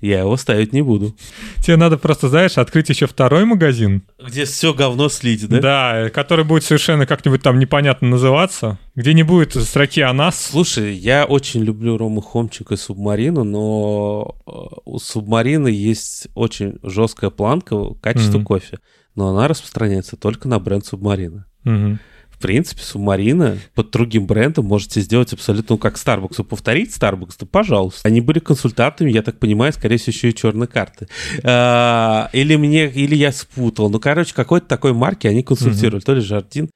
Я 0.00 0.20
его 0.20 0.36
ставить 0.38 0.72
не 0.72 0.80
буду. 0.80 1.14
Тебе 1.62 1.76
надо 1.76 1.98
просто, 1.98 2.30
знаешь, 2.30 2.56
открыть 2.56 2.88
еще 2.88 3.06
второй 3.06 3.44
магазин. 3.44 4.02
Где 4.18 4.46
все 4.46 4.72
говно 4.72 5.10
слить, 5.10 5.46
да? 5.46 5.60
Да, 5.60 6.10
который 6.10 6.46
будет 6.46 6.64
совершенно 6.64 7.04
как-нибудь 7.04 7.42
там 7.42 7.58
непонятно 7.58 8.08
называться. 8.08 8.78
Где 8.94 9.12
не 9.12 9.24
будет 9.24 9.54
строки 9.54 10.00
о 10.00 10.14
нас. 10.14 10.42
Слушай, 10.42 10.94
я 10.94 11.26
очень 11.26 11.62
люблю 11.62 11.98
Рому 11.98 12.22
Хомчик 12.22 12.72
и 12.72 12.76
Субмарину, 12.76 13.44
но 13.44 14.36
э, 14.46 14.50
у 14.86 14.98
Субмарины 14.98 15.68
есть 15.68 16.28
очень 16.34 16.78
жесткая 16.82 17.28
планка 17.28 17.92
качества 18.00 18.38
mm-hmm. 18.38 18.44
кофе, 18.44 18.78
но 19.14 19.28
она 19.28 19.48
распространяется 19.48 20.16
только 20.16 20.48
на 20.48 20.58
бренд 20.58 20.86
Субмарина. 20.86 21.46
Угу. 21.74 21.98
В 22.30 22.38
принципе, 22.42 22.82
Субмарина 22.82 23.58
под 23.74 23.90
другим 23.90 24.26
брендом 24.26 24.64
можете 24.64 25.02
сделать 25.02 25.32
абсолютно 25.34 25.74
ну, 25.74 25.78
как 25.78 25.96
Starbucks. 25.96 26.42
Повторить 26.42 26.96
Starbucks, 26.96 27.34
то 27.38 27.44
пожалуйста. 27.44 28.08
Они 28.08 28.22
были 28.22 28.38
консультантами, 28.38 29.10
я 29.10 29.22
так 29.22 29.38
понимаю, 29.38 29.74
скорее 29.74 29.98
всего, 29.98 30.12
еще 30.12 30.30
и 30.30 30.34
черные 30.34 30.66
карты. 30.66 31.06
А, 31.42 32.30
или 32.32 32.56
мне, 32.56 32.88
или 32.88 33.14
я 33.14 33.32
спутал. 33.32 33.90
Ну, 33.90 34.00
короче, 34.00 34.34
какой-то 34.34 34.66
такой 34.66 34.94
марки 34.94 35.26
они 35.26 35.42
консультировали. 35.42 35.98
Угу. 35.98 36.06
То 36.06 36.14
ли 36.14 36.20
Жардин, 36.22 36.70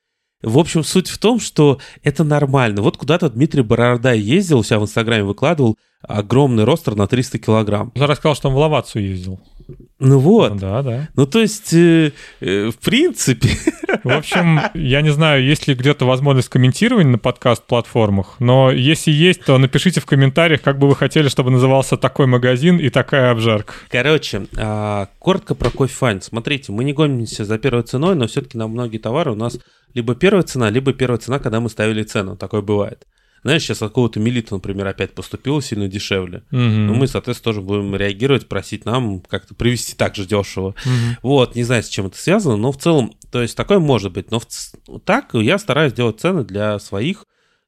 в 0.45 0.59
общем, 0.59 0.84
суть 0.84 1.09
в 1.09 1.16
том, 1.16 1.40
что 1.40 1.78
это 2.03 2.22
нормально. 2.22 2.82
Вот 2.82 2.99
куда-то 2.99 3.30
Дмитрий 3.30 3.62
Борордай 3.62 4.18
ездил, 4.18 4.59
у 4.59 4.62
себя 4.62 4.78
в 4.78 4.82
Инстаграме 4.82 5.24
выкладывал 5.24 5.78
огромный 6.03 6.64
ростер 6.64 6.95
на 6.95 7.07
300 7.07 7.38
килограмм. 7.38 7.92
Он 7.97 8.03
рассказал, 8.03 8.36
что 8.36 8.49
он 8.49 8.55
в 8.55 8.59
Ловацию 8.59 9.09
ездил. 9.09 9.40
Ну 9.99 10.19
вот. 10.19 10.55
Ну, 10.55 10.59
да, 10.59 10.83
да. 10.83 11.09
Ну 11.15 11.27
то 11.27 11.41
есть, 11.41 11.73
э, 11.73 12.12
э, 12.41 12.71
в 12.71 12.79
принципе. 12.79 13.49
В 14.03 14.11
общем, 14.11 14.61
я 14.75 15.03
не 15.03 15.11
знаю, 15.11 15.45
есть 15.45 15.69
ли 15.69 15.75
где-то 15.75 16.05
возможность 16.05 16.49
комментирования 16.49 17.12
на 17.12 17.19
подкаст-платформах, 17.19 18.37
но 18.41 18.71
если 18.71 19.11
есть, 19.11 19.45
то 19.45 19.57
напишите 19.57 20.01
в 20.01 20.07
комментариях, 20.07 20.62
как 20.62 20.79
бы 20.79 20.89
вы 20.89 20.97
хотели, 20.97 21.29
чтобы 21.29 21.51
назывался 21.51 21.97
такой 21.97 22.27
магазин 22.27 22.79
и 22.79 22.91
такая 22.91 23.31
обжарка. 23.31 23.75
Короче, 23.89 24.47
э, 24.57 25.07
коротко 25.19 25.55
про 25.55 25.71
кофе. 25.71 26.21
Смотрите, 26.21 26.73
мы 26.73 26.85
не 26.85 26.93
гонимся 26.93 27.45
за 27.45 27.57
первой 27.57 27.83
ценой, 27.83 28.15
но 28.15 28.27
все-таки 28.27 28.59
на 28.59 28.67
многие 28.67 28.99
товары 28.99 29.33
у 29.33 29.37
нас 29.37 29.59
либо 29.95 30.15
первая 30.15 30.43
цена, 30.43 30.71
либо 30.71 30.93
первая 30.93 31.19
цена, 31.19 31.39
когда 31.39 31.61
мы 31.61 31.71
ставили 31.71 32.03
цену. 32.03 32.37
Такое 32.37 32.61
бывает. 32.61 33.07
Знаешь, 33.45 33.62
сейчас 33.62 33.78
какого-то 33.78 34.18
милита, 34.20 34.55
например, 34.55 34.86
опять 34.86 35.14
поступило 35.14 35.61
сильно 35.61 35.86
дешевле. 35.86 36.38
Угу. 36.51 36.59
Ну, 36.61 36.95
мы, 36.95 37.07
соответственно, 37.07 37.53
тоже 37.53 37.61
будем 37.61 37.95
реагировать, 37.95 38.49
просить 38.49 38.86
нам 38.86 39.20
как-то 39.20 39.55
привести 39.55 39.95
так 39.95 40.16
же 40.16 40.24
дешево. 40.24 40.68
Угу. 40.68 41.18
Вот, 41.22 41.55
не 41.55 41.62
знаю, 41.62 41.82
с 41.82 41.88
чем 41.88 42.07
это 42.07 42.18
связано, 42.18 42.57
но 42.57 42.72
в 42.72 42.78
целом, 42.78 43.12
то 43.30 43.42
есть 43.42 43.55
такое 43.55 43.78
может 43.78 44.12
быть. 44.12 44.30
Но 44.30 44.40
в... 44.40 44.47
так 45.05 45.34
я 45.34 45.59
стараюсь 45.59 45.92
делать 45.92 46.20
цены 46.20 46.45
для 46.45 46.78
своих 46.78 47.26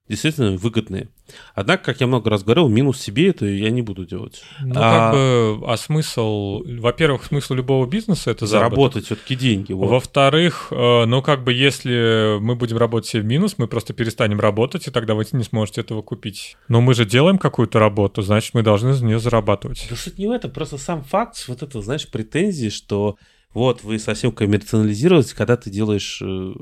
действительно 0.08 0.56
выгодные. 0.56 1.08
Однако, 1.54 1.84
как 1.84 2.00
я 2.00 2.06
много 2.06 2.30
раз 2.30 2.44
говорил, 2.44 2.68
минус 2.68 3.00
себе 3.00 3.28
это 3.30 3.46
я 3.46 3.70
не 3.70 3.82
буду 3.82 4.06
делать. 4.06 4.42
Ну, 4.60 4.74
а, 4.76 4.80
как 4.80 5.14
бы, 5.14 5.70
а 5.70 5.76
смысл, 5.76 6.62
во-первых, 6.64 7.24
смысл 7.24 7.54
любого 7.54 7.86
бизнеса 7.86 8.30
это 8.30 8.46
заработать 8.46 9.06
все-таки 9.06 9.34
деньги. 9.34 9.72
Вот. 9.72 9.88
Во-вторых, 9.88 10.68
э, 10.70 11.04
ну, 11.06 11.22
как 11.22 11.42
бы, 11.42 11.52
если 11.52 12.38
мы 12.40 12.54
будем 12.54 12.76
работать 12.76 13.10
себе 13.10 13.22
в 13.22 13.26
минус, 13.26 13.56
мы 13.58 13.66
просто 13.66 13.92
перестанем 13.92 14.38
работать, 14.38 14.86
и 14.86 14.90
тогда 14.90 15.14
вы 15.14 15.26
не 15.32 15.44
сможете 15.44 15.80
этого 15.80 16.02
купить. 16.02 16.56
Но 16.68 16.80
мы 16.80 16.94
же 16.94 17.04
делаем 17.04 17.38
какую-то 17.38 17.78
работу, 17.78 18.22
значит, 18.22 18.54
мы 18.54 18.62
должны 18.62 18.92
за 18.92 19.04
нее 19.04 19.18
зарабатывать. 19.18 19.86
Да 19.90 19.96
суть 19.96 20.18
не 20.18 20.28
в 20.28 20.30
этом, 20.30 20.52
просто 20.52 20.78
сам 20.78 21.02
факт, 21.02 21.44
вот 21.48 21.62
это, 21.62 21.82
знаешь, 21.82 22.08
претензии, 22.08 22.68
что 22.68 23.16
вот, 23.56 23.82
вы 23.84 23.98
совсем 23.98 24.32
коммерциализируете, 24.32 25.34
когда 25.34 25.56
ты 25.56 25.70
делаешь... 25.70 26.20
Э, 26.22 26.52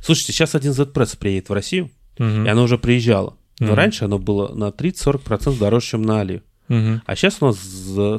слушайте, 0.00 0.32
сейчас 0.32 0.54
один 0.54 0.72
Z-пресс 0.72 1.14
приедет 1.14 1.50
в 1.50 1.52
Россию, 1.52 1.90
угу. 2.18 2.44
и 2.44 2.48
она 2.48 2.62
уже 2.62 2.78
приезжала. 2.78 3.36
Но 3.60 3.68
угу. 3.68 3.74
раньше 3.74 4.04
оно 4.04 4.18
было 4.18 4.54
на 4.54 4.68
30-40% 4.68 5.58
дороже, 5.58 5.86
чем 5.86 6.02
на 6.02 6.20
Али. 6.20 6.42
Угу. 6.68 7.02
А 7.04 7.16
сейчас 7.16 7.38
у 7.40 7.46
нас 7.46 7.58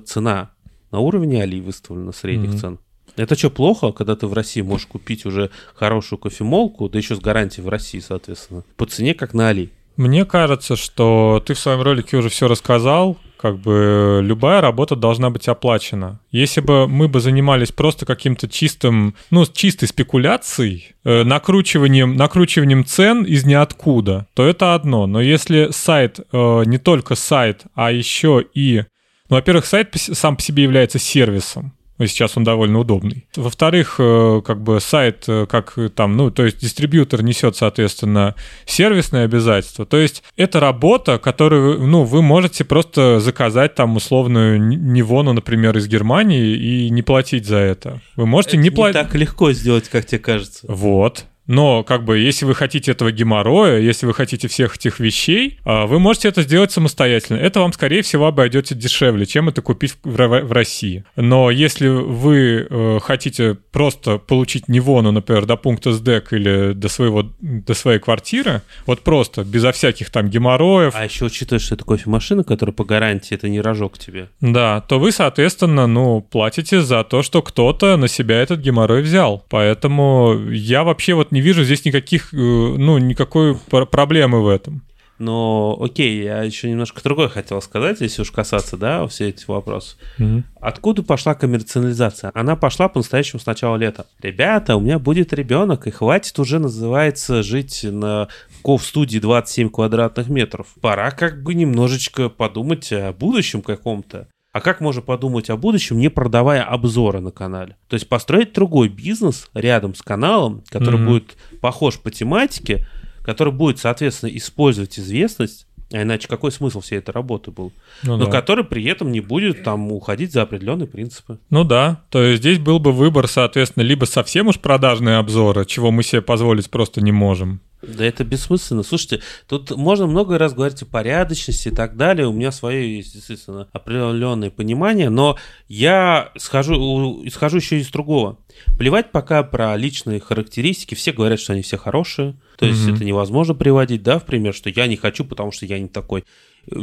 цена 0.06 0.52
на 0.92 1.00
уровне 1.00 1.42
Али 1.42 1.62
выставлена 1.62 2.12
средних 2.12 2.52
угу. 2.52 2.58
цен. 2.58 2.80
Это 3.16 3.36
что, 3.36 3.50
плохо, 3.50 3.92
когда 3.92 4.16
ты 4.16 4.28
в 4.28 4.34
России 4.34 4.62
можешь 4.62 4.88
купить 4.88 5.26
уже 5.26 5.50
хорошую 5.76 6.20
кофемолку, 6.20 6.88
да 6.90 6.98
еще 7.00 7.16
с 7.16 7.20
гарантией 7.20 7.66
в 7.66 7.70
России, 7.70 8.00
соответственно, 8.00 8.64
по 8.78 8.86
цене, 8.86 9.14
как 9.14 9.34
на 9.34 9.50
Али? 9.50 9.72
Мне 9.98 10.24
кажется, 10.24 10.78
что 10.78 11.44
ты 11.46 11.54
в 11.54 11.60
своем 11.60 11.82
ролике 11.82 12.16
уже 12.16 12.30
все 12.30 12.48
рассказал, 12.48 13.18
как 13.40 13.58
бы 13.58 14.20
любая 14.22 14.60
работа 14.60 14.96
должна 14.96 15.30
быть 15.30 15.48
оплачена. 15.48 16.20
Если 16.32 16.60
бы 16.60 16.88
мы 16.88 17.08
бы 17.08 17.22
занимались 17.22 17.72
просто 17.72 18.06
каким-то 18.06 18.50
чистым, 18.50 19.16
ну, 19.32 19.46
чистой 19.46 19.88
спекуляцией, 19.88 20.96
э, 21.06 21.24
накручиванием, 21.24 22.16
накручиванием 22.16 22.86
цен 22.86 23.24
из 23.24 23.46
ниоткуда, 23.46 24.28
то 24.34 24.46
это 24.46 24.76
одно. 24.76 25.08
Но 25.08 25.22
если 25.22 25.70
сайт 25.72 26.20
э, 26.20 26.64
не 26.66 26.78
только 26.78 27.16
сайт, 27.16 27.64
а 27.76 27.92
еще 27.92 28.44
и... 28.54 28.84
Ну, 29.30 29.38
во-первых, 29.38 29.66
сайт 29.66 29.96
сам 29.96 30.36
по 30.36 30.42
себе 30.42 30.64
является 30.64 31.00
сервисом. 31.00 31.74
Сейчас 32.00 32.38
он 32.38 32.44
довольно 32.44 32.80
удобный. 32.80 33.26
Во-вторых, 33.36 33.96
э, 34.00 34.42
как 34.46 34.62
бы 34.62 34.80
сайт, 34.80 35.26
э, 35.28 35.46
как 35.48 35.78
там, 35.96 36.16
ну, 36.16 36.32
то 36.32 36.46
есть 36.46 36.60
дистрибьютор 36.60 37.24
несет, 37.24 37.56
соответственно, 37.56 38.36
сервисные 38.66 39.26
обязательства. 39.26 39.86
То 39.86 39.98
есть 39.98 40.24
это 40.38 40.60
работа, 40.60 41.18
которую, 41.18 41.86
ну, 41.86 42.04
вы 42.04 42.22
можете 42.22 42.64
просто 42.64 43.20
заказать 43.20 43.76
там 43.76 43.96
условную 43.96 44.62
Нивону, 44.62 45.34
например, 45.34 45.78
из 45.78 45.88
Германии 45.88 46.56
и 46.56 46.90
не 46.90 47.02
платить 47.02 47.46
за 47.46 47.58
это. 47.58 48.02
Вы 48.16 48.26
можете 48.26 48.58
это 48.58 48.64
не 48.64 48.70
платить. 48.70 49.02
так 49.02 49.16
легко 49.16 49.52
сделать, 49.52 49.90
как 49.90 50.06
тебе 50.06 50.20
кажется. 50.20 50.66
Вот. 50.68 51.26
Но, 51.50 51.84
как 51.84 52.06
бы, 52.06 52.20
если 52.20 52.46
вы 52.46 52.54
хотите 52.54 52.92
этого 52.92 53.12
геморроя, 53.12 53.80
если 53.80 54.06
вы 54.06 54.14
хотите 54.14 54.48
всех 54.48 54.76
этих 54.76 55.00
вещей, 55.00 55.58
а, 55.66 55.88
вы 55.88 55.98
можете 55.98 56.28
это 56.28 56.44
сделать 56.44 56.72
самостоятельно. 56.72 57.38
Это 57.38 57.62
вам, 57.62 57.74
скорее 57.74 58.04
всего, 58.04 58.28
обойдется 58.28 58.76
дешевле, 58.76 59.26
чем 59.26 59.50
это 59.50 59.64
купить 59.64 59.96
в 60.04 60.54
России. 60.54 61.06
Но 61.16 61.50
если 61.50 61.88
вы 61.88 62.68
э, 62.70 63.00
хотите 63.02 63.58
просто 63.72 64.20
получить 64.20 64.68
Нивону, 64.68 65.12
например, 65.12 65.48
до 65.48 65.58
пункта 65.58 65.92
СДЭК 65.92 66.34
или 66.34 66.74
до, 66.74 66.88
своего, 66.88 67.32
до 67.42 67.74
своей 67.74 67.98
квартиры, 67.98 68.62
вот 68.86 69.02
просто, 69.02 69.44
безо 69.44 69.72
всяких 69.72 70.12
там 70.12 70.30
геморроев. 70.30 70.94
А 70.96 71.04
еще 71.04 71.26
учитывая, 71.26 71.60
что 71.60 71.74
это 71.74 71.84
кофемашина, 71.84 72.44
которая 72.44 72.76
по 72.76 72.86
гарантии, 72.86 73.34
это 73.34 73.50
не 73.50 73.60
рожок 73.60 73.98
тебе. 73.98 74.30
Да, 74.40 74.82
то 74.82 75.00
вы, 75.00 75.12
соответственно, 75.12 75.88
ну, 75.88 76.22
платите 76.22 76.82
за 76.82 77.04
то, 77.04 77.24
что 77.24 77.42
кто-то 77.42 77.98
на 77.98 78.08
себя 78.08 78.40
этот 78.40 78.60
геморрой 78.60 79.02
взял. 79.02 79.44
Поэтому 79.50 80.40
я 80.52 80.84
вообще 80.84 81.16
вот 81.16 81.32
не 81.32 81.39
не 81.40 81.42
вижу 81.42 81.64
здесь 81.64 81.86
никаких, 81.86 82.34
э, 82.34 82.38
ну, 82.38 82.98
никакой 82.98 83.56
проблемы 83.56 84.44
в 84.44 84.48
этом. 84.50 84.84
Но 85.20 85.78
окей, 85.82 86.24
я 86.24 86.44
еще 86.44 86.70
немножко 86.70 87.02
другое 87.04 87.28
хотел 87.28 87.62
сказать, 87.62 88.00
если 88.00 88.22
уж 88.22 88.32
касаться, 88.32 88.78
да, 88.78 89.06
все 89.08 89.30
эти 89.30 89.44
вопросы. 89.48 89.98
Угу. 90.18 90.44
Откуда 90.62 91.04
пошла 91.04 91.36
коммерциализация? 91.36 92.32
Она 92.34 92.56
пошла 92.56 92.88
по-настоящему 92.88 93.42
с 93.42 93.46
начала 93.46 93.76
лета. 93.76 94.06
Ребята, 94.22 94.78
у 94.78 94.80
меня 94.80 94.98
будет 94.98 95.34
ребенок, 95.34 95.88
и 95.88 95.92
хватит 95.92 96.40
уже, 96.40 96.60
называется, 96.60 97.44
жить 97.44 97.84
на 97.84 98.30
в 98.64 98.80
студии 98.80 99.20
27 99.20 99.70
квадратных 99.70 100.30
метров. 100.30 100.68
Пора 100.80 101.12
как 101.12 101.42
бы 101.42 101.54
немножечко 101.54 102.30
подумать 102.30 102.92
о 102.94 103.12
будущем 103.14 103.62
каком-то. 103.62 104.28
А 104.52 104.62
как 104.62 104.82
можно 104.82 105.02
подумать 105.02 105.50
о 105.50 105.58
будущем, 105.58 106.00
не 106.00 106.10
продавая 106.10 106.64
обзоры 106.64 107.20
на 107.20 107.32
канале? 107.32 107.78
То 107.88 107.94
есть 107.96 108.10
построить 108.10 108.54
другой 108.54 108.90
бизнес 108.90 109.50
рядом 109.54 109.94
с 109.94 110.02
каналом, 110.02 110.64
который 110.70 111.00
mm-hmm. 111.00 111.08
будет 111.08 111.38
похож 111.62 112.00
по 112.00 112.10
тематике, 112.10 112.88
который 113.24 113.54
будет, 113.54 113.78
соответственно, 113.78 114.36
использовать 114.36 114.98
известность, 114.98 115.68
а 115.92 116.04
иначе 116.04 116.28
какой 116.28 116.52
смысл 116.52 116.82
всей 116.82 117.00
этой 117.00 117.12
работы 117.12 117.52
был? 117.52 117.72
Ну, 118.04 118.18
Но 118.18 118.26
да. 118.26 118.32
который 118.32 118.64
при 118.64 118.84
этом 118.86 119.12
не 119.12 119.22
будет 119.22 119.64
там 119.64 119.92
уходить 119.92 120.34
за 120.34 120.44
определенные 120.44 120.88
принципы. 120.88 121.40
Ну 121.50 121.64
да, 121.64 122.04
то 122.10 122.22
есть 122.22 122.42
здесь 122.42 122.60
был 122.60 122.80
бы 122.80 122.92
выбор, 122.92 123.28
соответственно, 123.28 123.84
либо 123.84 124.06
совсем 124.06 124.48
уж 124.48 124.60
продажные 124.60 125.18
обзоры, 125.18 125.66
чего 125.66 125.92
мы 125.92 126.04
себе 126.04 126.22
позволить 126.22 126.70
просто 126.70 127.02
не 127.02 127.12
можем, 127.12 127.62
Да 127.82 128.04
это 128.04 128.26
бессмысленно. 128.26 128.84
Слушайте, 128.84 129.22
тут 129.48 129.72
можно 129.72 130.06
много 130.06 130.38
раз 130.38 130.54
говорить 130.54 130.82
о 130.82 130.86
порядочности 130.86 131.70
и 131.70 131.72
так 131.72 131.96
далее. 131.96 132.28
У 132.28 132.34
меня 132.34 132.52
свое 132.52 132.98
есть, 132.98 133.16
естественно, 133.16 133.70
определенное 133.72 134.50
понимание, 134.50 135.10
но 135.10 135.38
я 135.70 136.32
схожу, 136.38 137.22
исхожу 137.26 137.58
еще 137.58 137.80
из 137.80 137.90
другого. 137.90 138.38
Плевать 138.78 139.12
пока 139.12 139.44
про 139.44 139.78
личные 139.78 140.20
характеристики. 140.20 140.96
Все 140.96 141.14
говорят, 141.14 141.40
что 141.40 141.54
они 141.54 141.62
все 141.62 141.78
хорошие. 141.78 142.36
То 142.58 142.66
есть 142.66 142.86
mm-hmm. 142.86 142.96
это 142.96 143.06
невозможно 143.06 143.56
приводить, 143.56 144.04
да, 144.04 144.20
в 144.20 144.26
пример, 144.26 144.54
что 144.54 144.70
я 144.70 144.86
не 144.88 144.98
хочу, 144.98 145.24
потому 145.24 145.54
что 145.54 145.66
я 145.66 145.80
не 145.80 145.88
такой. 145.88 146.26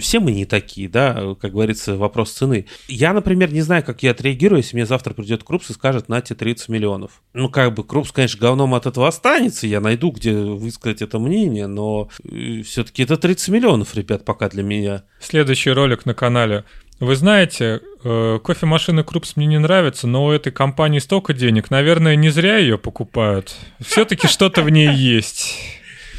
Все 0.01 0.21
мы 0.21 0.33
не 0.33 0.45
такие, 0.45 0.89
да, 0.89 1.35
как 1.41 1.53
говорится, 1.53 1.97
вопрос 1.97 2.33
цены. 2.33 2.67
Я, 2.89 3.13
например, 3.13 3.53
не 3.53 3.63
знаю, 3.63 3.85
как 3.85 4.03
я 4.03 4.13
отреагирую, 4.13 4.59
если 4.59 4.77
мне 4.77 4.87
завтра 4.87 5.15
придет 5.15 5.45
Крупс 5.45 5.71
и 5.71 5.75
скажет, 5.75 6.09
на 6.09 6.21
тебе 6.21 6.37
30 6.37 6.69
миллионов. 6.69 7.23
Ну, 7.35 7.49
как 7.49 7.75
бы 7.75 7.85
Крупс, 7.85 8.13
конечно, 8.13 8.41
говном 8.41 8.75
от 8.75 8.87
этого 8.87 9.09
останется, 9.09 9.67
я 9.67 9.81
найду, 9.81 10.11
где 10.11 10.35
высказать 10.35 11.03
это 11.03 11.19
мнение, 11.19 11.67
но 11.67 12.09
э, 12.25 12.63
все-таки 12.63 13.03
это 13.03 13.17
30 13.17 13.49
миллионов, 13.49 13.95
ребят, 13.95 14.25
пока 14.25 14.49
для 14.49 14.63
меня. 14.63 15.05
Следующий 15.21 15.71
ролик 15.71 16.07
на 16.07 16.15
канале. 16.15 16.65
Вы 16.99 17.15
знаете, 17.15 17.83
э, 18.05 18.39
кофемашины 18.43 19.05
Крупс 19.05 19.37
мне 19.37 19.47
не 19.47 19.59
нравится, 19.59 20.07
но 20.07 20.25
у 20.25 20.31
этой 20.31 20.51
компании 20.51 20.99
столько 20.99 21.35
денег, 21.35 21.71
наверное, 21.71 22.17
не 22.17 22.31
зря 22.31 22.57
ее 22.57 22.79
покупают. 22.79 23.55
Все-таки 23.81 24.27
что-то 24.27 24.63
в 24.63 24.71
ней 24.71 24.91
есть. 24.95 25.76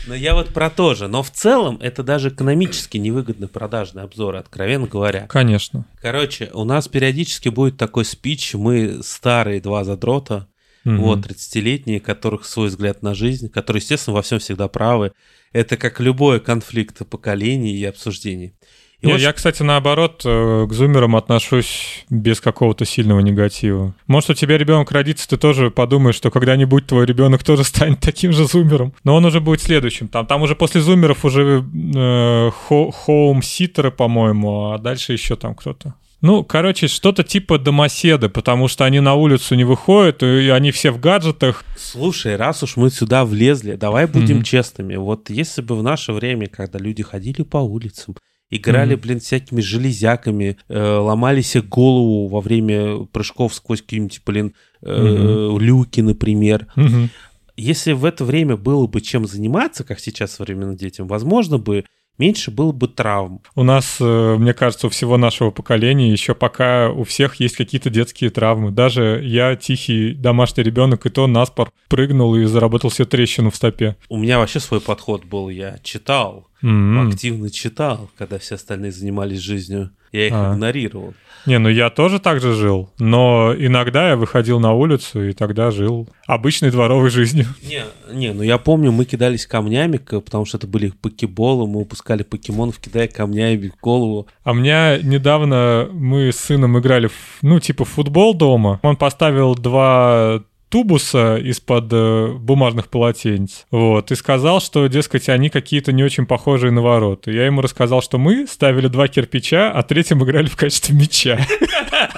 Но 0.07 0.15
я 0.15 0.33
вот 0.33 0.49
про 0.49 0.69
то 0.69 0.95
же. 0.95 1.07
Но 1.07 1.21
в 1.21 1.31
целом 1.31 1.77
это 1.81 2.01
даже 2.01 2.29
экономически 2.29 2.97
невыгодный 2.97 3.47
продажный 3.47 4.03
обзор, 4.03 4.37
откровенно 4.37 4.87
говоря. 4.87 5.27
Конечно. 5.27 5.85
Короче, 6.01 6.49
у 6.53 6.63
нас 6.63 6.87
периодически 6.87 7.49
будет 7.49 7.77
такой 7.77 8.05
спич. 8.05 8.53
Мы 8.53 9.01
старые 9.03 9.59
два 9.59 9.83
задрота, 9.83 10.47
угу. 10.85 10.95
вот, 10.95 11.19
30-летние, 11.19 11.99
которых 11.99 12.45
свой 12.45 12.69
взгляд 12.69 13.03
на 13.03 13.13
жизнь, 13.13 13.49
которые, 13.49 13.81
естественно, 13.81 14.15
во 14.15 14.21
всем 14.21 14.39
всегда 14.39 14.67
правы. 14.69 15.11
Это 15.51 15.75
как 15.75 15.99
любой 15.99 16.39
конфликт 16.39 17.05
поколений 17.09 17.75
и 17.75 17.83
обсуждений. 17.83 18.53
И 19.01 19.07
Не, 19.07 19.13
вот... 19.13 19.21
Я, 19.21 19.31
кстати, 19.31 19.61
наоборот, 19.61 20.23
э, 20.25 20.65
к 20.67 20.73
зумерам 20.73 21.15
отношусь 21.15 22.05
без 22.09 22.41
какого-то 22.41 22.83
сильного 22.83 23.19
негатива. 23.19 23.93
Может, 24.07 24.31
у 24.31 24.33
тебя 24.33 24.57
ребенок 24.57 24.91
родится, 24.91 25.29
ты 25.29 25.37
тоже 25.37 25.69
подумаешь, 25.69 26.15
что 26.15 26.31
когда-нибудь 26.31 26.87
твой 26.87 27.05
ребенок 27.05 27.43
тоже 27.43 27.63
станет 27.63 27.99
таким 27.99 28.31
же 28.31 28.45
зумером. 28.47 28.93
Но 29.03 29.15
он 29.15 29.25
уже 29.25 29.39
будет 29.39 29.61
следующим. 29.61 30.07
Там, 30.07 30.25
там 30.25 30.41
уже 30.41 30.55
после 30.55 30.81
зумеров 30.81 31.25
уже 31.25 31.63
э, 31.95 32.51
хоум-ситеры, 32.51 33.91
по-моему, 33.91 34.71
а 34.71 34.79
дальше 34.79 35.13
еще 35.13 35.35
там 35.35 35.53
кто-то. 35.53 35.93
Ну, 36.21 36.43
короче, 36.43 36.87
что-то 36.87 37.23
типа 37.23 37.59
домоседы, 37.59 38.27
потому 38.27 38.67
что 38.67 38.85
они 38.85 38.99
на 38.99 39.13
улицу 39.13 39.53
не 39.53 39.63
выходят, 39.63 40.23
и 40.23 40.49
они 40.49 40.71
все 40.71 40.89
в 40.89 40.99
гаджетах. 40.99 41.63
Слушай, 41.77 42.35
раз 42.35 42.63
уж 42.63 42.75
мы 42.75 42.89
сюда 42.89 43.23
влезли, 43.23 43.75
давай 43.75 44.07
будем 44.07 44.39
mm-hmm. 44.39 44.43
честными. 44.43 44.95
Вот 44.95 45.29
если 45.29 45.61
бы 45.61 45.75
в 45.75 45.83
наше 45.83 46.13
время, 46.13 46.47
когда 46.47 46.79
люди 46.79 47.03
ходили 47.03 47.43
по 47.43 47.57
улицам, 47.57 48.15
Играли, 48.49 48.95
mm-hmm. 48.95 49.01
блин, 49.01 49.19
всякими 49.19 49.59
железяками, 49.59 50.57
э, 50.69 50.79
ломали 50.79 51.41
себе 51.41 51.63
голову 51.63 52.27
во 52.27 52.39
время 52.39 53.05
прыжков 53.05 53.53
сквозь 53.53 53.81
какие-нибудь, 53.81 54.21
блин, 54.25 54.53
э, 54.81 54.87
mm-hmm. 54.87 55.59
люки, 55.59 55.99
например. 55.99 56.67
Mm-hmm. 56.77 57.09
Если 57.57 57.91
в 57.91 58.05
это 58.05 58.23
время 58.23 58.55
было 58.55 58.87
бы 58.87 59.01
чем 59.01 59.27
заниматься, 59.27 59.83
как 59.83 59.99
сейчас 59.99 60.31
современным 60.31 60.77
детям, 60.77 61.07
возможно 61.07 61.57
бы 61.57 61.85
меньше 62.18 62.51
было 62.51 62.72
бы 62.72 62.88
травм. 62.88 63.41
У 63.55 63.63
нас, 63.63 63.97
э, 63.99 64.36
мне 64.38 64.53
кажется, 64.53 64.88
у 64.88 64.89
всего 64.89 65.18
нашего 65.18 65.51
поколения 65.51 66.11
еще 66.11 66.34
пока 66.34 66.89
у 66.89 67.03
всех 67.03 67.36
есть 67.36 67.55
какие-то 67.55 67.89
детские 67.89 68.30
травмы. 68.30 68.72
Даже 68.72 69.22
я, 69.24 69.55
тихий 69.55 70.13
домашний 70.13 70.63
ребенок, 70.63 71.05
и 71.05 71.09
то 71.09 71.28
наспор 71.28 71.72
прыгнул 71.88 72.36
и 72.36 72.45
заработал 72.45 72.91
себе 72.91 73.05
трещину 73.05 73.51
в 73.51 73.55
стопе. 73.55 73.95
У 74.09 74.18
меня 74.18 74.39
вообще 74.39 74.59
свой 74.59 74.82
подход 74.82 75.26
был. 75.26 75.49
Я 75.49 75.78
читал, 75.84 76.47
mm-hmm. 76.61 77.09
активно 77.09 77.49
читал, 77.49 78.09
когда 78.18 78.39
все 78.39 78.55
остальные 78.55 78.91
занимались 78.91 79.39
жизнью. 79.39 79.91
Я 80.11 80.27
их 80.27 80.33
а. 80.33 80.53
игнорировал. 80.53 81.13
Не, 81.47 81.59
ну 81.59 81.69
я 81.69 81.89
тоже 81.89 82.19
так 82.19 82.41
же 82.41 82.53
жил, 82.53 82.89
но 82.99 83.55
иногда 83.57 84.09
я 84.09 84.15
выходил 84.17 84.59
на 84.59 84.73
улицу 84.73 85.29
и 85.29 85.33
тогда 85.33 85.71
жил 85.71 86.09
обычной 86.25 86.71
дворовой 86.71 87.09
жизнью. 87.09 87.45
Не, 87.63 87.83
не, 88.11 88.33
ну 88.33 88.43
я 88.43 88.57
помню, 88.57 88.91
мы 88.91 89.05
кидались 89.05 89.45
камнями, 89.45 89.97
потому 89.97 90.45
что 90.45 90.57
это 90.57 90.67
были 90.67 90.89
покеболы, 90.89 91.67
мы 91.67 91.79
выпускали 91.79 92.23
покемонов, 92.23 92.79
кидая 92.79 93.07
камнями 93.07 93.69
в 93.69 93.79
голову. 93.81 94.27
А 94.43 94.53
меня 94.53 94.97
недавно 94.97 95.87
мы 95.91 96.31
с 96.33 96.37
сыном 96.37 96.77
играли, 96.79 97.07
в, 97.07 97.13
ну 97.41 97.59
типа 97.59 97.85
в 97.85 97.89
футбол 97.89 98.33
дома. 98.33 98.79
Он 98.83 98.97
поставил 98.97 99.55
два 99.55 100.43
тубуса 100.70 101.38
из-под 101.38 101.86
э, 101.91 102.34
бумажных 102.34 102.89
полотенец. 102.89 103.65
Вот. 103.72 104.11
И 104.11 104.15
сказал, 104.15 104.59
что, 104.59 104.88
дескать, 104.88 105.30
они 105.30 105.49
какие-то 105.49 105.91
не 105.91 106.03
очень 106.03 106.26
похожие 106.26 106.72
на 106.72 106.82
ворота. 106.82 107.32
Я 107.32 107.45
ему 107.45 107.61
рассказал, 107.61 108.01
что 108.01 108.18
мы 108.18 108.47
ставили 108.47 108.88
два 108.88 109.07
кирпича, 109.07 109.72
а 109.72 109.84
третьим 109.84 110.24
играли 110.24 110.47
в 110.47 110.57
качестве 110.57 110.95
мяча. 110.95 111.39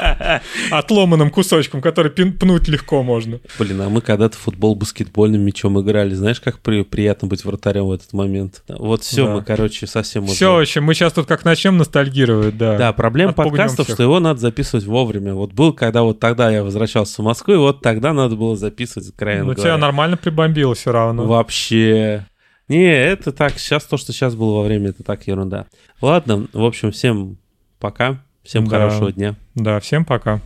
Отломанным 0.72 1.30
кусочком, 1.30 1.82
который 1.82 2.12
пнуть 2.12 2.68
легко 2.68 3.04
можно. 3.04 3.39
Блин, 3.60 3.82
а 3.82 3.89
мы 3.89 4.02
когда-то 4.02 4.38
футбол 4.38 4.76
баскетбольным 4.76 5.41
мячом 5.41 5.80
играли. 5.80 6.14
Знаешь, 6.14 6.39
как 6.39 6.60
при, 6.60 6.84
приятно 6.84 7.28
быть 7.28 7.45
вратарем 7.45 7.86
в 7.86 7.91
этот 7.91 8.14
момент? 8.14 8.64
Вот 8.68 9.04
все, 9.04 9.26
да. 9.26 9.36
мы, 9.36 9.43
короче, 9.43 9.86
совсем 9.86 10.24
уже... 10.24 10.34
Все, 10.34 10.56
в 10.56 10.60
общем, 10.60 10.84
мы 10.84 10.95
сейчас 10.95 11.14
тут 11.14 11.28
как 11.28 11.45
начнем 11.45 11.78
ностальгировать, 11.78 12.58
да. 12.58 12.78
Да, 12.78 12.93
проблема 12.93 13.34
подкастов, 13.34 13.86
всех. 13.86 13.95
что 13.95 14.04
его 14.04 14.20
надо 14.20 14.39
записывать 14.39 14.86
вовремя. 14.86 15.36
Вот 15.36 15.54
был, 15.54 15.74
когда 15.74 16.02
вот 16.02 16.20
тогда 16.20 16.50
я 16.50 16.64
возвращался 16.64 17.22
в 17.22 17.26
Москву, 17.26 17.54
и 17.54 17.58
вот 17.58 17.82
тогда 17.82 18.14
надо 18.14 18.38
было 18.39 18.55
записывать, 18.55 19.13
крайне 19.15 19.43
Ну, 19.43 19.53
тебя 19.53 19.77
нормально 19.77 20.17
прибомбило 20.17 20.73
все 20.73 20.91
равно. 20.91 21.25
Вообще. 21.25 22.25
Не, 22.67 22.91
это 22.91 23.31
так, 23.31 23.57
сейчас 23.59 23.83
то, 23.83 23.97
что 23.97 24.13
сейчас 24.13 24.35
было 24.35 24.57
во 24.57 24.63
время, 24.63 24.89
это 24.89 25.03
так 25.03 25.27
ерунда. 25.27 25.65
Ладно, 26.01 26.47
в 26.53 26.63
общем, 26.63 26.91
всем 26.91 27.37
пока, 27.79 28.23
всем 28.43 28.65
да. 28.65 28.77
хорошего 28.77 29.11
дня. 29.11 29.35
Да, 29.55 29.79
всем 29.79 30.05
пока. 30.05 30.39